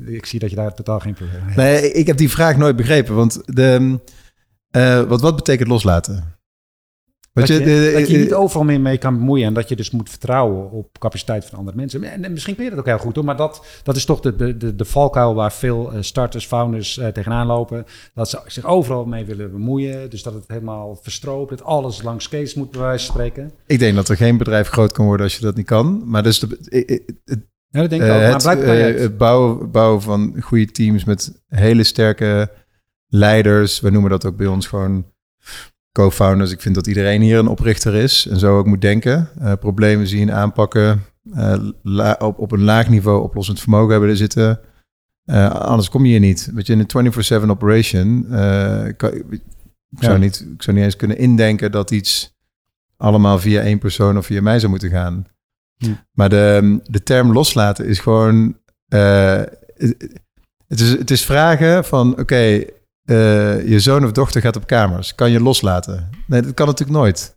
ik 0.06 0.26
zie 0.26 0.38
dat 0.38 0.50
je 0.50 0.56
daar 0.56 0.74
totaal 0.74 1.00
geen 1.00 1.14
probleem 1.14 1.42
hebt. 1.42 1.56
Nee, 1.56 1.92
ik 1.92 2.06
heb 2.06 2.16
die 2.16 2.30
vraag 2.30 2.56
nooit 2.56 2.76
begrepen, 2.76 3.14
want 3.14 3.56
de, 3.56 3.98
wat, 5.08 5.20
wat 5.20 5.36
betekent 5.36 5.68
loslaten? 5.68 6.39
Dat 7.32 7.48
je, 7.48 7.92
dat 7.94 8.08
je 8.08 8.18
niet 8.18 8.34
overal 8.34 8.64
meer 8.64 8.80
mee 8.80 8.98
kan 8.98 9.18
bemoeien 9.18 9.46
en 9.46 9.54
dat 9.54 9.68
je 9.68 9.76
dus 9.76 9.90
moet 9.90 10.08
vertrouwen 10.08 10.70
op 10.70 10.98
capaciteit 10.98 11.44
van 11.44 11.58
andere 11.58 11.76
mensen. 11.76 12.02
En, 12.04 12.32
misschien 12.32 12.54
kun 12.54 12.64
je 12.64 12.70
dat 12.70 12.78
ook 12.78 12.86
heel 12.86 12.98
goed 12.98 13.14
hoor, 13.14 13.24
maar 13.24 13.36
dat, 13.36 13.66
dat 13.82 13.96
is 13.96 14.04
toch 14.04 14.20
de, 14.20 14.56
de, 14.56 14.76
de 14.76 14.84
valkuil 14.84 15.34
waar 15.34 15.52
veel 15.52 15.92
eh, 15.92 16.02
starters, 16.02 16.46
founders 16.46 16.96
uh, 16.96 17.06
tegenaan 17.06 17.46
lopen. 17.46 17.84
Dat 18.14 18.30
ze 18.30 18.40
zich 18.46 18.64
overal 18.64 19.04
mee 19.04 19.24
willen 19.24 19.50
bemoeien, 19.50 20.10
dus 20.10 20.22
dat 20.22 20.34
het 20.34 20.44
helemaal 20.46 20.98
verstroopt, 21.02 21.50
dat 21.50 21.62
alles 21.62 22.02
langs 22.02 22.28
case 22.28 22.58
moet 22.58 22.70
bij 22.70 22.80
wijze 22.80 23.06
van 23.06 23.14
spreken. 23.14 23.52
Ik 23.66 23.78
denk 23.78 23.94
dat 23.94 24.08
er 24.08 24.16
geen 24.16 24.36
bedrijf 24.36 24.68
groot 24.68 24.92
kan 24.92 25.06
worden 25.06 25.24
als 25.24 25.36
je 25.36 25.44
dat 25.44 25.56
niet 25.56 25.66
kan, 25.66 26.02
maar 26.04 26.22
dus 26.22 26.38
de, 26.38 26.58
het, 27.24 27.48
ja, 27.68 27.80
dat 27.80 27.90
denk 27.90 28.02
ik 28.02 28.08
ook. 28.08 28.42
Maar 28.44 28.56
het, 28.56 28.94
uh, 28.94 29.00
het 29.00 29.16
bouwen, 29.18 29.70
bouwen 29.70 30.02
van 30.02 30.36
goede 30.40 30.70
teams 30.70 31.04
met 31.04 31.42
hele 31.48 31.84
sterke 31.84 32.50
leiders, 33.06 33.80
we 33.80 33.90
noemen 33.90 34.10
dat 34.10 34.26
ook 34.26 34.36
bij 34.36 34.46
ons 34.46 34.66
gewoon 34.66 35.04
co-founders. 35.92 36.50
Ik 36.50 36.60
vind 36.60 36.74
dat 36.74 36.86
iedereen 36.86 37.20
hier 37.20 37.38
een 37.38 37.48
oprichter 37.48 37.94
is 37.94 38.26
en 38.26 38.38
zo 38.38 38.58
ook 38.58 38.66
moet 38.66 38.80
denken. 38.80 39.28
Uh, 39.40 39.52
problemen 39.60 40.06
zien, 40.06 40.32
aanpakken, 40.32 41.04
uh, 41.34 42.12
op, 42.18 42.38
op 42.38 42.52
een 42.52 42.62
laag 42.62 42.88
niveau 42.88 43.22
oplossend 43.22 43.60
vermogen 43.60 43.90
hebben 43.90 44.08
er 44.08 44.16
zitten. 44.16 44.60
Uh, 45.24 45.50
anders 45.50 45.88
kom 45.88 46.04
je 46.04 46.10
hier 46.10 46.20
niet. 46.20 46.50
Weet 46.54 46.66
je, 46.66 46.72
in 46.72 46.86
een 46.86 47.46
24-7 47.46 47.50
operation, 47.50 48.26
kan, 48.96 49.12
ik, 49.12 49.42
zou 49.98 50.18
niet, 50.18 50.46
ik 50.54 50.62
zou 50.62 50.76
niet 50.76 50.84
eens 50.84 50.96
kunnen 50.96 51.18
indenken 51.18 51.72
dat 51.72 51.90
iets 51.90 52.36
allemaal 52.96 53.38
via 53.38 53.60
één 53.62 53.78
persoon 53.78 54.18
of 54.18 54.26
via 54.26 54.42
mij 54.42 54.58
zou 54.58 54.70
moeten 54.70 54.90
gaan. 54.90 55.26
Maar 56.12 56.28
de, 56.28 56.80
de 56.84 57.02
term 57.02 57.32
loslaten 57.32 57.86
is 57.86 57.98
gewoon. 57.98 58.56
het, 58.88 60.80
is, 60.80 60.90
het 60.90 61.10
is 61.10 61.24
vragen 61.24 61.84
van: 61.84 62.18
oké, 62.18 62.64
uh, 63.04 63.68
je 63.68 63.80
zoon 63.80 64.04
of 64.04 64.12
dochter 64.12 64.40
gaat 64.40 64.56
op 64.56 64.66
kamers. 64.66 65.14
Kan 65.14 65.30
je 65.30 65.40
loslaten? 65.40 66.10
Nee, 66.26 66.42
dat 66.42 66.54
kan 66.54 66.66
natuurlijk 66.66 66.98
nooit. 66.98 67.34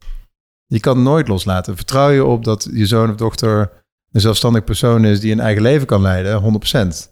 Je 0.65 0.79
kan 0.79 1.03
nooit 1.03 1.27
loslaten. 1.27 1.75
Vertrouw 1.75 2.09
je 2.09 2.25
op 2.25 2.43
dat 2.43 2.69
je 2.73 2.85
zoon 2.85 3.09
of 3.09 3.15
dochter 3.15 3.71
een 4.11 4.21
zelfstandig 4.21 4.63
persoon 4.63 5.05
is 5.05 5.19
die 5.19 5.31
een 5.31 5.39
eigen 5.39 5.61
leven 5.61 5.87
kan 5.87 6.01
leiden? 6.01 6.61
100%. 7.07 7.11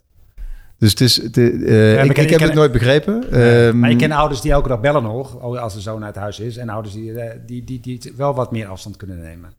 Dus 0.78 0.90
het 0.90 1.02
is, 1.02 1.22
het, 1.22 1.38
uh, 1.38 2.04
ik, 2.04 2.18
ik, 2.18 2.30
heb 2.30 2.40
het 2.40 2.54
nooit 2.54 2.72
begrepen. 2.72 3.24
Ja, 3.32 3.68
um, 3.68 3.80
maar 3.80 3.90
je 3.90 3.96
kent 3.96 4.14
ouders 4.14 4.42
die 4.42 4.52
elke 4.52 4.68
dag 4.68 4.80
bellen 4.80 5.04
nog, 5.04 5.42
als 5.42 5.74
de 5.74 5.82
zoon 5.82 6.06
uit 6.06 6.16
huis 6.16 6.40
is. 6.40 6.58
En 6.58 6.70
ouders 6.70 6.94
die, 6.94 7.12
uh, 7.12 7.24
die, 7.46 7.64
die, 7.64 7.80
die 7.80 8.14
wel 8.18 8.34
wat 8.34 8.52
meer 8.52 8.68
afstand 8.68 8.98
kunnen 8.98 9.22
nemen. 9.22 9.54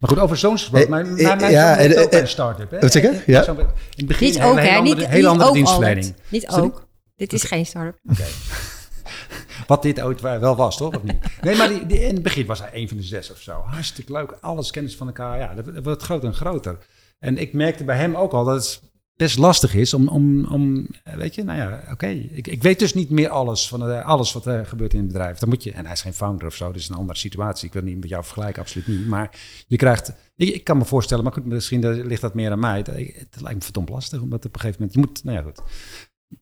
Maar 0.00 0.10
goed, 0.10 0.18
over 0.18 0.36
zoons 0.36 0.60
gesproken. 0.60 0.90
Mijn, 0.90 1.14
mijn, 1.14 1.38
mijn 1.38 1.52
ja, 1.52 1.82
zoon 1.82 2.04
ook 2.04 2.12
een 2.12 2.28
start-up. 2.28 2.70
Hè? 2.70 2.78
Wat 2.78 2.92
zeg 2.92 3.02
je? 3.02 3.22
Ja. 3.26 3.46
In 3.46 3.56
het 3.96 4.06
begin 4.06 4.28
niet 4.28 4.42
ook, 4.42 4.60
hè? 4.60 4.80
Niet, 4.80 5.06
hele 5.06 5.28
andere 5.28 5.52
dienstverlening. 5.52 6.14
Niet 6.28 6.48
ook. 6.48 6.86
Dit 7.16 7.32
is 7.32 7.42
geen 7.42 7.66
start-up. 7.66 7.98
Oké. 8.10 8.24
Wat 9.66 9.82
dit 9.82 10.00
ooit 10.00 10.20
wel 10.20 10.56
was, 10.56 10.76
toch? 10.76 10.96
Of 10.96 11.02
niet? 11.02 11.18
Nee, 11.40 11.56
maar 11.56 11.68
die, 11.68 11.86
die, 11.86 12.00
in 12.00 12.14
het 12.14 12.22
begin 12.22 12.46
was 12.46 12.58
hij 12.58 12.70
een 12.72 12.88
van 12.88 12.96
de 12.96 13.02
zes 13.02 13.30
of 13.30 13.38
zo. 13.38 13.62
Hartstikke 13.66 14.12
leuk. 14.12 14.36
Alles 14.40 14.70
kennis 14.70 14.96
van 14.96 15.06
elkaar. 15.06 15.38
Ja, 15.38 15.54
dat, 15.54 15.84
wordt 15.84 16.02
groter 16.02 16.28
en 16.28 16.34
groter. 16.34 16.78
En 17.18 17.38
ik 17.38 17.52
merkte 17.52 17.84
bij 17.84 17.96
hem 17.96 18.14
ook 18.14 18.32
al 18.32 18.44
dat 18.44 18.54
het 18.54 18.80
best 19.16 19.38
lastig 19.38 19.74
is 19.74 19.94
om, 19.94 20.08
om, 20.08 20.44
om 20.44 20.86
weet 21.02 21.34
je, 21.34 21.42
nou 21.42 21.58
ja, 21.58 21.82
oké. 21.90 22.06
Ik, 22.06 22.46
ik 22.46 22.62
weet 22.62 22.78
dus 22.78 22.94
niet 22.94 23.10
meer 23.10 23.28
alles 23.28 23.68
van 23.68 24.04
alles 24.04 24.32
wat 24.32 24.46
er 24.46 24.66
gebeurt 24.66 24.92
in 24.92 24.98
het 24.98 25.08
bedrijf. 25.08 25.38
Dan 25.38 25.48
moet 25.48 25.62
je, 25.62 25.72
en 25.72 25.84
hij 25.84 25.92
is 25.92 26.02
geen 26.02 26.14
founder 26.14 26.46
of 26.46 26.54
zo, 26.54 26.72
dus 26.72 26.88
een 26.88 26.96
andere 26.96 27.18
situatie. 27.18 27.66
Ik 27.66 27.72
wil 27.72 27.82
niet 27.82 28.00
met 28.00 28.08
jou 28.08 28.24
vergelijken, 28.24 28.62
absoluut 28.62 28.86
niet. 28.86 29.06
Maar 29.06 29.38
je 29.66 29.76
krijgt, 29.76 30.12
ik, 30.36 30.48
ik 30.48 30.64
kan 30.64 30.78
me 30.78 30.84
voorstellen, 30.84 31.24
maar 31.24 31.32
goed, 31.32 31.46
misschien 31.46 32.06
ligt 32.06 32.22
dat 32.22 32.34
meer 32.34 32.50
aan 32.50 32.58
mij. 32.58 32.78
Het, 32.78 32.86
het 32.86 33.40
lijkt 33.40 33.58
me 33.58 33.64
verdomd 33.64 33.88
lastig, 33.88 34.20
omdat 34.20 34.44
op 34.44 34.54
een 34.54 34.60
gegeven 34.60 34.80
moment, 34.80 34.94
je 34.94 35.06
moet, 35.06 35.24
nou 35.24 35.36
ja, 35.36 35.42
goed. 35.42 35.62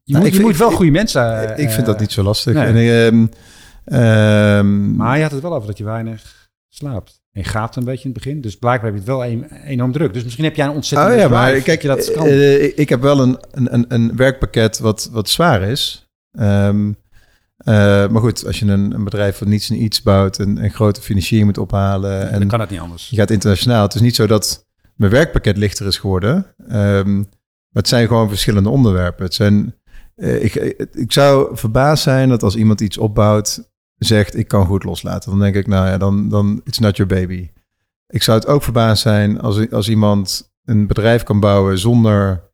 Je, 0.05 0.12
nou, 0.12 0.24
moet, 0.24 0.35
je 0.35 0.40
moet 0.40 0.57
wel 0.57 0.70
goede 0.70 0.90
mensen... 0.90 1.59
ik 1.59 1.70
vind 1.70 1.87
dat 1.87 1.94
eh, 1.94 2.00
niet 2.00 2.12
zo 2.12 2.22
lastig. 2.22 2.55
En, 2.55 2.76
ehm, 2.76 3.26
ehm, 3.85 4.96
maar 4.96 5.16
je 5.16 5.22
had 5.22 5.33
het 5.33 5.42
wel 5.42 5.55
over 5.55 5.66
dat 5.66 5.79
je 5.79 5.85
weinig 5.85 6.50
slaapt. 6.68 7.22
En 7.33 7.40
je 7.42 7.48
gaat 7.48 7.76
een 7.76 7.85
beetje 7.85 8.09
in 8.09 8.14
het 8.14 8.22
begin. 8.22 8.40
Dus 8.40 8.59
blijkbaar 8.59 8.92
heb 8.92 8.94
je 8.94 9.11
het 9.11 9.18
wel 9.18 9.26
een, 9.26 9.50
enorm 9.50 9.92
druk. 9.92 10.12
Dus 10.12 10.24
misschien 10.24 10.44
heb 10.44 10.57
jij 10.57 10.66
een 10.66 10.72
ontzettend... 10.72 11.12
Oh 11.12 11.18
ja, 11.18 11.29
maar 11.29 11.61
kijk, 11.61 11.83
je 11.83 11.88
dat 11.88 12.12
kan. 12.12 12.26
Uh, 12.26 12.79
ik 12.79 12.88
heb 12.88 13.00
wel 13.00 13.20
een, 13.20 13.38
een, 13.50 13.85
een 13.88 14.16
werkpakket 14.16 14.79
wat, 14.79 15.09
wat 15.12 15.29
zwaar 15.29 15.62
is. 15.62 16.09
Um, 16.40 16.88
uh, 16.88 17.74
maar 18.09 18.20
goed, 18.20 18.46
als 18.46 18.59
je 18.59 18.66
een, 18.66 18.94
een 18.94 19.05
bedrijf 19.05 19.37
van 19.37 19.48
niets 19.48 19.70
en 19.70 19.83
iets 19.83 20.03
bouwt... 20.03 20.38
en 20.38 20.64
een 20.64 20.70
grote 20.70 21.00
financiering 21.00 21.48
moet 21.48 21.59
ophalen... 21.59 22.31
en 22.31 22.38
dan 22.38 22.48
kan 22.48 22.61
het 22.61 22.70
niet 22.70 22.81
anders. 22.81 23.09
Je 23.09 23.16
gaat 23.16 23.31
internationaal. 23.31 23.83
Het 23.83 23.94
is 23.94 24.00
niet 24.00 24.14
zo 24.14 24.26
dat 24.26 24.66
mijn 24.96 25.12
werkpakket 25.12 25.57
lichter 25.57 25.87
is 25.87 25.98
geworden. 25.98 26.46
Um, 26.72 27.29
maar 27.70 27.83
het 27.83 27.88
zijn 27.88 28.07
gewoon 28.07 28.29
verschillende 28.29 28.68
onderwerpen. 28.68 29.24
Het 29.24 29.35
zijn 29.35 29.74
ik, 30.20 30.54
ik 30.92 31.12
zou 31.12 31.56
verbaasd 31.56 32.02
zijn 32.02 32.28
dat 32.28 32.42
als 32.42 32.56
iemand 32.56 32.80
iets 32.80 32.98
opbouwt, 32.98 33.72
zegt 33.96 34.37
ik 34.37 34.48
kan 34.48 34.66
goed 34.66 34.85
loslaten. 34.85 35.30
Dan 35.30 35.40
denk 35.40 35.54
ik, 35.54 35.66
nou 35.66 35.87
ja, 35.87 35.98
dan, 35.98 36.28
dan 36.28 36.61
it's 36.64 36.78
not 36.78 36.96
your 36.96 37.14
baby. 37.14 37.50
Ik 38.06 38.22
zou 38.22 38.38
het 38.38 38.48
ook 38.48 38.62
verbaasd 38.62 39.02
zijn 39.02 39.40
als, 39.40 39.70
als 39.70 39.88
iemand 39.88 40.52
een 40.64 40.87
bedrijf 40.87 41.22
kan 41.22 41.40
bouwen 41.40 41.78
zonder 41.78 42.50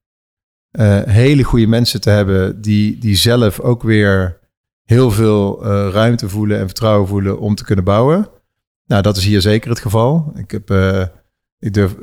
uh, 0.72 1.02
hele 1.02 1.42
goede 1.42 1.66
mensen 1.66 2.00
te 2.00 2.10
hebben 2.10 2.60
die, 2.60 2.98
die 2.98 3.16
zelf 3.16 3.60
ook 3.60 3.82
weer 3.82 4.38
heel 4.84 5.10
veel 5.10 5.64
ruimte 5.90 6.28
voelen 6.28 6.58
en 6.58 6.66
vertrouwen 6.66 7.08
voelen 7.08 7.38
om 7.38 7.54
te 7.54 7.64
kunnen 7.64 7.84
bouwen. 7.84 8.28
Nou, 8.86 9.02
dat 9.02 9.16
is 9.16 9.24
hier 9.24 9.40
zeker 9.40 9.70
het 9.70 9.80
geval. 9.80 10.32
Ik 10.34 10.50
heb, 10.50 10.70
ik 11.58 11.74
durf, 11.74 11.96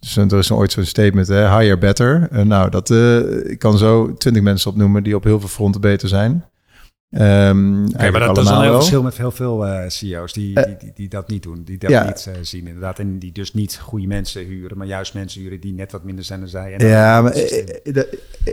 dus 0.00 0.16
er 0.16 0.38
is 0.38 0.52
ooit 0.52 0.72
zo'n 0.72 0.84
statement, 0.84 1.28
hè, 1.28 1.58
higher, 1.58 1.78
better. 1.78 2.28
Uh, 2.32 2.40
nou, 2.40 2.70
dat, 2.70 2.90
uh, 2.90 3.50
ik 3.50 3.58
kan 3.58 3.78
zo 3.78 4.14
twintig 4.14 4.42
mensen 4.42 4.70
opnoemen 4.70 5.02
die 5.02 5.16
op 5.16 5.24
heel 5.24 5.40
veel 5.40 5.48
fronten 5.48 5.80
beter 5.80 6.08
zijn. 6.08 6.44
Um, 7.12 7.86
okay, 7.88 8.10
maar 8.10 8.20
dat, 8.20 8.38
is 8.38 8.48
een 8.48 8.60
heel 8.60 8.74
verschil 8.74 9.02
met 9.02 9.16
heel 9.16 9.30
veel 9.30 9.66
uh, 9.66 9.88
CEO's 9.88 10.32
die, 10.32 10.54
die, 10.54 10.76
die, 10.78 10.92
die, 10.94 11.08
dat 11.08 11.28
niet 11.28 11.42
doen. 11.42 11.62
Die 11.64 11.78
dat 11.78 11.90
ja. 11.90 12.04
niet 12.04 12.30
zien 12.40 12.66
inderdaad. 12.66 12.98
En 12.98 13.18
die 13.18 13.32
dus 13.32 13.54
niet 13.54 13.78
goede 13.78 14.06
mensen 14.06 14.44
huren, 14.44 14.78
maar 14.78 14.86
juist 14.86 15.14
mensen 15.14 15.40
huren 15.40 15.60
die 15.60 15.72
net 15.72 15.92
wat 15.92 16.04
minder 16.04 16.24
zijn 16.24 16.40
dan 16.40 16.48
zij. 16.48 16.74
En 16.74 16.86
ja, 16.86 17.22
maar 17.22 17.32
dat, 17.82 18.06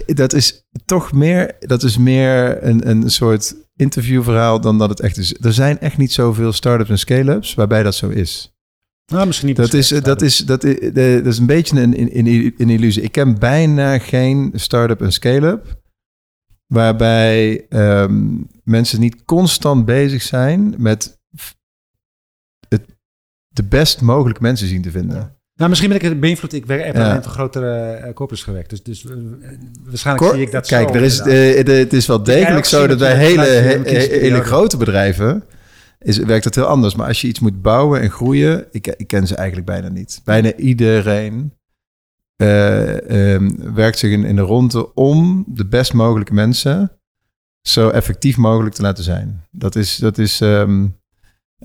dat 0.05 0.33
is 0.33 0.67
toch 0.85 1.13
meer, 1.13 1.55
dat 1.59 1.83
is 1.83 1.97
meer 1.97 2.63
een, 2.63 2.89
een 2.89 3.09
soort 3.09 3.55
interviewverhaal 3.75 4.61
dan 4.61 4.77
dat 4.77 4.89
het 4.89 4.99
echt 4.99 5.17
is. 5.17 5.35
Er 5.41 5.53
zijn 5.53 5.79
echt 5.79 5.97
niet 5.97 6.13
zoveel 6.13 6.51
startups 6.51 6.89
en 6.89 6.99
scale-ups 6.99 7.53
waarbij 7.53 7.83
dat 7.83 7.95
zo 7.95 8.09
is. 8.09 8.56
Nou, 9.11 9.25
misschien 9.25 9.47
niet. 9.47 9.57
Dat 9.57 9.73
is, 9.73 9.87
dat, 9.87 10.21
is, 10.21 10.37
dat, 10.37 10.63
is, 10.63 10.79
dat 10.93 11.25
is 11.25 11.37
een 11.37 11.45
beetje 11.45 11.81
een, 11.81 12.17
een, 12.17 12.53
een 12.57 12.69
illusie. 12.69 13.01
Ik 13.01 13.11
ken 13.11 13.39
bijna 13.39 13.99
geen 13.99 14.51
start-up 14.55 15.01
en 15.01 15.11
scale-up 15.11 15.77
waarbij 16.67 17.65
ehm, 17.69 18.25
mensen 18.63 18.99
niet 18.99 19.23
constant 19.25 19.85
bezig 19.85 20.21
zijn 20.21 20.75
met 20.77 21.19
het, 22.69 22.85
de 23.47 23.63
best 23.63 24.01
mogelijke 24.01 24.41
mensen 24.41 24.67
zien 24.67 24.81
te 24.81 24.91
vinden. 24.91 25.35
Nou, 25.55 25.69
misschien 25.69 25.89
ben 25.89 25.99
ik 25.99 26.05
het 26.05 26.19
beïnvloed. 26.19 26.53
Ik 26.53 26.65
werk 26.65 26.95
een 26.95 27.23
grotere 27.23 28.01
uh, 28.05 28.13
corpus 28.13 28.43
gewerkt. 28.43 28.69
Dus, 28.69 28.83
dus 28.83 29.03
uh, 29.03 29.11
waarschijnlijk 29.83 30.33
zie 30.33 30.41
ik 30.41 30.51
dat 30.51 30.67
Kijk, 30.67 30.95
er 30.95 31.03
is, 31.03 31.19
uh, 31.19 31.77
het 31.77 31.93
is 31.93 32.05
wel 32.05 32.23
degelijk 32.23 32.65
zo 32.65 32.87
dat 32.87 32.97
bij 32.97 33.17
hele, 33.17 33.43
hele 34.19 34.43
grote 34.43 34.77
bedrijven 34.77 35.43
is, 36.07 36.17
werkt 36.17 36.45
het 36.45 36.55
heel 36.55 36.65
anders. 36.65 36.95
Maar 36.95 37.07
als 37.07 37.21
je 37.21 37.27
iets 37.27 37.39
moet 37.39 37.61
bouwen 37.61 38.01
en 38.01 38.11
groeien, 38.11 38.67
ik, 38.71 38.87
ik 38.87 39.07
ken 39.07 39.27
ze 39.27 39.35
eigenlijk 39.35 39.67
bijna 39.67 39.87
niet. 39.87 40.21
Bijna 40.23 40.55
iedereen 40.55 41.53
um, 42.37 43.73
werkt 43.73 43.97
zich 43.97 44.11
in, 44.11 44.23
in 44.23 44.35
de 44.35 44.41
ronde 44.41 44.93
om 44.93 45.43
de 45.47 45.67
best 45.67 45.93
mogelijke 45.93 46.33
mensen 46.33 46.91
zo 47.61 47.89
effectief 47.89 48.37
mogelijk 48.37 48.75
te 48.75 48.81
laten 48.81 49.03
zijn. 49.03 49.43
Dat 49.51 49.75
is, 49.75 49.95
dat 49.95 50.17
is, 50.17 50.39
um, 50.39 50.99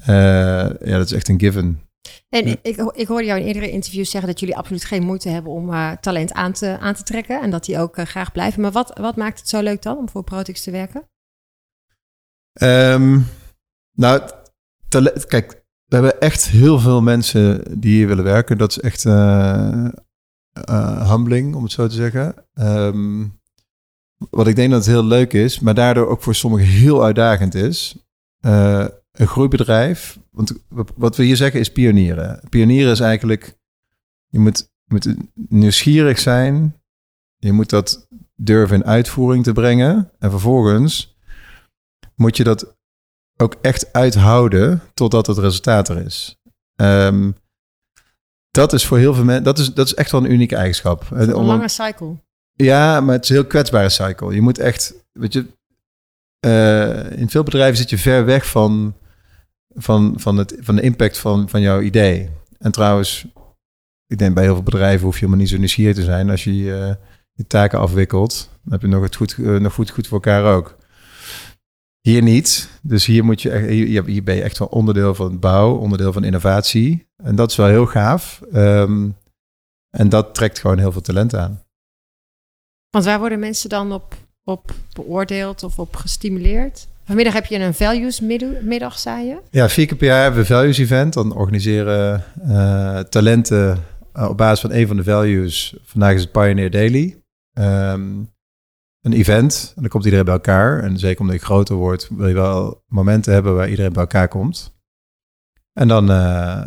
ja, 0.05 0.68
dat 0.78 1.07
is 1.07 1.12
echt 1.12 1.28
een 1.28 1.40
given. 1.40 1.80
En 2.28 2.47
ik, 2.62 2.76
ik 2.95 3.07
hoorde 3.07 3.26
jou 3.26 3.40
in 3.40 3.47
eerdere 3.47 3.70
interviews 3.70 4.11
zeggen 4.11 4.30
dat 4.30 4.40
jullie 4.40 4.57
absoluut 4.57 4.84
geen 4.84 5.03
moeite 5.03 5.28
hebben 5.28 5.53
om 5.53 5.70
uh, 5.70 5.93
talent 5.93 6.32
aan 6.32 6.53
te, 6.53 6.78
aan 6.78 6.95
te 6.95 7.03
trekken 7.03 7.40
en 7.40 7.51
dat 7.51 7.64
die 7.64 7.78
ook 7.78 7.97
uh, 7.97 8.05
graag 8.05 8.32
blijven. 8.32 8.61
Maar 8.62 8.72
wat, 8.72 8.99
wat 8.99 9.16
maakt 9.16 9.38
het 9.38 9.49
zo 9.49 9.61
leuk 9.61 9.82
dan 9.82 9.97
om 9.97 10.09
voor 10.09 10.24
Protix 10.24 10.62
te 10.62 10.70
werken? 10.70 11.09
Um, 12.62 13.26
nou, 13.95 14.30
kijk, 15.26 15.64
we 15.84 15.95
hebben 15.95 16.20
echt 16.20 16.49
heel 16.49 16.78
veel 16.78 17.03
mensen 17.03 17.80
die 17.80 17.95
hier 17.95 18.07
willen 18.07 18.24
werken. 18.24 18.59
Dat 18.59 18.70
is 18.70 18.80
echt 18.80 19.05
uh, 19.05 19.88
humbling, 21.11 21.55
om 21.55 21.62
het 21.62 21.72
zo 21.72 21.86
te 21.86 21.95
zeggen. 21.95 22.34
Um, 22.55 23.40
wat 24.30 24.47
ik 24.47 24.57
denk 24.57 24.70
dat 24.70 24.84
het 24.84 24.95
heel 24.95 25.05
leuk 25.05 25.32
is, 25.32 25.61
maar 25.61 25.74
daardoor 25.74 26.07
ook 26.07 26.22
voor 26.22 26.34
sommigen 26.34 26.66
heel 26.66 27.05
uitdagend 27.05 27.55
is. 27.55 27.97
een 28.40 29.26
groeibedrijf 29.26 30.18
want 30.32 30.64
wat 30.97 31.16
we 31.16 31.24
hier 31.24 31.36
zeggen 31.36 31.61
is 31.61 31.72
pionieren. 31.72 32.40
Pionieren 32.49 32.93
is 32.93 33.01
eigenlijk, 33.01 33.59
je 34.28 34.38
moet, 34.38 34.70
je 34.84 34.95
moet 34.95 35.16
nieuwsgierig 35.49 36.18
zijn. 36.18 36.76
Je 37.36 37.53
moet 37.53 37.70
dat 37.70 38.09
durven 38.34 38.76
in 38.76 38.84
uitvoering 38.84 39.45
te 39.45 39.53
brengen. 39.53 40.11
En 40.18 40.30
vervolgens 40.30 41.16
moet 42.14 42.36
je 42.36 42.45
dat 42.45 42.76
ook 43.43 43.57
echt 43.61 43.93
uithouden 43.93 44.82
totdat 44.95 45.26
het 45.26 45.38
resultaat 45.38 45.88
er 45.88 46.05
is. 46.05 46.40
Um, 46.76 47.36
dat 48.51 48.72
is 48.72 48.86
voor 48.86 48.99
heel 48.99 49.14
veel 49.14 49.24
mensen, 49.24 49.45
dat 49.45 49.59
is, 49.59 49.74
dat 49.74 49.86
is 49.86 49.95
echt 49.95 50.11
wel 50.11 50.24
een 50.24 50.32
unieke 50.32 50.57
eigenschap. 50.57 51.07
Een 51.11 51.32
lange 51.32 51.68
cycle. 51.68 52.16
Ja, 52.53 53.01
maar 53.01 53.14
het 53.14 53.24
is 53.24 53.30
een 53.30 53.36
heel 53.36 53.47
kwetsbare 53.47 53.88
cycle. 53.88 54.34
Je 54.34 54.40
moet 54.40 54.59
echt, 54.59 54.95
weet 55.12 55.32
je, 55.32 55.47
uh, 56.47 57.18
in 57.18 57.30
veel 57.30 57.43
bedrijven 57.43 57.76
zit 57.76 57.90
je 57.90 57.99
ver 57.99 58.24
weg 58.24 58.47
van 58.47 58.95
van, 59.74 60.14
van, 60.16 60.36
het, 60.36 60.57
van 60.61 60.76
de 60.76 60.82
impact 60.82 61.18
van, 61.18 61.49
van 61.49 61.61
jouw 61.61 61.80
idee. 61.80 62.30
En 62.59 62.72
trouwens, 62.72 63.26
ik 64.07 64.18
denk 64.18 64.34
bij 64.34 64.45
heel 64.45 64.55
veel 64.55 64.62
bedrijven 64.62 65.05
hoef 65.05 65.14
je 65.14 65.18
helemaal 65.18 65.40
niet 65.40 65.51
zo 65.51 65.59
nieuwsgierig 65.59 65.95
te 65.95 66.03
zijn. 66.03 66.30
Als 66.30 66.45
je 66.45 66.53
uh, 66.53 66.95
je 67.32 67.47
taken 67.47 67.78
afwikkelt, 67.78 68.51
dan 68.62 68.72
heb 68.72 68.80
je 68.80 68.88
nog 68.88 69.03
het 69.03 69.16
goed, 69.16 69.36
uh, 69.36 69.61
nog 69.61 69.74
goed, 69.74 69.90
goed 69.90 70.07
voor 70.07 70.20
elkaar 70.22 70.55
ook. 70.55 70.76
Hier 72.03 72.23
niet. 72.23 72.71
Dus 72.83 73.07
hier, 73.07 73.25
moet 73.25 73.43
je 73.43 73.51
echt, 73.51 73.69
hier, 73.69 74.05
hier 74.05 74.23
ben 74.23 74.35
je 74.35 74.43
echt 74.43 74.59
wel 74.59 74.69
onderdeel 74.69 75.15
van 75.15 75.39
bouw, 75.39 75.77
onderdeel 75.77 76.13
van 76.13 76.25
innovatie. 76.25 77.07
En 77.17 77.37
dat 77.37 77.51
is 77.51 77.57
wel 77.57 77.67
heel 77.67 77.87
gaaf. 77.87 78.41
Um, 78.55 79.17
en 79.91 80.09
dat 80.09 80.35
trekt 80.35 80.59
gewoon 80.59 80.79
heel 80.79 80.93
veel 80.93 81.01
talent 81.01 81.35
aan. 81.35 81.63
Want 82.91 83.05
waar 83.05 83.19
worden 83.19 83.39
mensen 83.39 83.69
dan 83.69 83.93
op, 83.93 84.15
op 84.45 84.75
beoordeeld 84.93 85.63
of 85.63 85.79
op 85.79 85.97
gestimuleerd? 85.97 86.89
Vanmiddag 87.05 87.35
heb 87.35 87.47
je 87.47 87.59
een 87.59 87.75
values 87.75 88.21
middag, 88.63 88.99
zei 88.99 89.27
je? 89.27 89.41
Ja, 89.51 89.69
vier 89.69 89.87
keer 89.87 89.97
per 89.97 90.07
jaar 90.07 90.23
hebben 90.23 90.43
we 90.43 90.49
een 90.49 90.57
values 90.57 90.79
event. 90.79 91.13
Dan 91.13 91.35
organiseren 91.35 92.25
uh, 92.47 92.99
talenten 92.99 93.85
uh, 94.17 94.29
op 94.29 94.37
basis 94.37 94.61
van 94.61 94.73
een 94.73 94.87
van 94.87 94.97
de 94.97 95.05
values. 95.05 95.77
Vandaag 95.85 96.15
is 96.15 96.21
het 96.21 96.33
Pioneer 96.33 96.71
Daily. 96.71 97.23
Um, 97.59 98.32
een 99.03 99.13
event. 99.13 99.73
En 99.77 99.81
dan 99.81 99.91
komt 99.91 100.05
iedereen 100.05 100.25
bij 100.25 100.35
elkaar. 100.35 100.83
En 100.83 100.99
zeker 100.99 101.21
omdat 101.21 101.37
je 101.37 101.45
groter 101.45 101.77
wordt, 101.77 102.09
wil 102.09 102.29
je 102.29 102.35
wel 102.35 102.85
momenten 102.87 103.33
hebben 103.33 103.55
waar 103.55 103.69
iedereen 103.69 103.93
bij 103.93 104.03
elkaar 104.03 104.29
komt. 104.29 104.75
En 105.73 105.89
dan 105.89 106.11
uh, 106.11 106.65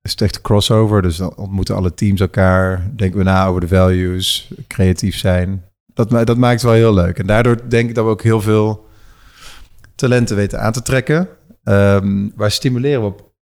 is 0.00 0.10
het 0.10 0.20
echt 0.20 0.40
crossover. 0.40 1.02
Dus 1.02 1.16
dan 1.16 1.36
ontmoeten 1.36 1.74
alle 1.74 1.94
teams 1.94 2.20
elkaar. 2.20 2.90
Denken 2.96 3.18
we 3.18 3.24
na 3.24 3.46
over 3.46 3.60
de 3.60 3.68
values. 3.68 4.52
Creatief 4.66 5.16
zijn. 5.16 5.64
Dat, 5.94 6.10
dat 6.10 6.36
maakt 6.36 6.52
het 6.52 6.62
wel 6.62 6.72
heel 6.72 6.94
leuk. 6.94 7.18
En 7.18 7.26
daardoor 7.26 7.68
denk 7.68 7.88
ik 7.88 7.94
dat 7.94 8.04
we 8.04 8.10
ook 8.10 8.22
heel 8.22 8.40
veel 8.40 8.86
talenten 9.94 10.36
weten 10.36 10.60
aan 10.60 10.72
te 10.72 10.82
trekken. 10.82 11.28
Um, 11.64 12.32
waar 12.36 12.50
stimuleren 12.50 13.00
we 13.00 13.06
op? 13.06 13.34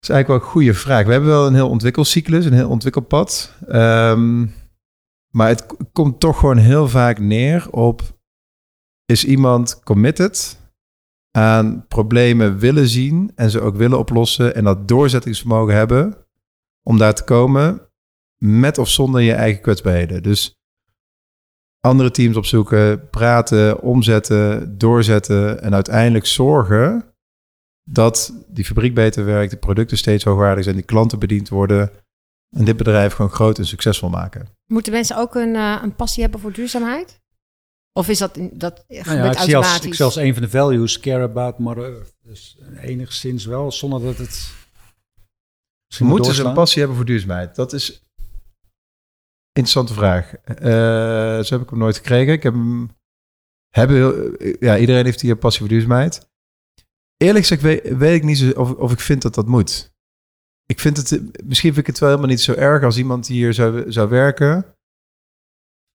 Is 0.00 0.08
eigenlijk 0.08 0.26
wel 0.28 0.36
een 0.36 0.54
goede 0.54 0.74
vraag. 0.74 1.04
We 1.04 1.12
hebben 1.12 1.30
wel 1.30 1.46
een 1.46 1.54
heel 1.54 1.68
ontwikkelcyclus, 1.68 2.44
een 2.44 2.52
heel 2.52 2.68
ontwikkelpad. 2.68 3.52
Um, 3.68 4.54
maar 5.30 5.48
het 5.48 5.66
komt 5.92 6.20
toch 6.20 6.38
gewoon 6.38 6.56
heel 6.56 6.88
vaak 6.88 7.18
neer 7.18 7.70
op... 7.70 8.02
is 9.04 9.24
iemand 9.24 9.80
committed 9.82 10.60
aan 11.30 11.86
problemen 11.88 12.58
willen 12.58 12.88
zien... 12.88 13.32
en 13.34 13.50
ze 13.50 13.60
ook 13.60 13.76
willen 13.76 13.98
oplossen 13.98 14.54
en 14.54 14.64
dat 14.64 14.88
doorzettingsvermogen 14.88 15.74
hebben... 15.74 16.16
om 16.82 16.98
daar 16.98 17.14
te 17.14 17.24
komen 17.24 17.80
met 18.38 18.78
of 18.78 18.88
zonder 18.88 19.20
je 19.20 19.32
eigen 19.32 19.62
kwetsbaarheden. 19.62 20.22
Dus 20.22 20.60
andere 21.80 22.10
teams 22.10 22.36
opzoeken, 22.36 23.08
praten, 23.10 23.80
omzetten, 23.80 24.78
doorzetten 24.78 25.62
en 25.62 25.74
uiteindelijk 25.74 26.26
zorgen 26.26 27.14
dat 27.88 28.44
die 28.48 28.64
fabriek 28.64 28.94
beter 28.94 29.24
werkt, 29.24 29.50
de 29.50 29.56
producten 29.56 29.96
steeds 29.96 30.24
hoogwaardig 30.24 30.64
zijn, 30.64 30.76
die 30.76 30.84
klanten 30.84 31.18
bediend 31.18 31.48
worden 31.48 31.90
en 32.56 32.64
dit 32.64 32.76
bedrijf 32.76 33.12
gewoon 33.12 33.30
groot 33.30 33.58
en 33.58 33.66
succesvol 33.66 34.08
maken. 34.08 34.55
Moeten 34.66 34.92
mensen 34.92 35.16
ook 35.16 35.34
een, 35.34 35.54
uh, 35.54 35.80
een 35.82 35.94
passie 35.94 36.22
hebben 36.22 36.40
voor 36.40 36.52
duurzaamheid? 36.52 37.20
Of 37.92 38.08
is 38.08 38.18
dat, 38.18 38.34
dat 38.52 38.84
nou 38.88 39.16
ja, 39.16 39.30
ik 39.30 39.38
zie 39.38 39.56
als, 39.56 39.80
ik 39.80 39.94
zie 39.94 40.04
als 40.04 40.16
een 40.16 40.32
van 40.32 40.42
de 40.42 40.48
values 40.48 41.00
care 41.00 41.22
about 41.22 41.58
Mother 41.58 41.84
Earth. 41.84 42.14
Dus 42.22 42.58
enigszins 42.80 43.44
wel, 43.44 43.72
zonder 43.72 44.00
dat 44.00 44.16
het... 44.16 44.50
Moeten 45.98 46.34
ze 46.34 46.44
een 46.44 46.54
passie 46.54 46.78
hebben 46.78 46.96
voor 46.96 47.06
duurzaamheid? 47.06 47.54
Dat 47.54 47.72
is 47.72 48.06
Interessante 49.56 49.94
vraag. 49.94 50.32
Uh, 50.48 51.44
zo 51.44 51.54
heb 51.54 51.60
ik 51.62 51.70
hem 51.70 51.78
nooit 51.78 51.96
gekregen. 51.96 52.32
Ik 52.32 52.42
heb 52.42 52.52
hem. 52.52 52.90
Hebben, 53.70 54.36
ja, 54.60 54.78
iedereen 54.78 55.04
heeft 55.04 55.20
hier 55.20 55.36
passie 55.36 55.60
voor 55.60 55.68
duurzaamheid. 55.68 56.28
Eerlijk 57.16 57.46
gezegd 57.46 57.62
weet, 57.62 57.96
weet 57.96 58.14
ik 58.14 58.22
niet 58.22 58.38
zo 58.38 58.50
of, 58.50 58.72
of 58.72 58.92
ik 58.92 59.00
vind 59.00 59.22
dat 59.22 59.34
dat 59.34 59.46
moet. 59.46 59.94
Ik 60.66 60.80
vind 60.80 60.96
het, 60.96 61.20
misschien 61.44 61.74
vind 61.74 61.86
ik 61.86 61.86
het 61.86 61.98
wel 61.98 62.08
helemaal 62.08 62.30
niet 62.30 62.40
zo 62.40 62.52
erg 62.52 62.82
als 62.82 62.98
iemand 62.98 63.26
hier 63.26 63.54
zou, 63.54 63.92
zou 63.92 64.08
werken. 64.08 64.66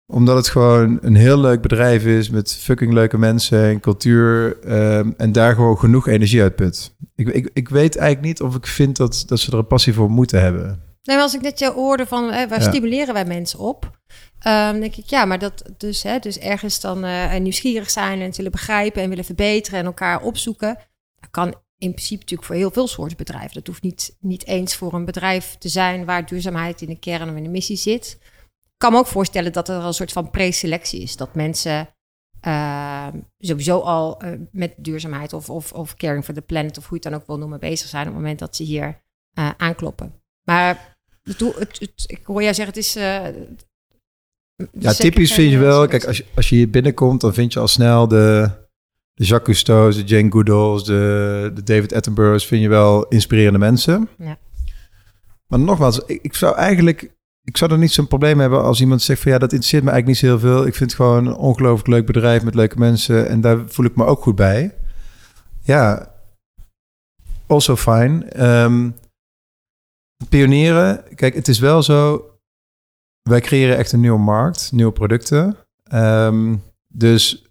Omdat 0.06 0.36
het 0.36 0.48
gewoon 0.48 1.00
een 1.02 1.16
heel 1.16 1.40
leuk 1.40 1.62
bedrijf 1.62 2.06
is 2.06 2.30
met 2.30 2.56
fucking 2.56 2.94
leuke 2.94 3.18
mensen 3.18 3.64
en 3.64 3.80
cultuur. 3.80 4.58
Um, 4.98 5.14
en 5.18 5.32
daar 5.32 5.56
gewoon 5.56 5.80
genoeg 5.80 6.08
energie 6.08 6.42
uit 6.42 6.56
put. 6.56 6.96
Ik, 7.16 7.28
ik, 7.28 7.50
ik 7.54 7.70
weet 7.70 7.96
eigenlijk 7.96 8.28
niet 8.28 8.42
of 8.42 8.56
ik 8.56 8.68
vind 8.68 8.98
dat, 8.98 9.24
dat 9.26 9.40
ze 9.40 9.52
er 9.52 9.58
een 9.58 9.68
passie 9.68 9.94
voor 9.94 10.12
moeten 10.12 10.42
hebben. 10.42 10.66
Nee, 11.04 11.16
maar 11.16 11.26
als 11.26 11.36
ik 11.36 11.42
net 11.42 11.60
jou 11.60 11.74
hoorde 11.74 12.06
van 12.06 12.32
hè, 12.32 12.48
waar 12.48 12.62
stimuleren 12.62 13.14
wij 13.14 13.26
mensen 13.26 13.60
op? 13.60 14.00
Um, 14.48 14.80
denk 14.80 14.96
ik, 14.96 15.06
ja, 15.06 15.26
maar 15.26 15.40
dat 15.40 15.72
dus, 15.78 16.04
hè, 16.04 16.20
dus 16.20 16.40
ergens 16.40 16.80
dan 16.80 17.06
uh, 17.06 17.36
nieuwsgierig 17.36 17.90
zijn 17.90 18.22
en 18.22 18.32
willen 18.36 18.52
begrijpen 18.52 19.02
en 19.02 19.10
willen 19.10 19.26
verbeteren 19.26 19.80
en 19.80 19.86
elkaar 19.86 20.22
opzoeken. 20.22 20.78
Dat 21.20 21.30
kan 21.32 21.56
in 21.82 21.92
principe 21.92 22.20
natuurlijk 22.20 22.48
voor 22.48 22.56
heel 22.56 22.72
veel 22.72 22.88
soorten 22.88 23.18
bedrijven. 23.18 23.54
Dat 23.54 23.68
hoeft 23.68 23.82
niet, 23.82 24.16
niet 24.20 24.46
eens 24.46 24.76
voor 24.76 24.94
een 24.94 25.06
bedrijf 25.06 25.56
te 25.60 25.70
zijn 25.70 26.06
waar 26.06 26.26
duurzaamheid 26.26 26.82
in 26.82 26.88
de 26.88 27.00
kern 27.00 27.30
of 27.30 27.36
in 27.36 27.44
de 27.44 27.50
missie 27.50 27.78
zit. 27.78 28.18
Ik 28.64 28.78
kan 28.78 28.92
me 28.92 28.98
ook 28.98 29.08
voorstellen 29.08 29.54
dat 29.54 29.70
er 29.70 29.84
een 29.84 29.94
soort 29.94 30.12
van 30.12 30.30
preselectie 30.30 31.02
is. 31.02 31.16
Dat 31.16 31.36
mensen 31.36 31.90
uh, 32.48 33.08
sowieso 33.38 33.80
al 33.80 34.24
uh, 34.24 34.32
met 34.52 34.74
duurzaamheid 34.78 35.34
of, 35.34 35.50
of, 35.50 35.74
of 35.74 35.96
caring 35.96 36.24
for 36.24 36.34
the 36.34 36.42
planet 36.42 36.78
of 36.78 36.88
hoe 36.88 36.98
je 36.98 37.04
het 37.04 37.12
dan 37.12 37.22
ook 37.22 37.28
wil 37.28 37.38
noemen 37.38 37.60
bezig 37.60 37.88
zijn 37.88 38.08
op 38.08 38.08
het 38.08 38.22
moment 38.22 38.40
dat 38.40 38.56
ze 38.56 38.64
hier 38.64 39.02
uh, 39.40 39.50
aankloppen. 39.58 40.14
Maar 40.44 40.98
het, 41.24 41.40
het, 41.40 41.80
het, 41.80 42.04
ik 42.08 42.26
hoor 42.26 42.44
jij 42.44 42.54
zeggen, 42.54 42.74
het 42.76 42.84
is... 42.84 42.96
Uh, 42.96 43.28
ja, 44.80 44.94
typisch 44.94 45.34
vind 45.34 45.52
je 45.52 45.58
wel. 45.58 45.88
Kijk, 45.88 46.06
als 46.06 46.18
je, 46.18 46.26
als 46.36 46.50
je 46.50 46.56
hier 46.56 46.70
binnenkomt, 46.70 47.22
dan 47.22 47.34
vind 47.34 47.54
je 47.54 47.60
al 47.60 47.68
snel 47.68 48.08
de, 48.08 48.52
de 49.14 49.24
Jacques 49.24 49.64
Cousteau's, 49.64 49.96
de 49.96 50.04
Jane 50.04 50.32
Goodalls, 50.32 50.84
de, 50.84 51.52
de 51.54 51.64
David 51.64 51.94
Attenborough's, 51.94 52.46
vind 52.46 52.62
je 52.62 52.70
wel 52.70 53.08
inspirerende 53.08 53.60
mensen. 53.60 54.10
Ja. 54.18 54.38
Maar 55.48 55.60
nogmaals, 55.60 56.00
ik, 56.06 56.20
ik 56.22 56.36
zou 56.36 56.56
eigenlijk 56.56 57.12
ik 57.44 57.58
zou 57.58 57.72
er 57.72 57.78
niet 57.78 57.92
zo'n 57.92 58.08
probleem 58.08 58.40
hebben 58.40 58.64
als 58.64 58.82
iemand 58.82 59.02
zegt 59.02 59.22
van 59.22 59.32
ja, 59.32 59.38
dat 59.38 59.52
interesseert 59.52 59.84
me 59.84 59.90
eigenlijk 59.92 60.22
niet 60.22 60.32
zo 60.32 60.38
heel 60.38 60.50
veel. 60.50 60.66
Ik 60.68 60.76
vind 60.76 60.92
het 60.92 61.00
gewoon 61.00 61.26
een 61.26 61.36
ongelooflijk 61.36 61.88
leuk 61.88 62.06
bedrijf 62.06 62.44
met 62.44 62.56
leuke 62.56 62.78
mensen 62.78 63.28
en 63.28 63.42
daar 63.42 63.60
voel 63.68 63.86
ik 63.86 63.96
me 63.96 64.06
ook 64.06 64.22
goed 64.22 64.36
bij. 64.36 64.76
Ja, 65.64 66.12
also 67.48 67.76
fine. 67.76 68.44
Um, 68.64 68.96
pionieren, 70.30 71.04
kijk, 71.16 71.34
het 71.36 71.48
is 71.48 71.60
wel 71.60 71.84
zo. 71.84 72.26
Wij 73.22 73.42
creëren 73.42 73.78
echt 73.78 73.92
een 73.92 74.00
nieuwe 74.00 74.20
markt, 74.20 74.72
nieuwe 74.72 74.92
producten. 74.92 75.58
Ehm, 75.84 76.56
dus 76.88 77.51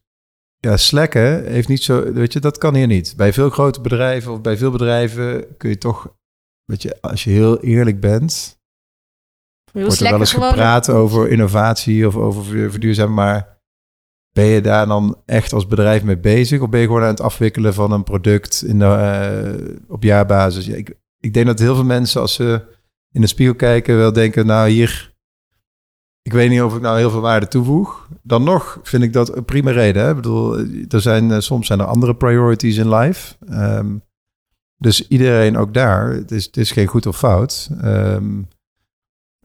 ja, 0.61 0.77
slacken 0.77 1.47
heeft 1.47 1.69
niet 1.69 1.83
zo, 1.83 2.13
weet 2.13 2.33
je, 2.33 2.41
dat 2.41 2.59
kan 2.59 2.75
hier 2.75 2.87
niet. 2.87 3.15
Bij 3.17 3.33
veel 3.33 3.51
grote 3.51 3.81
bedrijven 3.81 4.33
of 4.33 4.41
bij 4.41 4.57
veel 4.57 4.71
bedrijven 4.71 5.57
kun 5.57 5.71
je 5.71 5.79
toch, 5.79 6.17
weet 6.65 6.83
je, 6.83 7.01
als 7.01 7.25
je 7.25 7.31
heel 7.31 7.61
eerlijk 7.61 8.01
bent, 8.01 8.59
wordt 9.73 10.01
er 10.01 10.11
wel 10.11 10.19
eens 10.19 10.33
gepraat 10.33 10.89
over 10.89 11.29
innovatie 11.29 12.07
of 12.07 12.17
over 12.17 12.71
verduurzamen, 12.71 13.15
maar 13.15 13.59
ben 14.33 14.45
je 14.45 14.61
daar 14.61 14.87
dan 14.87 15.23
echt 15.27 15.53
als 15.53 15.67
bedrijf 15.67 16.03
mee 16.03 16.19
bezig? 16.19 16.61
Of 16.61 16.69
ben 16.69 16.81
je 16.81 16.87
gewoon 16.87 17.03
aan 17.03 17.09
het 17.09 17.21
afwikkelen 17.21 17.75
van 17.75 17.93
een 17.93 18.05
product 18.05 18.65
in 18.67 18.79
de, 18.79 18.85
uh, 19.65 19.77
op 19.89 20.03
jaarbasis? 20.03 20.67
Ja, 20.67 20.75
ik, 20.75 20.95
ik 21.21 21.35
denk 21.35 21.47
dat 21.47 21.59
heel 21.59 21.75
veel 21.75 21.85
mensen 21.85 22.21
als 22.21 22.35
ze 22.35 22.63
in 23.13 23.21
de 23.21 23.27
spiegel 23.27 23.55
kijken 23.55 23.97
wel 23.97 24.13
denken, 24.13 24.47
nou 24.47 24.69
hier, 24.69 25.10
ik 26.23 26.33
weet 26.33 26.51
niet 26.51 26.63
of 26.63 26.75
ik 26.75 26.81
nou 26.81 26.99
heel 26.99 27.11
veel 27.11 27.21
waarde 27.21 27.49
toevoeg. 27.49 28.09
Dan 28.23 28.43
nog 28.43 28.81
vind 28.83 29.03
ik 29.03 29.13
dat 29.13 29.37
een 29.37 29.45
prima 29.45 29.71
reden. 29.71 30.03
Hè? 30.03 30.09
Ik 30.09 30.17
bedoel, 30.17 30.59
er 30.89 31.01
zijn, 31.01 31.31
eh, 31.31 31.39
soms 31.39 31.67
zijn 31.67 31.81
er 31.81 31.87
andere 31.87 32.17
priorities 32.17 32.77
in 32.77 32.95
life. 32.95 33.37
Ehm, 33.49 33.97
dus 34.77 35.09
iedereen 35.09 35.57
ook 35.57 35.75
daar, 35.75 36.11
het 36.11 36.31
is, 36.31 36.45
het 36.45 36.57
is 36.57 36.73
geen 36.73 36.87
goed 36.87 37.07
of 37.07 37.17
fout. 37.17 37.71
Um, 37.85 38.49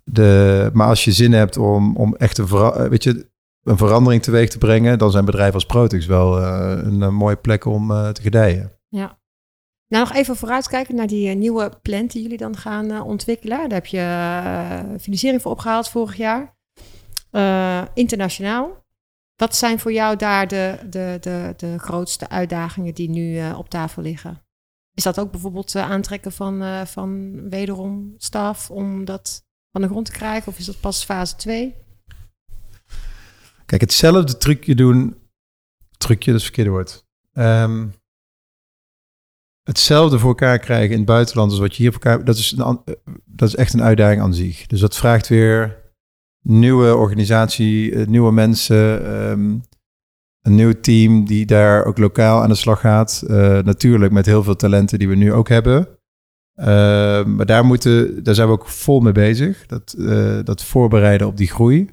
de, 0.03 0.69
maar 0.73 0.87
als 0.87 1.03
je 1.03 1.11
zin 1.11 1.33
hebt 1.33 1.57
om, 1.57 1.95
om 1.95 2.15
echt 2.15 2.37
een, 2.37 2.47
eh, 2.47 2.85
weet 2.85 3.03
je, 3.03 3.29
een 3.63 3.77
verandering 3.77 4.23
teweeg 4.23 4.49
te 4.49 4.57
brengen, 4.57 4.97
dan 4.97 5.11
zijn 5.11 5.25
bedrijven 5.25 5.53
als 5.53 5.65
Protix 5.65 6.05
wel 6.05 6.41
uh, 6.41 6.77
een, 6.83 7.13
mooie 7.13 7.35
plek 7.35 7.65
om 7.65 7.87
te 7.87 8.21
gedijen. 8.21 8.71
Ja. 8.87 9.19
Nou, 9.87 10.07
nog 10.07 10.13
even 10.13 10.35
vooruitkijken 10.35 10.95
naar 10.95 11.07
die 11.07 11.35
nieuwe 11.35 11.71
plan 11.81 12.05
die 12.05 12.21
jullie 12.21 12.37
dan 12.37 12.57
gaan 12.57 13.01
ontwikkelen. 13.01 13.57
Daar 13.57 13.77
heb 13.77 13.85
je 13.85 14.97
financiering 14.99 15.41
voor 15.41 15.51
opgehaald 15.51 15.89
vorig 15.89 16.15
jaar. 16.15 16.55
Internationaal. 17.93 18.83
Wat 19.35 19.55
zijn 19.55 19.79
voor 19.79 19.93
jou 19.93 20.15
daar 20.15 20.47
de, 20.47 20.79
de, 20.89 21.17
de, 21.19 21.53
de 21.57 21.79
grootste 21.79 22.29
uitdagingen 22.29 22.93
die 22.93 23.09
nu 23.09 23.51
op 23.53 23.69
tafel 23.69 24.01
liggen? 24.01 24.43
Is 24.93 25.03
dat 25.03 25.19
ook 25.19 25.31
bijvoorbeeld 25.31 25.75
aantrekken 25.75 26.31
van, 26.31 26.87
van 26.87 27.39
wederom 27.49 28.13
staf 28.17 28.71
om 28.71 29.05
dat 29.05 29.45
van 29.71 29.81
de 29.81 29.87
grond 29.87 30.05
te 30.05 30.11
krijgen? 30.11 30.51
Of 30.51 30.57
is 30.57 30.65
dat 30.65 30.79
pas 30.79 31.03
fase 31.03 31.35
2? 31.35 31.75
Kijk, 33.65 33.81
hetzelfde 33.81 34.37
trucje 34.37 34.75
doen. 34.75 35.17
Trucje, 35.97 36.31
dat 36.31 36.39
is 36.39 36.45
verkeerde 36.45 36.69
woord. 36.69 37.05
Um, 37.33 37.93
hetzelfde 39.63 40.19
voor 40.19 40.29
elkaar 40.29 40.59
krijgen 40.59 40.91
in 40.91 40.97
het 40.97 41.05
buitenland 41.05 41.51
als 41.51 41.59
wat 41.59 41.75
je 41.75 41.83
hier 41.83 41.93
voor 41.93 42.01
elkaar... 42.01 42.25
Dat 42.25 42.37
is, 42.37 42.51
een, 42.51 42.81
dat 43.25 43.47
is 43.47 43.55
echt 43.55 43.73
een 43.73 43.81
uitdaging 43.81 44.21
aan 44.21 44.33
zich. 44.33 44.67
Dus 44.67 44.79
dat 44.79 44.95
vraagt 44.95 45.27
weer 45.27 45.83
nieuwe 46.47 46.95
organisatie, 46.95 47.95
eh, 47.95 48.07
nieuwe 48.07 48.31
mensen... 48.31 49.11
Um, 49.29 49.61
een 50.41 50.55
nieuw 50.55 50.79
team 50.81 51.25
die 51.25 51.45
daar 51.45 51.85
ook 51.85 51.97
lokaal 51.97 52.41
aan 52.41 52.49
de 52.49 52.55
slag 52.55 52.79
gaat. 52.79 53.23
Uh, 53.27 53.59
natuurlijk 53.59 54.11
met 54.11 54.25
heel 54.25 54.43
veel 54.43 54.55
talenten 54.55 54.99
die 54.99 55.07
we 55.07 55.15
nu 55.15 55.33
ook 55.33 55.49
hebben. 55.49 55.87
Uh, 56.55 56.65
maar 57.25 57.45
daar, 57.45 57.65
moeten, 57.65 58.23
daar 58.23 58.35
zijn 58.35 58.47
we 58.47 58.53
ook 58.53 58.67
vol 58.67 58.99
mee 58.99 59.13
bezig. 59.13 59.65
Dat, 59.65 59.95
uh, 59.97 60.39
dat 60.43 60.63
voorbereiden 60.63 61.27
op 61.27 61.37
die 61.37 61.47
groei. 61.47 61.89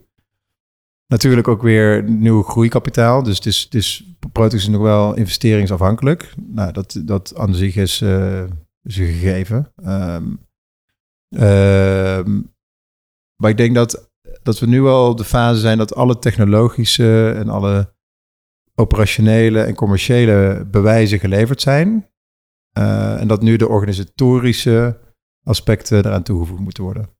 Natuurlijk 1.06 1.48
ook 1.48 1.62
weer 1.62 2.10
nieuw 2.10 2.42
groeikapitaal. 2.42 3.22
Dus 3.22 3.36
het 3.36 3.74
is, 3.74 4.08
is 4.52 4.68
nog 4.68 4.82
wel 4.82 5.14
investeringsafhankelijk. 5.14 6.34
Nou, 6.46 6.72
dat, 6.72 7.00
dat 7.04 7.36
aan 7.36 7.54
zich 7.54 7.76
is, 7.76 8.00
is 8.82 8.96
een 8.96 9.06
gegeven. 9.06 9.72
Um, 9.84 10.40
maar 13.36 13.50
ik 13.50 13.56
denk 13.56 13.74
dat, 13.74 14.11
dat 14.42 14.58
we 14.58 14.66
nu 14.66 14.86
al 14.86 15.08
op 15.08 15.18
de 15.18 15.24
fase 15.24 15.60
zijn 15.60 15.78
dat 15.78 15.94
alle 15.94 16.18
technologische 16.18 17.34
en 17.36 17.48
alle 17.48 17.94
operationele 18.74 19.62
en 19.62 19.74
commerciële 19.74 20.66
bewijzen 20.70 21.18
geleverd 21.18 21.60
zijn. 21.60 22.10
Uh, 22.78 23.20
en 23.20 23.28
dat 23.28 23.42
nu 23.42 23.56
de 23.56 23.68
organisatorische 23.68 24.98
aspecten 25.44 26.06
eraan 26.06 26.22
toegevoegd 26.22 26.60
moeten 26.60 26.82
worden. 26.82 27.10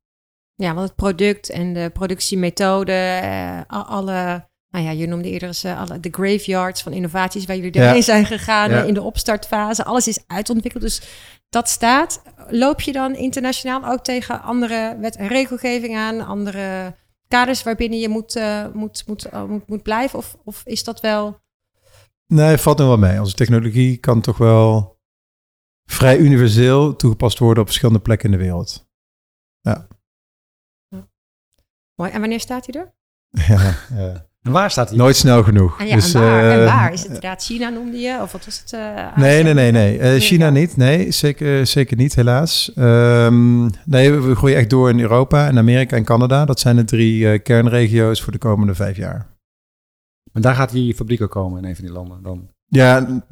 Ja, 0.55 0.75
want 0.75 0.87
het 0.87 0.97
product 0.97 1.51
en 1.51 1.73
de 1.73 1.91
productiemethode, 1.93 3.21
uh, 3.23 3.61
alle, 3.67 4.49
nou 4.69 4.85
ja, 4.85 4.91
je 4.91 5.07
noemde 5.07 5.31
eerder 5.31 5.61
uh, 5.67 5.81
alle, 5.81 6.01
de 6.01 6.09
graveyards 6.11 6.83
van 6.83 6.93
innovaties 6.93 7.45
waar 7.45 7.57
jullie 7.57 7.73
doorheen 7.73 8.03
zijn 8.03 8.27
gegaan 8.27 8.87
in 8.87 8.95
de 8.95 9.03
opstartfase. 9.03 9.85
Alles 9.85 10.09
is 10.09 10.25
uitontwikkeld, 10.27 10.83
dus 10.83 11.03
dat 11.49 11.69
staat. 11.69 12.23
Loop 12.49 12.81
je 12.81 12.93
dan 12.93 13.15
internationaal 13.15 13.85
ook 13.85 14.05
tegen 14.05 14.43
andere 14.43 14.97
wet- 15.01 15.17
en 15.17 15.29
regelgeving 15.29 15.97
aan, 15.97 16.27
andere 16.27 16.95
kaders 17.33 17.63
waarbinnen 17.63 17.99
je 17.99 18.09
moet, 18.09 18.35
moet, 18.73 19.07
moet, 19.07 19.33
moet, 19.47 19.69
moet 19.69 19.83
blijven? 19.83 20.19
Of, 20.19 20.37
of 20.45 20.63
is 20.65 20.85
dat 20.85 21.01
wel... 21.01 21.41
Nee, 22.27 22.57
valt 22.57 22.79
nu 22.79 22.85
wel 22.85 22.99
mee. 22.99 23.21
Onze 23.21 23.35
technologie 23.35 23.97
kan 23.97 24.21
toch 24.21 24.39
wel 24.39 25.01
vrij 25.85 26.19
universeel 26.19 26.97
toegepast 26.97 27.39
worden 27.39 27.63
op 27.63 27.69
verschillende 27.69 28.01
plekken 28.01 28.33
in 28.33 28.39
de 28.39 28.45
wereld. 28.45 28.89
Ja. 29.61 29.87
Mooi. 31.95 32.11
En 32.11 32.21
wanneer 32.21 32.41
staat 32.41 32.67
hij 32.67 32.81
er? 32.81 32.95
ja, 33.55 33.77
ja. 33.97 34.31
En 34.43 34.53
waar 34.53 34.71
staat 34.71 34.89
hij? 34.89 34.99
Nooit 34.99 35.17
snel 35.17 35.43
genoeg. 35.43 35.81
En, 35.81 35.87
ja, 35.87 35.95
dus, 35.95 36.15
en, 36.15 36.21
waar? 36.21 36.51
en 36.51 36.61
eh, 36.61 36.67
waar? 36.67 36.93
Is 36.93 36.99
het 36.99 37.07
inderdaad 37.07 37.43
China 37.43 37.69
noemde 37.69 37.99
je? 37.99 38.19
Of 38.23 38.33
wat 38.33 38.45
was 38.45 38.61
het? 38.61 38.73
Uh, 38.73 39.17
nee, 39.17 39.43
nee, 39.43 39.55
nee, 39.55 39.73
nee. 39.73 39.99
Uh, 39.99 40.21
China 40.21 40.51
niet. 40.51 40.77
Nee, 40.77 41.11
zeker, 41.11 41.67
zeker 41.67 41.97
niet, 41.97 42.15
helaas. 42.15 42.73
Um, 42.77 43.71
nee, 43.85 44.13
we 44.13 44.35
groeien 44.35 44.57
echt 44.57 44.71
door 44.71 44.89
in 44.89 45.01
Europa 45.01 45.47
en 45.47 45.59
Amerika 45.59 45.97
en 45.97 46.05
Canada. 46.05 46.45
Dat 46.45 46.61
zijn 46.61 46.77
de 46.77 46.85
drie 46.85 47.39
kernregio's 47.39 48.23
voor 48.23 48.33
de 48.33 48.39
komende 48.39 48.75
vijf 48.75 48.97
jaar. 48.97 49.31
En 50.33 50.43
daar 50.43 50.55
gaat 50.55 50.71
die 50.71 50.95
fabriek 50.95 51.23
ook 51.23 51.31
komen 51.31 51.63
in 51.63 51.69
een 51.69 51.77
van 51.77 51.85
die 51.85 51.95
landen 51.95 52.23
dan? 52.23 52.49
Ja, 52.67 53.07
uh, 53.09 53.23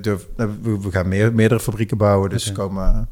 durf, 0.00 0.28
we, 0.62 0.90
gaan 0.90 1.08
meer, 1.08 1.34
meerdere 1.34 1.60
fabrieken 1.60 1.96
bouwen. 1.96 2.30
Dus 2.30 2.50
okay. 2.50 2.66
komen, 2.66 3.08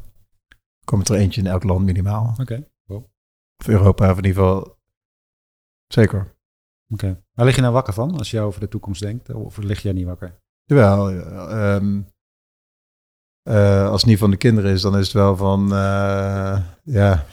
komt 0.85 1.09
er 1.09 1.15
eentje 1.15 1.41
in 1.41 1.47
elk 1.47 1.63
land 1.63 1.85
minimaal. 1.85 2.29
Oké. 2.31 2.41
Okay. 2.41 2.67
Of 3.57 3.67
Europa, 3.67 4.11
of 4.11 4.17
in 4.17 4.25
ieder 4.25 4.43
geval. 4.43 4.77
Zeker. 5.87 6.19
Oké. 6.89 7.05
Okay. 7.05 7.23
Waar 7.41 7.49
lig 7.49 7.59
je 7.59 7.65
nou 7.65 7.75
wakker 7.75 7.93
van 7.93 8.17
als 8.17 8.31
je 8.31 8.39
over 8.39 8.59
de 8.59 8.67
toekomst 8.67 9.01
denkt? 9.01 9.33
Of 9.33 9.57
lig 9.57 9.81
jij 9.81 9.91
niet 9.91 10.05
wakker? 10.05 10.39
Jawel. 10.63 11.09
Um, 11.75 12.07
uh, 13.49 13.87
als 13.89 14.01
het 14.01 14.09
niet 14.09 14.19
van 14.19 14.31
de 14.31 14.37
kinderen 14.37 14.71
is, 14.71 14.81
dan 14.81 14.97
is 14.97 15.05
het 15.05 15.13
wel 15.13 15.35
van. 15.35 15.69
Ja, 16.83 17.25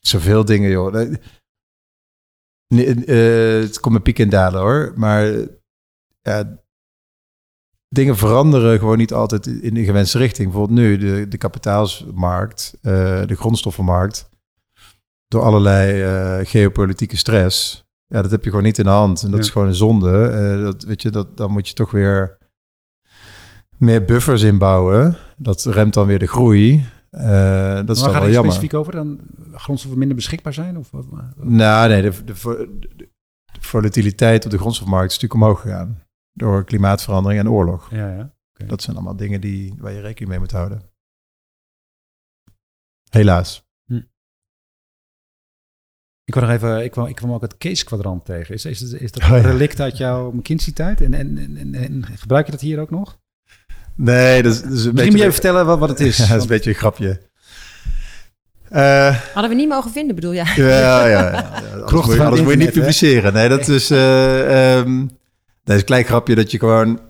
zoveel 0.00 0.44
dingen, 0.44 0.70
joh. 0.70 0.94
Uh, 2.68 3.60
het 3.60 3.80
komt 3.80 3.94
een 3.94 4.02
piek 4.02 4.18
en 4.18 4.28
dalen 4.28 4.60
hoor. 4.60 4.92
Maar 4.96 5.46
dingen 7.88 8.16
veranderen 8.16 8.78
gewoon 8.78 8.98
niet 8.98 9.12
altijd 9.12 9.46
in 9.46 9.74
de 9.74 9.84
gewenste 9.84 10.18
richting. 10.18 10.50
Bijvoorbeeld 10.50 10.78
nu, 10.78 10.96
de, 10.96 11.28
de 11.28 11.38
kapitaalsmarkt, 11.38 12.78
de 12.82 13.36
grondstoffenmarkt, 13.36 14.28
door 15.26 15.42
allerlei 15.42 16.44
geopolitieke 16.44 17.16
stress. 17.16 17.86
Ja, 18.08 18.22
dat 18.22 18.30
heb 18.30 18.44
je 18.44 18.50
gewoon 18.50 18.64
niet 18.64 18.78
in 18.78 18.84
de 18.84 18.90
hand. 18.90 19.22
En 19.22 19.30
dat 19.30 19.40
is 19.40 19.50
gewoon 19.50 19.68
een 19.68 19.74
zonde. 19.74 20.30
Uh, 20.58 20.64
dat, 20.64 20.82
weet 20.82 21.02
je, 21.02 21.10
dat, 21.10 21.36
dan 21.36 21.50
moet 21.50 21.68
je 21.68 21.74
toch 21.74 21.90
weer 21.90 22.38
meer 23.76 24.04
buffers 24.04 24.42
inbouwen. 24.42 25.16
Dat 25.36 25.64
remt 25.64 25.94
dan 25.94 26.06
weer 26.06 26.18
de 26.18 26.26
groei. 26.26 26.84
dat 27.10 27.96
is 27.96 28.02
dan 28.02 28.12
wel 28.12 28.28
jammer. 28.28 28.32
specifiek 28.32 28.74
over? 28.74 28.92
Dan 28.92 29.20
grondstoffen 29.52 29.98
minder 29.98 30.16
beschikbaar 30.16 30.54
zijn? 30.54 30.76
Of 30.76 30.90
wat? 30.90 31.06
Nou, 31.36 31.88
nee, 31.88 32.02
de, 32.02 32.24
de, 32.24 32.34
de, 32.96 33.08
volatiliteit 33.60 34.44
op 34.44 34.50
de 34.50 34.58
grondstofmarkt 34.58 35.10
is 35.10 35.18
natuurlijk 35.18 35.42
omhoog 35.42 35.60
gegaan 35.60 36.02
door 36.32 36.64
klimaatverandering 36.64 37.40
en 37.40 37.50
oorlog. 37.50 37.90
Ja, 37.90 38.08
ja. 38.16 38.32
Dat 38.66 38.82
zijn 38.82 38.96
allemaal 38.96 39.16
dingen 39.16 39.40
die, 39.40 39.74
waar 39.78 39.92
je 39.92 40.00
rekening 40.00 40.30
mee 40.30 40.38
moet 40.38 40.50
houden. 40.50 40.82
Helaas. 43.10 43.67
Ik 46.28 46.34
kwam 46.34 46.46
nog 46.46 46.54
even, 46.54 46.84
ik 46.84 46.90
kwam, 46.90 47.06
ik 47.06 47.14
kwam 47.14 47.32
ook 47.32 47.42
het 47.42 47.58
Case-kwadrant 47.58 48.24
tegen. 48.24 48.54
Is, 48.54 48.64
is, 48.64 48.82
is 48.92 49.12
dat 49.12 49.22
oh, 49.22 49.30
een 49.30 49.42
relict 49.42 49.80
uit 49.80 49.96
jouw 49.96 50.30
McKinsey-tijd? 50.30 51.00
En, 51.00 51.14
en, 51.14 51.56
en, 51.56 51.74
en, 51.74 52.04
gebruik 52.14 52.46
je 52.46 52.52
dat 52.52 52.60
hier 52.60 52.80
ook 52.80 52.90
nog? 52.90 53.18
Nee, 53.94 54.42
dat 54.42 54.52
is, 54.52 54.62
dat 54.62 54.72
is 54.72 54.84
een 54.84 54.94
beetje... 54.94 55.10
moet 55.10 55.18
je 55.18 55.20
even 55.20 55.32
vertellen 55.32 55.66
wat, 55.66 55.78
wat 55.78 55.88
het 55.88 56.00
is. 56.00 56.16
Ja, 56.18 56.26
dat 56.26 56.36
is 56.36 56.42
een 56.42 56.48
beetje 56.48 56.70
een 56.70 56.76
grapje. 56.76 57.20
Uh, 58.72 59.22
Hadden 59.32 59.50
we 59.50 59.56
niet 59.56 59.68
mogen 59.68 59.90
vinden, 59.90 60.14
bedoel 60.14 60.34
jij? 60.34 60.52
Ja, 60.56 60.78
ja, 60.78 61.06
ja. 61.06 61.30
ja. 61.30 61.60
Alles, 61.84 62.06
moet, 62.06 62.14
je, 62.14 62.24
alles 62.24 62.40
moet 62.40 62.50
je 62.50 62.56
niet 62.56 62.72
publiceren. 62.72 63.32
Nee, 63.32 63.48
dat 63.48 63.68
is... 63.68 63.90
Uh, 63.90 64.76
um, 64.76 65.06
dat 65.64 65.74
is 65.74 65.80
een 65.80 65.86
klein 65.86 66.04
grapje 66.04 66.34
dat 66.34 66.50
je 66.50 66.58
gewoon... 66.58 67.00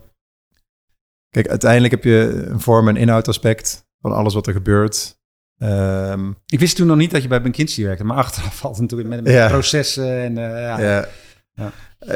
Kijk, 1.30 1.48
uiteindelijk 1.48 1.92
heb 1.92 2.04
je 2.04 2.46
een 2.48 2.60
vorm- 2.60 2.88
en 2.88 2.96
inhoudaspect 2.96 3.86
van 4.00 4.12
alles 4.12 4.34
wat 4.34 4.46
er 4.46 4.52
gebeurt. 4.52 5.17
Um, 5.62 6.36
ik 6.46 6.58
wist 6.58 6.76
toen 6.76 6.86
nog 6.86 6.96
niet 6.96 7.10
dat 7.10 7.22
je 7.22 7.28
bij 7.28 7.40
McKinsey 7.40 7.84
werkte, 7.84 8.04
maar 8.04 8.16
achteraf 8.16 8.56
valt 8.56 8.72
het 8.72 8.82
natuurlijk 8.82 9.08
met, 9.08 9.22
met 9.22 9.32
ja. 9.32 9.48
processen 9.48 10.22
en... 10.22 10.32
Uh, 10.32 10.38
ja. 10.38 10.80
ja. 10.80 11.08
ja. 11.52 11.72
Uh, 12.06 12.14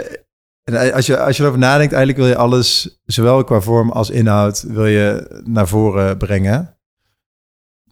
en 0.62 0.92
als 0.92 1.06
je, 1.06 1.18
als 1.18 1.36
je 1.36 1.42
erover 1.42 1.60
nadenkt, 1.60 1.92
eigenlijk 1.92 2.22
wil 2.22 2.32
je 2.32 2.36
alles, 2.36 2.98
zowel 3.04 3.44
qua 3.44 3.60
vorm 3.60 3.90
als 3.90 4.10
inhoud, 4.10 4.62
wil 4.62 4.86
je 4.86 5.40
naar 5.44 5.68
voren 5.68 6.16
brengen. 6.16 6.76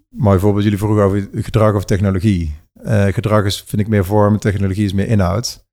Mooi 0.08 0.38
voorbeeld, 0.38 0.64
jullie 0.64 0.78
vroegen 0.78 1.02
over 1.02 1.28
gedrag 1.32 1.74
of 1.74 1.84
technologie. 1.84 2.56
Uh, 2.82 3.04
gedrag 3.04 3.44
is, 3.44 3.64
vind 3.66 3.82
ik, 3.82 3.88
meer 3.88 4.04
vorm, 4.04 4.38
technologie 4.38 4.84
is 4.84 4.92
meer 4.92 5.06
inhoud. 5.06 5.64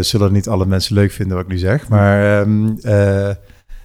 Zullen 0.00 0.32
niet 0.32 0.48
alle 0.48 0.66
mensen 0.66 0.94
leuk 0.94 1.10
vinden 1.10 1.36
wat 1.36 1.44
ik 1.44 1.52
nu 1.52 1.58
zeg. 1.58 1.88
Maar 1.88 2.40
um, 2.40 2.78
uh, 2.82 3.32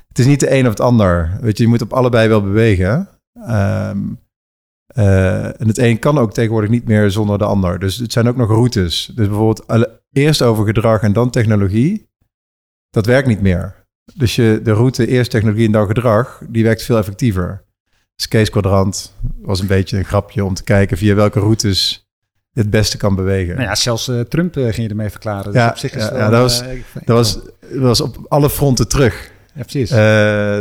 het 0.07 0.19
is 0.19 0.25
niet 0.25 0.39
de 0.39 0.53
een 0.53 0.63
of 0.63 0.69
het 0.69 0.79
ander. 0.79 1.37
Weet 1.41 1.57
je, 1.57 1.63
je 1.63 1.69
moet 1.69 1.81
op 1.81 1.93
allebei 1.93 2.27
wel 2.27 2.43
bewegen. 2.43 3.09
Um, 3.49 4.19
uh, 4.95 5.61
en 5.61 5.67
het 5.67 5.77
een 5.77 5.99
kan 5.99 6.17
ook 6.17 6.33
tegenwoordig 6.33 6.69
niet 6.69 6.87
meer 6.87 7.11
zonder 7.11 7.37
de 7.37 7.45
ander. 7.45 7.79
Dus 7.79 7.97
het 7.97 8.11
zijn 8.11 8.27
ook 8.27 8.35
nog 8.35 8.49
routes. 8.49 9.11
Dus 9.15 9.27
bijvoorbeeld 9.27 9.91
eerst 10.11 10.41
over 10.41 10.65
gedrag 10.65 11.01
en 11.01 11.13
dan 11.13 11.29
technologie. 11.29 12.09
Dat 12.89 13.05
werkt 13.05 13.27
niet 13.27 13.41
meer. 13.41 13.85
Dus 14.13 14.35
je, 14.35 14.59
de 14.63 14.71
route 14.71 15.07
eerst 15.07 15.31
technologie 15.31 15.65
en 15.65 15.71
dan 15.71 15.87
gedrag, 15.87 16.41
die 16.49 16.63
werkt 16.63 16.83
veel 16.83 16.97
effectiever. 16.97 17.65
Dus 18.15 18.27
Case 18.27 18.51
Quadrant 18.51 19.13
was 19.41 19.59
een 19.59 19.67
beetje 19.67 19.97
een 19.97 20.05
grapje 20.05 20.45
om 20.45 20.53
te 20.53 20.63
kijken 20.63 20.97
via 20.97 21.15
welke 21.15 21.39
routes 21.39 22.07
het 22.53 22.69
beste 22.69 22.97
kan 22.97 23.15
bewegen. 23.15 23.55
Nou 23.55 23.67
ja, 23.67 23.75
zelfs 23.75 24.07
uh, 24.07 24.19
Trump 24.19 24.57
uh, 24.57 24.63
ging 24.63 24.75
je 24.75 24.89
ermee 24.89 25.09
verklaren. 25.09 25.51
Dus 25.51 25.61
ja, 25.61 25.69
op 25.69 25.77
zich 25.77 25.95
is 25.95 26.03
ja, 26.03 26.17
ja, 26.17 26.29
dat, 26.29 26.41
was, 26.41 26.63
dat, 26.93 27.17
was, 27.17 27.33
dat 27.59 27.81
was 27.81 28.01
op 28.01 28.25
alle 28.27 28.49
fronten 28.49 28.87
terug. 28.87 29.31
Ja, 29.53 29.61
precies. 29.61 29.89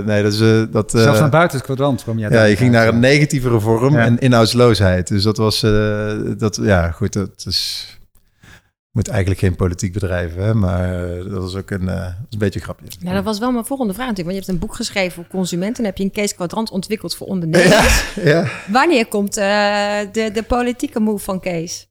nee, 0.06 0.22
dat 0.22 0.32
is, 0.32 0.66
dat, 0.70 0.90
Zelfs 0.90 1.20
naar 1.20 1.30
buiten 1.30 1.56
het 1.56 1.66
kwadrant 1.66 2.02
kwam 2.02 2.18
je 2.18 2.30
Ja, 2.30 2.44
je 2.44 2.56
ging 2.56 2.72
naar 2.72 2.88
een 2.88 3.00
negatieve 3.00 3.60
vorm 3.60 3.96
en 3.96 4.18
inhoudsloosheid. 4.18 5.08
Dus 5.08 5.22
dat 5.22 5.36
was, 5.36 5.60
dat, 6.36 6.58
ja, 6.62 6.90
goed, 6.90 7.12
dat 7.12 7.44
is 7.46 7.92
moet 8.92 9.08
eigenlijk 9.08 9.40
geen 9.40 9.56
politiek 9.56 9.92
bedrijven, 9.92 10.42
hè? 10.42 10.54
maar 10.54 11.16
dat 11.16 11.42
was 11.42 11.54
ook 11.56 11.70
een, 11.70 11.82
uh, 11.82 12.06
een 12.30 12.38
beetje 12.38 12.58
een 12.58 12.64
grapje. 12.64 12.86
Ja, 12.98 13.12
dat 13.12 13.24
was 13.24 13.38
wel 13.38 13.52
mijn 13.52 13.64
volgende 13.64 13.94
vraag 13.94 14.06
natuurlijk. 14.06 14.36
Want 14.36 14.46
je 14.46 14.52
hebt 14.52 14.62
een 14.62 14.68
boek 14.68 14.76
geschreven 14.76 15.12
voor 15.12 15.26
consumenten 15.26 15.78
en 15.78 15.84
heb 15.84 15.98
je 15.98 16.04
een 16.04 16.10
case 16.10 16.34
kwadrant 16.34 16.70
ontwikkeld 16.70 17.16
voor 17.16 17.26
ondernemers. 17.26 18.14
Ja, 18.14 18.22
ja. 18.22 18.46
Wanneer 18.68 19.06
komt 19.06 19.38
uh, 19.38 19.44
de, 20.12 20.30
de 20.32 20.42
politieke 20.42 21.00
move 21.00 21.24
van 21.24 21.40
Kees? 21.40 21.88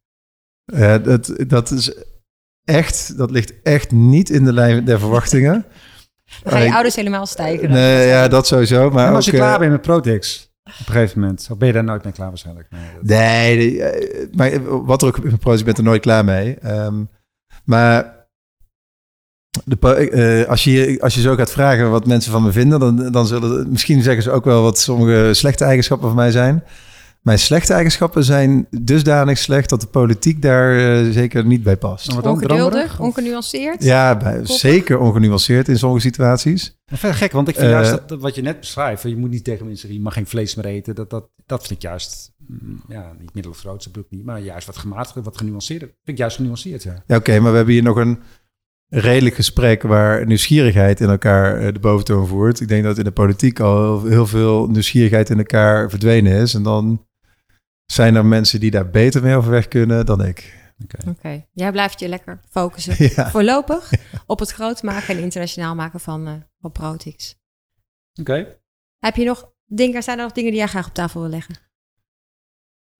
Ja, 0.66 0.98
dat, 0.98 1.34
dat 1.48 1.72
is 1.72 1.94
echt, 2.64 3.18
dat 3.18 3.32
ligt 3.32 3.54
echt 3.64 3.92
niet 3.92 4.30
in 4.30 4.44
de 4.44 4.54
lijn 4.54 4.86
der 4.86 5.00
verwachtingen. 5.00 5.66
Dan 6.44 6.52
ga 6.52 6.60
je 6.60 6.74
ouders 6.74 6.96
helemaal 6.96 7.26
stijgen. 7.26 7.72
Nee, 7.72 8.08
ja, 8.08 8.28
dat 8.28 8.48
sowieso. 8.48 8.90
Maar 8.90 9.08
en 9.08 9.14
als 9.14 9.26
je 9.26 9.32
klaar 9.32 9.60
bent 9.60 9.72
met 9.72 9.82
Protex, 9.82 10.52
op 10.64 10.88
een 10.88 10.94
gegeven 10.94 11.20
moment. 11.20 11.48
Of 11.52 11.58
ben 11.58 11.68
je 11.68 11.74
daar 11.74 11.84
nooit 11.84 12.04
mee 12.04 12.14
klaar 12.14 12.28
waarschijnlijk? 12.28 12.68
Nee, 13.02 13.56
nee 13.56 13.84
eh, 13.84 14.28
maar 14.34 14.86
wat 14.86 15.02
er 15.02 15.08
ook 15.08 15.18
in 15.18 15.38
proces, 15.38 15.60
ik 15.60 15.66
ben 15.66 15.76
er 15.76 15.84
nooit 15.84 16.02
klaar 16.02 16.26
mee. 16.26 16.58
Um, 16.66 17.10
maar 17.64 18.20
de, 19.64 20.10
uh, 20.12 20.50
als, 20.50 20.64
je, 20.64 20.98
als 21.02 21.16
je 21.16 21.22
zo 21.22 21.36
gaat 21.36 21.52
vragen 21.52 21.92
wat 21.92 22.06
mensen 22.06 22.32
van 22.32 22.44
me 22.44 22.52
vinden, 22.52 22.80
dan, 22.80 23.12
dan 23.12 23.28
zullen 23.28 23.72
misschien 23.72 24.02
zeggen 24.02 24.24
ze 24.24 24.32
ook 24.32 24.46
wel 24.46 24.62
wat 24.62 24.80
sommige 24.80 25.34
slechte 25.34 25.66
eigenschappen 25.66 26.08
van 26.08 26.18
mij 26.18 26.32
zijn. 26.32 26.64
Mijn 27.22 27.40
slechte 27.40 27.74
eigenschappen 27.74 28.24
zijn 28.24 28.68
dusdanig 28.70 29.38
slecht 29.38 29.70
dat 29.70 29.82
de 29.82 29.88
politiek 29.88 30.42
daar 30.42 30.76
uh, 30.76 31.12
zeker 31.12 31.46
niet 31.46 31.64
bij 31.64 31.78
past. 31.78 32.16
Ongeduldig, 32.26 33.00
ongenuanceerd? 33.00 33.84
Ja, 33.84 34.18
bij, 34.18 34.40
zeker 34.44 35.00
ongenuanceerd 35.00 35.68
in 35.68 35.78
sommige 35.78 36.02
situaties. 36.02 36.80
Verder 36.86 37.18
gek, 37.18 37.32
want 37.32 37.48
ik 37.48 37.56
vind 37.56 37.68
uh, 37.68 37.74
juist 37.74 38.08
dat, 38.08 38.20
wat 38.20 38.36
je 38.36 38.42
net 38.42 38.60
beschrijft, 38.60 39.04
je 39.04 39.18
moet 39.18 39.30
niet 39.30 39.44
tegen 39.44 39.66
mensen 39.66 39.80
zeggen, 39.80 39.98
je 39.98 40.06
mag 40.06 40.14
geen 40.14 40.28
vlees 40.28 40.56
meer 40.56 40.66
eten. 40.66 40.96
Dat, 40.96 41.10
dat, 41.10 41.30
dat 41.46 41.60
vind 41.60 41.72
ik 41.72 41.82
juist, 41.82 42.34
mm, 42.48 42.82
ja, 42.88 43.12
niet 43.20 43.34
middelgroot, 43.34 43.94
dat 43.94 44.06
niet, 44.10 44.26
maar 44.26 44.40
juist 44.40 44.66
wat 44.66 44.78
gematigder, 44.78 45.24
wat 45.24 45.38
genuanceerder. 45.38 45.88
Vind 45.88 45.98
ik 46.06 46.18
juist 46.18 46.36
genuanceerd, 46.36 46.84
ja. 46.84 47.04
Ja, 47.08 47.16
oké, 47.16 47.40
maar 47.40 47.52
we 47.52 47.58
hebben 47.58 47.74
hier 47.74 47.84
nog 47.84 47.98
een 47.98 48.20
redelijk 48.88 49.36
gesprek 49.36 49.82
waar 49.82 50.26
nieuwsgierigheid 50.26 51.02
in 51.02 51.10
elkaar 51.10 51.62
uh, 51.62 51.74
de 51.74 51.80
boventoon 51.80 52.28
voert. 52.28 52.60
Ik 52.60 52.68
denk 52.68 52.84
dat 52.84 52.98
in 52.98 53.04
de 53.04 53.12
politiek 53.12 53.60
al 53.60 54.04
heel 54.04 54.28
veel 54.28 54.68
nieuwsgierigheid 54.68 55.30
in 55.30 55.38
elkaar 55.38 55.90
verdwenen 55.90 56.34
is. 56.34 56.54
En 56.54 56.64
dan 56.64 57.06
zijn 57.92 58.16
er 58.16 58.26
mensen 58.26 58.60
die 58.60 58.72
daar 58.72 58.90
beter 58.90 59.22
mee 59.22 59.36
overweg 59.36 59.68
kunnen 59.68 60.06
dan 60.06 60.26
ik. 60.26 60.60
Oké, 60.84 61.10
okay. 61.10 61.48
jij 61.54 61.72
blijft 61.72 62.00
je 62.00 62.08
lekker 62.08 62.40
focussen 62.50 63.12
voorlopig 63.32 63.92
op 64.26 64.40
het 64.40 64.52
groot 64.52 64.84
maken 64.84 65.18
en 65.18 65.24
internationaal 65.24 65.76
maken 65.76 66.00
van, 66.00 66.28
uh, 66.28 66.34
van 66.62 66.72
Protix. 66.72 67.40
Oké. 68.20 68.58
Heb 69.00 69.16
je 69.16 69.26
nog 69.26 69.52
dingen, 69.66 70.04
zijn 70.04 70.18
er 70.18 70.24
nog 70.24 70.34
dingen 70.34 70.52
die 70.52 70.60
jij 70.60 70.70
graag 70.70 70.88
op 70.88 70.94
tafel 70.94 71.22
wil 71.22 71.30
leggen? 71.30 71.56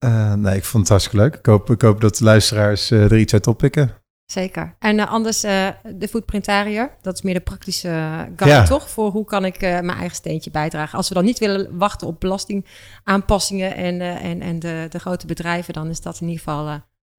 Uh, 0.06 0.34
nee, 0.34 0.56
ik 0.56 0.64
vond 0.64 0.84
het 0.84 0.90
hartstikke 0.90 1.24
leuk. 1.24 1.36
Ik 1.36 1.46
hoop, 1.46 1.70
ik 1.70 1.82
hoop 1.82 2.02
dat 2.02 2.16
de 2.18 2.24
luisteraars 2.24 2.92
uh, 2.92 3.04
er 3.04 3.18
iets 3.18 3.34
uit 3.34 3.48
oppikken. 3.48 4.01
Zeker. 4.32 4.76
En 4.80 4.98
uh, 4.98 5.12
anders 5.12 5.44
uh, 5.44 5.68
de 5.96 6.08
footprintariër. 6.08 6.98
Dat 7.02 7.14
is 7.14 7.22
meer 7.22 7.34
de 7.34 7.40
praktische 7.40 7.90
guide, 8.36 8.46
ja. 8.46 8.64
toch? 8.64 8.90
Voor 8.90 9.12
hoe 9.12 9.26
kan 9.26 9.46
ik 9.46 9.56
uh, 9.56 9.70
mijn 9.70 9.98
eigen 9.98 10.16
steentje 10.16 10.52
bijdragen. 10.52 10.98
Als 10.98 11.08
we 11.08 11.14
dan 11.14 11.24
niet 11.24 11.40
willen 11.40 11.78
wachten 11.78 12.08
op 12.08 12.20
belastingaanpassingen 12.20 13.76
en, 13.76 14.02
en, 14.02 14.42
en 14.42 14.60
de, 14.60 14.86
de 14.90 15.00
grote 15.00 15.28
bedrijven, 15.28 15.74
dan 15.74 15.90
is 15.90 16.02
dat 16.02 16.20
in 16.22 16.28
ieder 16.28 16.44
geval 16.44 16.68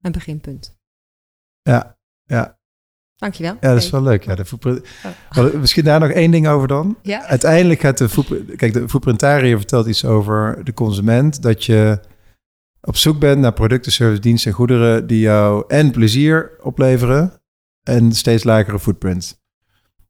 een 0.01 0.13
beginpunt. 0.13 0.77
Ja, 1.63 1.97
ja. 2.25 2.59
Dankjewel. 3.17 3.57
Ja, 3.61 3.73
dat 3.73 3.83
is 3.83 3.91
wel 3.91 4.03
leuk. 4.03 4.25
Ja, 4.25 4.35
de 4.35 4.81
oh. 5.39 5.53
Misschien 5.55 5.85
daar 5.85 6.01
nog 6.01 6.11
één 6.11 6.31
ding 6.31 6.49
over 6.49 6.69
dan. 6.69 6.97
Ja? 7.03 7.25
Uiteindelijk 7.27 7.81
gaat 7.81 7.99
de 7.99 8.09
footprint... 8.09 8.57
Kijk, 8.57 8.73
de 8.73 8.89
footprintariër 8.89 9.57
vertelt 9.57 9.87
iets 9.87 10.05
over 10.05 10.65
de 10.65 10.75
consument. 10.75 11.43
Dat 11.43 11.65
je 11.65 12.01
op 12.83 12.97
zoek 12.97 13.19
bent 13.19 13.41
naar 13.41 13.53
producten, 13.53 13.93
services, 13.93 14.21
diensten 14.21 14.51
en 14.51 14.57
goederen 14.57 15.07
die 15.07 15.21
jou 15.21 15.65
en 15.69 15.91
plezier 15.91 16.51
opleveren 16.61 17.43
en 17.83 18.13
steeds 18.13 18.45
lagere 18.45 18.79
footprint. 18.79 19.41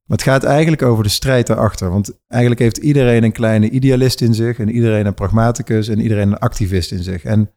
Maar 0.06 0.16
het 0.16 0.26
gaat 0.26 0.44
eigenlijk 0.44 0.82
over 0.82 1.04
de 1.04 1.10
strijd 1.10 1.46
daarachter. 1.46 1.90
Want 1.90 2.18
eigenlijk 2.28 2.60
heeft 2.60 2.76
iedereen 2.76 3.24
een 3.24 3.32
kleine 3.32 3.70
idealist 3.70 4.20
in 4.20 4.34
zich 4.34 4.58
en 4.58 4.70
iedereen 4.70 5.06
een 5.06 5.14
pragmaticus 5.14 5.88
en 5.88 6.00
iedereen 6.00 6.28
een 6.28 6.38
activist 6.38 6.92
in 6.92 7.02
zich. 7.02 7.24
En, 7.24 7.50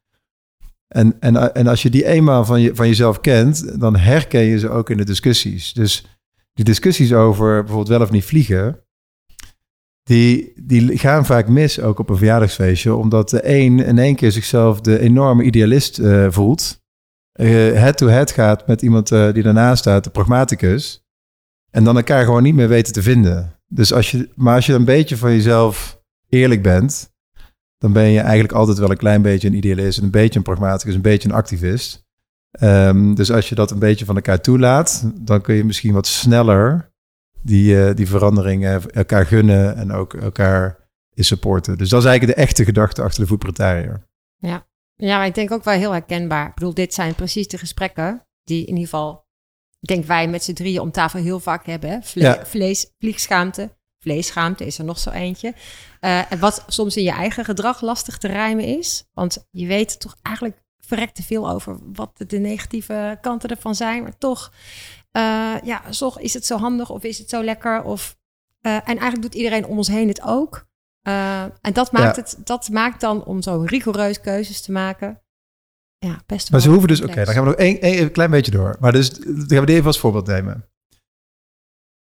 en, 0.87 1.15
en, 1.19 1.53
en 1.55 1.67
als 1.67 1.81
je 1.81 1.89
die 1.89 2.05
eenmaal 2.05 2.45
van, 2.45 2.61
je, 2.61 2.75
van 2.75 2.87
jezelf 2.87 3.21
kent, 3.21 3.79
dan 3.79 3.95
herken 3.95 4.41
je 4.41 4.59
ze 4.59 4.69
ook 4.69 4.89
in 4.89 4.97
de 4.97 5.05
discussies. 5.05 5.73
Dus 5.73 6.05
die 6.53 6.65
discussies 6.65 7.13
over 7.13 7.59
bijvoorbeeld 7.59 7.87
wel 7.87 8.01
of 8.01 8.11
niet 8.11 8.25
vliegen, 8.25 8.84
die, 10.09 10.53
die 10.55 10.97
gaan 10.97 11.25
vaak 11.25 11.47
mis 11.47 11.79
ook 11.79 11.99
op 11.99 12.09
een 12.09 12.17
verjaardagsfeestje, 12.17 12.95
omdat 12.95 13.29
de 13.29 13.49
een 13.49 13.79
in 13.79 13.97
één 13.97 14.15
keer 14.15 14.31
zichzelf 14.31 14.81
de 14.81 14.99
enorme 14.99 15.43
idealist 15.43 15.99
uh, 15.99 16.27
voelt, 16.29 16.81
head-to-head 17.31 18.29
uh, 18.29 18.35
gaat 18.35 18.67
met 18.67 18.81
iemand 18.81 19.11
uh, 19.11 19.33
die 19.33 19.43
daarnaast 19.43 19.79
staat, 19.79 20.03
de 20.03 20.09
pragmaticus, 20.09 21.03
en 21.71 21.83
dan 21.83 21.95
elkaar 21.95 22.25
gewoon 22.25 22.43
niet 22.43 22.55
meer 22.55 22.67
weten 22.67 22.93
te 22.93 23.01
vinden. 23.01 23.59
Dus 23.67 23.93
als 23.93 24.11
je, 24.11 24.29
maar 24.35 24.55
als 24.55 24.65
je 24.65 24.73
een 24.73 24.85
beetje 24.85 25.17
van 25.17 25.31
jezelf 25.31 26.01
eerlijk 26.29 26.61
bent, 26.61 27.13
dan 27.77 27.93
ben 27.93 28.09
je 28.09 28.19
eigenlijk 28.19 28.53
altijd 28.53 28.77
wel 28.77 28.91
een 28.91 28.97
klein 28.97 29.21
beetje 29.21 29.47
een 29.47 29.57
idealist, 29.57 29.99
een 29.99 30.11
beetje 30.11 30.37
een 30.37 30.45
pragmaticus, 30.45 30.95
een 30.95 31.01
beetje 31.01 31.29
een 31.29 31.35
activist. 31.35 32.03
Um, 32.61 33.15
dus 33.15 33.31
als 33.31 33.49
je 33.49 33.55
dat 33.55 33.71
een 33.71 33.79
beetje 33.79 34.05
van 34.05 34.15
elkaar 34.15 34.41
toelaat, 34.41 35.11
dan 35.15 35.41
kun 35.41 35.55
je 35.55 35.63
misschien 35.63 35.93
wat 35.93 36.07
sneller 36.07 36.93
die, 37.45 37.75
uh, 37.75 37.93
die 37.93 38.07
veranderingen 38.07 38.91
elkaar 38.91 39.25
gunnen 39.25 39.75
en 39.75 39.91
ook 39.91 40.13
elkaar 40.13 40.89
is 41.13 41.27
supporten. 41.27 41.77
Dus 41.77 41.89
dat 41.89 42.01
is 42.01 42.07
eigenlijk 42.07 42.37
de 42.37 42.43
echte 42.43 42.65
gedachte 42.65 43.01
achter 43.01 43.21
de 43.21 43.27
voetbretariër. 43.27 44.03
Ja. 44.35 44.67
ja, 44.95 45.17
maar 45.17 45.25
ik 45.25 45.35
denk 45.35 45.51
ook 45.51 45.63
wel 45.63 45.73
heel 45.73 45.91
herkenbaar. 45.91 46.47
Ik 46.47 46.53
bedoel, 46.53 46.73
dit 46.73 46.93
zijn 46.93 47.15
precies 47.15 47.47
de 47.47 47.57
gesprekken 47.57 48.27
die 48.43 48.61
in 48.61 48.67
ieder 48.67 48.83
geval, 48.83 49.25
denk 49.79 50.05
wij 50.05 50.27
met 50.27 50.43
z'n 50.43 50.53
drieën 50.53 50.79
om 50.79 50.91
tafel 50.91 51.19
heel 51.19 51.39
vaak 51.39 51.65
hebben. 51.65 52.03
Vle 52.03 52.21
ja. 52.21 52.45
Vlees, 52.45 52.93
vliegschaamte, 52.97 53.77
vleesschaamte 53.99 54.65
is 54.65 54.77
er 54.77 54.85
nog 54.85 54.99
zo 54.99 55.09
eentje. 55.09 55.53
Uh, 56.01 56.31
en 56.31 56.39
wat 56.39 56.63
soms 56.67 56.97
in 56.97 57.03
je 57.03 57.11
eigen 57.11 57.45
gedrag 57.45 57.81
lastig 57.81 58.17
te 58.17 58.27
rijmen 58.27 58.65
is. 58.65 59.09
Want 59.13 59.47
je 59.51 59.65
weet 59.65 59.99
toch 59.99 60.15
eigenlijk 60.21 60.63
verrekt 60.77 61.15
te 61.15 61.23
veel 61.23 61.49
over 61.49 61.79
wat 61.93 62.23
de 62.27 62.37
negatieve 62.37 63.17
kanten 63.21 63.49
ervan 63.49 63.75
zijn. 63.75 64.03
Maar 64.03 64.17
toch 64.17 64.51
uh, 65.17 65.55
ja, 65.63 65.91
zo 65.91 66.11
is 66.17 66.33
het 66.33 66.45
zo 66.45 66.57
handig 66.57 66.89
of 66.89 67.03
is 67.03 67.17
het 67.17 67.29
zo 67.29 67.43
lekker? 67.43 67.83
Of, 67.83 68.17
uh, 68.61 68.75
en 68.75 68.83
eigenlijk 68.85 69.21
doet 69.21 69.35
iedereen 69.35 69.65
om 69.65 69.77
ons 69.77 69.87
heen 69.87 70.07
het 70.07 70.21
ook. 70.21 70.67
Uh, 71.07 71.41
en 71.41 71.73
dat 71.73 71.91
maakt, 71.91 72.15
het, 72.15 72.37
dat 72.43 72.69
maakt 72.69 73.01
dan 73.01 73.23
om 73.23 73.41
zo 73.41 73.63
rigoureus 73.65 74.21
keuzes 74.21 74.61
te 74.61 74.71
maken. 74.71 75.21
Ja, 75.97 76.21
best 76.25 76.51
Maar 76.51 76.61
ze 76.61 76.69
hoeven 76.69 76.87
dus, 76.87 77.01
oké, 77.01 77.11
okay, 77.11 77.25
dan 77.25 77.33
gaan 77.33 77.43
we 77.43 77.49
nog 77.49 77.59
één, 77.59 77.81
één, 77.81 78.11
klein 78.11 78.31
beetje 78.31 78.51
door. 78.51 78.77
Maar 78.79 78.91
dus, 78.91 79.09
dan 79.09 79.45
gaan 79.47 79.59
we 79.59 79.65
die 79.65 79.75
even 79.75 79.87
als 79.87 79.99
voorbeeld 79.99 80.27
nemen. 80.27 80.69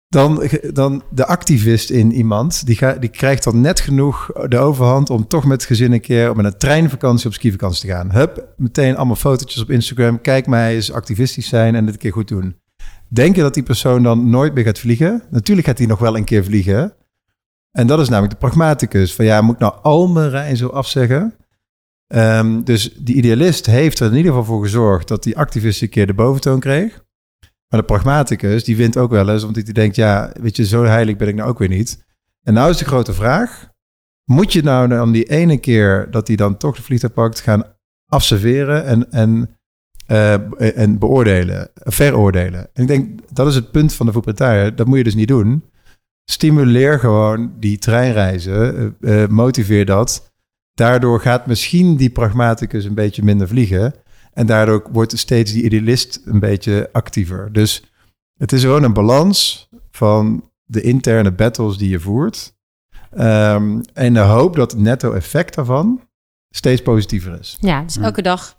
Dan, 0.08 0.50
dan 0.74 1.04
de 1.12 1.26
activist 1.26 1.90
in 1.90 2.12
iemand, 2.12 2.66
die, 2.66 2.76
ga, 2.76 2.94
die 2.94 3.10
krijgt 3.10 3.44
dan 3.44 3.62
net 3.62 3.80
genoeg 3.80 4.32
de 4.48 4.58
overhand 4.58 5.10
om 5.10 5.28
toch 5.28 5.46
met 5.46 5.66
gezin 5.66 5.92
een 5.92 6.02
keer 6.02 6.36
met 6.36 6.46
een 6.46 6.58
treinvakantie 6.58 7.28
op 7.28 7.34
skivakantie 7.34 7.82
te 7.82 7.94
gaan. 7.94 8.12
Hup, 8.12 8.54
meteen 8.58 8.96
allemaal 8.96 9.16
fotootjes 9.16 9.62
op 9.62 9.70
Instagram. 9.70 10.22
Kijk 10.22 10.48
mij 10.48 10.76
eens 10.76 10.92
activistisch 10.92 11.48
zijn 11.48 11.76
en 11.76 11.86
dit 11.86 11.94
een 11.94 12.00
keer 12.00 12.12
goed 12.12 12.28
doen. 12.28 12.62
Denk 13.14 13.36
je 13.36 13.42
dat 13.42 13.54
die 13.54 13.64
persoon 13.64 14.04
dan 14.04 14.30
nooit 14.30 14.54
meer 14.54 14.64
gaat 14.64 14.80
vliegen? 14.80 15.24
Natuurlijk 15.30 15.68
gaat 15.68 15.78
hij 15.78 15.88
nog 15.88 16.00
wel 16.00 16.18
een 16.18 16.24
keer 16.24 16.44
vliegen. 16.44 16.94
En 17.72 17.88
dat 17.88 18.00
is 18.00 18.10
namelijk 18.10 18.34
de 18.34 18.40
pragmaticus. 18.40 19.16
Van 19.16 19.26
ja, 19.26 19.42
moet 19.42 19.54
ik 19.54 19.60
nou 19.60 19.74
al 19.82 20.08
mijn 20.08 20.30
reizen 20.30 20.74
afzeggen? 20.74 21.36
Um, 22.08 22.64
dus 22.64 22.94
die 22.94 23.16
idealist 23.16 23.66
heeft 23.66 24.00
er 24.00 24.12
in 24.12 24.18
ieder 24.18 24.32
geval 24.32 24.46
voor 24.46 24.62
gezorgd 24.62 25.08
dat 25.08 25.24
die 25.24 25.38
activist 25.38 25.82
een 25.82 25.90
keer 25.90 26.08
de 26.08 26.14
boventoon 26.14 26.60
kreeg. 26.60 27.04
Maar 27.68 27.80
de 27.80 27.86
pragmaticus, 27.86 28.64
die 28.64 28.76
wint 28.76 28.98
ook 28.98 29.12
wel 29.12 29.30
eens, 29.30 29.44
omdat 29.44 29.64
hij 29.64 29.74
denkt, 29.74 29.96
ja, 29.96 30.32
weet 30.42 30.56
je, 30.56 30.66
zo 30.66 30.84
heilig 30.84 31.16
ben 31.16 31.28
ik 31.28 31.36
nou 31.36 31.50
ook 31.50 31.60
weer 31.60 31.70
niet. 31.70 32.06
En 32.44 32.54
nou 32.54 32.70
is 32.70 32.78
de 32.78 32.86
grote 32.86 33.14
vraag, 33.14 33.70
moet 34.24 34.54
je 34.54 34.64
nou 34.64 34.88
dan 34.88 35.12
die 35.12 35.30
ene 35.30 35.58
keer 35.58 36.12
dat 36.12 36.28
hij 36.28 36.36
dan 36.36 36.58
toch 36.58 36.76
de 36.76 36.84
vliegtuig 36.84 37.14
pakt 37.14 37.40
gaan 37.40 37.64
afserveren 38.08 38.86
en, 38.86 39.12
en 39.12 39.58
en 40.06 40.98
beoordelen, 41.00 41.70
veroordelen. 41.74 42.70
En 42.74 42.82
ik 42.82 42.88
denk, 42.88 43.20
dat 43.32 43.48
is 43.48 43.56
het 43.56 43.72
punt 43.72 43.94
van 43.94 44.06
de 44.06 44.12
voetbalpartij. 44.12 44.76
Dat 44.76 44.88
moet 44.88 44.98
je 44.98 45.04
dus 45.04 45.16
niet 45.16 45.28
doen. 45.28 45.64
Stimuleer 46.26 47.00
gewoon 47.00 47.54
die 47.60 47.78
treinreizen. 47.78 48.96
motiveer 49.30 49.86
dat. 49.86 50.32
Daardoor 50.74 51.20
gaat 51.20 51.48
misschien 51.48 51.96
die 51.96 52.10
pragmaticus 52.10 52.86
een 52.86 52.94
beetje 52.94 53.24
minder 53.24 53.48
vliegen. 53.48 53.94
En 54.34 54.46
daardoor 54.46 54.88
wordt 54.92 55.18
steeds 55.18 55.52
die 55.52 55.64
idealist 55.64 56.22
een 56.26 56.40
beetje 56.40 56.90
actiever. 56.92 57.54
Dus 57.54 57.84
het 58.38 58.52
is 58.52 58.62
gewoon 58.62 58.84
een 58.84 58.94
balans 58.94 59.70
van 59.92 60.50
de 60.64 60.82
interne 60.82 61.32
battles 61.32 61.78
die 61.78 61.90
je 61.90 62.00
voert. 62.00 62.56
Um, 63.18 63.82
en 63.94 64.14
de 64.14 64.20
hoop 64.20 64.56
dat 64.56 64.72
het 64.72 64.82
netto 64.82 65.14
effect 65.14 65.56
daarvan 65.56 66.02
steeds 66.56 66.82
positiever 66.82 67.40
is. 67.40 67.58
Ja, 67.60 67.82
dus 67.82 67.98
elke 67.98 68.22
dag 68.22 68.56
1% 68.56 68.58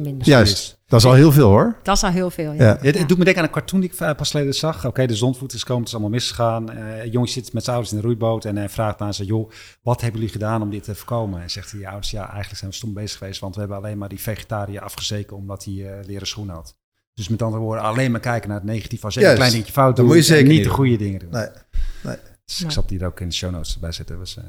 minder. 0.00 0.26
Juist. 0.26 0.78
Dat 0.86 1.00
is 1.00 1.06
al 1.06 1.14
heel 1.14 1.32
veel 1.32 1.48
hoor. 1.48 1.76
Dat 1.82 1.96
is 1.96 2.02
al 2.02 2.10
heel 2.10 2.30
veel, 2.30 2.52
ja. 2.52 2.78
ja. 2.82 2.90
Het, 2.90 3.08
doet 3.08 3.18
me 3.18 3.24
denken 3.24 3.42
aan 3.42 3.48
een 3.48 3.54
cartoon 3.54 3.80
die 3.80 3.90
ik 3.90 4.00
eh, 4.00 4.14
pas 4.14 4.30
geleden 4.30 4.54
zag. 4.54 4.86
Oké, 4.86 5.06
de 5.06 5.16
zonvoet 5.16 5.52
is 5.52 5.64
komen, 5.64 5.78
het 5.78 5.88
is 5.88 5.94
allemaal 5.94 6.12
misgegaan. 6.12 6.70
Uh, 6.70 7.02
een 7.02 7.10
jongen 7.10 7.28
zit 7.28 7.52
met 7.52 7.64
zijn 7.64 7.76
ouders 7.76 7.94
in 7.94 8.00
de 8.00 8.06
roeiboot 8.06 8.44
en 8.44 8.56
hij 8.56 8.68
vraagt 8.68 9.00
aan 9.00 9.14
ze... 9.14 9.24
joh, 9.24 9.50
wat 9.82 10.00
hebben 10.00 10.20
jullie 10.20 10.34
gedaan 10.34 10.62
om 10.62 10.70
dit 10.70 10.82
te 10.84 10.94
voorkomen? 10.94 11.42
En 11.42 11.50
zegt 11.50 11.72
hij, 11.72 11.86
ouders, 11.86 12.10
ja, 12.10 12.28
eigenlijk 12.28 12.58
zijn 12.58 12.70
we 12.70 12.76
stom 12.76 12.94
bezig 12.94 13.18
geweest... 13.18 13.40
want 13.40 13.54
we 13.54 13.60
hebben 13.60 13.78
alleen 13.78 13.98
maar 13.98 14.08
die 14.08 14.20
vegetariër 14.20 14.80
afgezeken 14.80 15.36
omdat 15.36 15.64
hij 15.64 15.74
uh, 15.74 15.90
leren 16.06 16.26
schoenen 16.26 16.54
had. 16.54 16.76
Dus 17.14 17.28
met 17.28 17.42
andere 17.42 17.62
woorden, 17.62 17.84
alleen 17.84 18.10
maar 18.10 18.20
kijken 18.20 18.48
naar 18.48 18.58
het 18.58 18.66
negatieve. 18.66 19.04
Als 19.04 19.14
je 19.14 19.26
een 19.26 19.34
klein 19.34 19.50
dingetje 19.50 19.72
fout 19.72 19.96
doet, 19.96 20.06
moet 20.06 20.16
je 20.16 20.22
zeker 20.22 20.48
niet 20.48 20.64
de 20.64 20.70
goede 20.70 20.96
dingen 20.96 21.18
doen. 21.18 21.30
Nee, 21.30 21.48
nee. 22.02 22.16
Dus 22.44 22.62
ik 22.62 22.70
zat 22.70 22.90
hier 22.90 23.06
ook 23.06 23.20
in 23.20 23.28
de 23.28 23.34
show 23.34 23.50
notes 23.50 23.78
bij 23.78 23.92
zitten. 23.92 24.18
Was, 24.18 24.36
uh... 24.36 24.44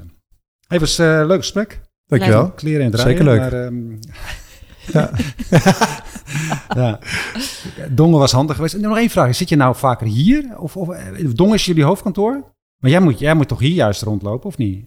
hey, 0.67 0.79
was 0.79 0.99
uh, 0.99 1.23
leuk 1.25 1.39
gesprek. 1.39 1.79
Dankjewel. 2.19 2.51
Kleren 2.51 2.85
en 2.85 2.91
draaien. 2.91 3.17
Zeker 3.17 3.25
leuk. 3.25 3.39
Maar, 3.39 3.65
um... 3.65 3.99
ja. 4.93 5.11
ja. 6.75 6.99
Dongen 7.89 8.19
was 8.19 8.31
handig 8.31 8.55
geweest. 8.55 8.73
En 8.73 8.81
nog 8.81 8.97
één 8.97 9.09
vraag. 9.09 9.35
Zit 9.35 9.49
je 9.49 9.55
nou 9.55 9.75
vaker 9.75 10.07
hier? 10.07 10.57
Of, 10.57 10.77
of 10.77 10.89
eh, 10.89 11.29
Dongen 11.33 11.53
is 11.53 11.65
jullie 11.65 11.83
hoofdkantoor? 11.83 12.43
Maar 12.77 12.91
jij 12.91 12.99
moet, 12.99 13.19
jij 13.19 13.33
moet 13.33 13.47
toch 13.47 13.59
hier 13.59 13.73
juist 13.73 14.01
rondlopen, 14.01 14.47
of 14.47 14.57
niet? 14.57 14.85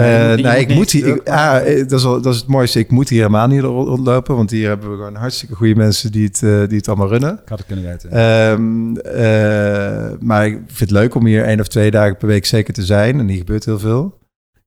Uh, 0.00 0.34
nee, 0.34 0.60
ik 0.60 0.74
moet 0.74 0.90
hier. 0.90 1.22
ah, 1.24 1.64
dat, 1.64 1.92
is 1.92 2.02
dat 2.02 2.26
is 2.26 2.36
het 2.36 2.46
mooiste. 2.46 2.78
Ik 2.78 2.90
moet 2.90 3.08
hier 3.08 3.20
helemaal 3.20 3.46
niet 3.46 3.60
rondlopen. 3.60 4.36
Want 4.36 4.50
hier 4.50 4.68
hebben 4.68 4.90
we 4.90 4.96
gewoon 4.96 5.14
hartstikke 5.14 5.54
goede 5.54 5.74
mensen 5.74 6.12
die 6.12 6.26
het, 6.26 6.42
uh, 6.42 6.68
die 6.68 6.76
het 6.76 6.88
allemaal 6.88 7.08
runnen. 7.08 7.32
Ik 7.42 7.48
had 7.48 7.58
het 7.58 7.66
kunnen 7.66 7.84
weten. 7.84 8.20
Um, 8.20 8.96
uh, 8.96 10.18
maar 10.20 10.46
ik 10.46 10.54
vind 10.66 10.78
het 10.78 10.90
leuk 10.90 11.14
om 11.14 11.26
hier 11.26 11.44
één 11.44 11.60
of 11.60 11.68
twee 11.68 11.90
dagen 11.90 12.16
per 12.16 12.28
week 12.28 12.46
zeker 12.46 12.74
te 12.74 12.84
zijn. 12.84 13.18
En 13.18 13.28
hier 13.28 13.38
gebeurt 13.38 13.64
heel 13.64 13.78
veel. 13.78 14.18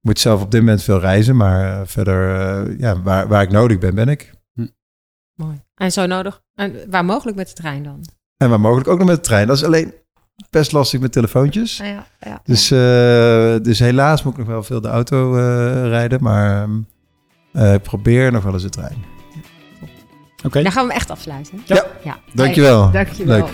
Ik 0.02 0.08
moet 0.08 0.20
zelf 0.20 0.42
op 0.42 0.52
dit 0.52 0.60
moment 0.60 0.84
veel 0.84 1.00
reizen. 1.00 1.36
Maar 1.36 1.88
verder, 1.88 2.80
ja, 2.80 3.02
waar, 3.02 3.28
waar 3.28 3.42
ik 3.42 3.52
nodig 3.52 3.78
ben, 3.78 3.96
ben 3.96 4.08
ik. 4.08 4.34
Hm. 4.54 4.68
Mooi. 5.36 5.62
En 5.76 5.92
zo 5.92 6.06
nodig. 6.06 6.42
En 6.56 6.76
waar 6.90 7.06
mogelijk 7.06 7.38
met 7.38 7.48
de 7.48 7.54
trein 7.54 7.84
dan? 7.84 8.06
En 8.38 8.50
waar 8.50 8.60
mogelijk 8.60 8.88
ook 8.88 8.98
nog 8.98 9.08
met 9.08 9.16
de 9.16 9.22
trein. 9.22 9.48
Dat 9.48 9.58
is 9.58 9.64
alleen 9.64 9.94
best 10.50 10.72
lastig 10.72 11.00
met 11.00 11.12
telefoontjes. 11.12 11.78
Ja, 11.78 12.06
ja, 12.20 12.42
dus, 12.44 12.72
uh, 12.72 12.80
dus 13.64 13.80
helaas 13.80 14.24
moet 14.24 14.34
ik 14.34 14.40
nog 14.40 14.48
wel 14.48 14.64
veel 14.64 14.82
de 14.82 14.88
auto 14.88 15.36
uh, 15.38 15.88
rijden, 15.88 16.24
maar 16.24 16.68
uh, 17.54 17.74
ik 17.74 17.82
probeer 17.82 18.32
nog 18.32 18.44
wel 18.44 18.54
eens 18.54 18.64
de 18.64 18.70
trein. 18.70 19.04
Oké. 20.38 20.48
Okay. 20.48 20.64
Dan 20.64 20.72
gaan 20.72 20.84
we 20.84 20.90
hem 20.90 21.00
echt 21.00 21.10
afsluiten. 21.10 21.62
Ja, 21.66 21.86
ja. 22.04 22.20
dankjewel. 22.34 22.92
Dankjewel. 22.92 23.38
Leuk. 23.38 23.50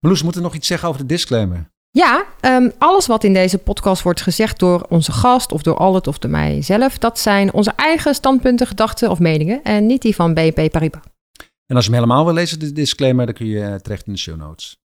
Marloes, 0.00 0.22
moeten 0.22 0.40
we 0.40 0.46
nog 0.46 0.56
iets 0.56 0.66
zeggen 0.66 0.88
over 0.88 1.00
de 1.00 1.06
disclaimer? 1.06 1.74
Ja, 1.96 2.26
um, 2.40 2.72
alles 2.78 3.06
wat 3.06 3.24
in 3.24 3.32
deze 3.32 3.58
podcast 3.58 4.02
wordt 4.02 4.20
gezegd 4.20 4.58
door 4.58 4.86
onze 4.88 5.12
gast 5.12 5.52
of 5.52 5.62
door 5.62 5.76
Albert 5.76 6.06
of 6.06 6.18
door 6.18 6.30
mijzelf, 6.30 6.98
dat 6.98 7.18
zijn 7.18 7.52
onze 7.52 7.72
eigen 7.76 8.14
standpunten, 8.14 8.66
gedachten 8.66 9.10
of 9.10 9.18
meningen 9.18 9.62
en 9.62 9.86
niet 9.86 10.02
die 10.02 10.14
van 10.14 10.34
BNP 10.34 10.70
Paribas. 10.70 11.00
En 11.66 11.76
als 11.76 11.84
je 11.84 11.90
hem 11.90 12.00
helemaal 12.00 12.24
wil 12.24 12.34
lezen, 12.34 12.58
de 12.58 12.72
disclaimer, 12.72 13.26
dan 13.26 13.34
kun 13.34 13.46
je 13.46 13.80
terecht 13.82 14.06
in 14.06 14.12
de 14.12 14.18
show 14.18 14.36
notes. 14.36 14.78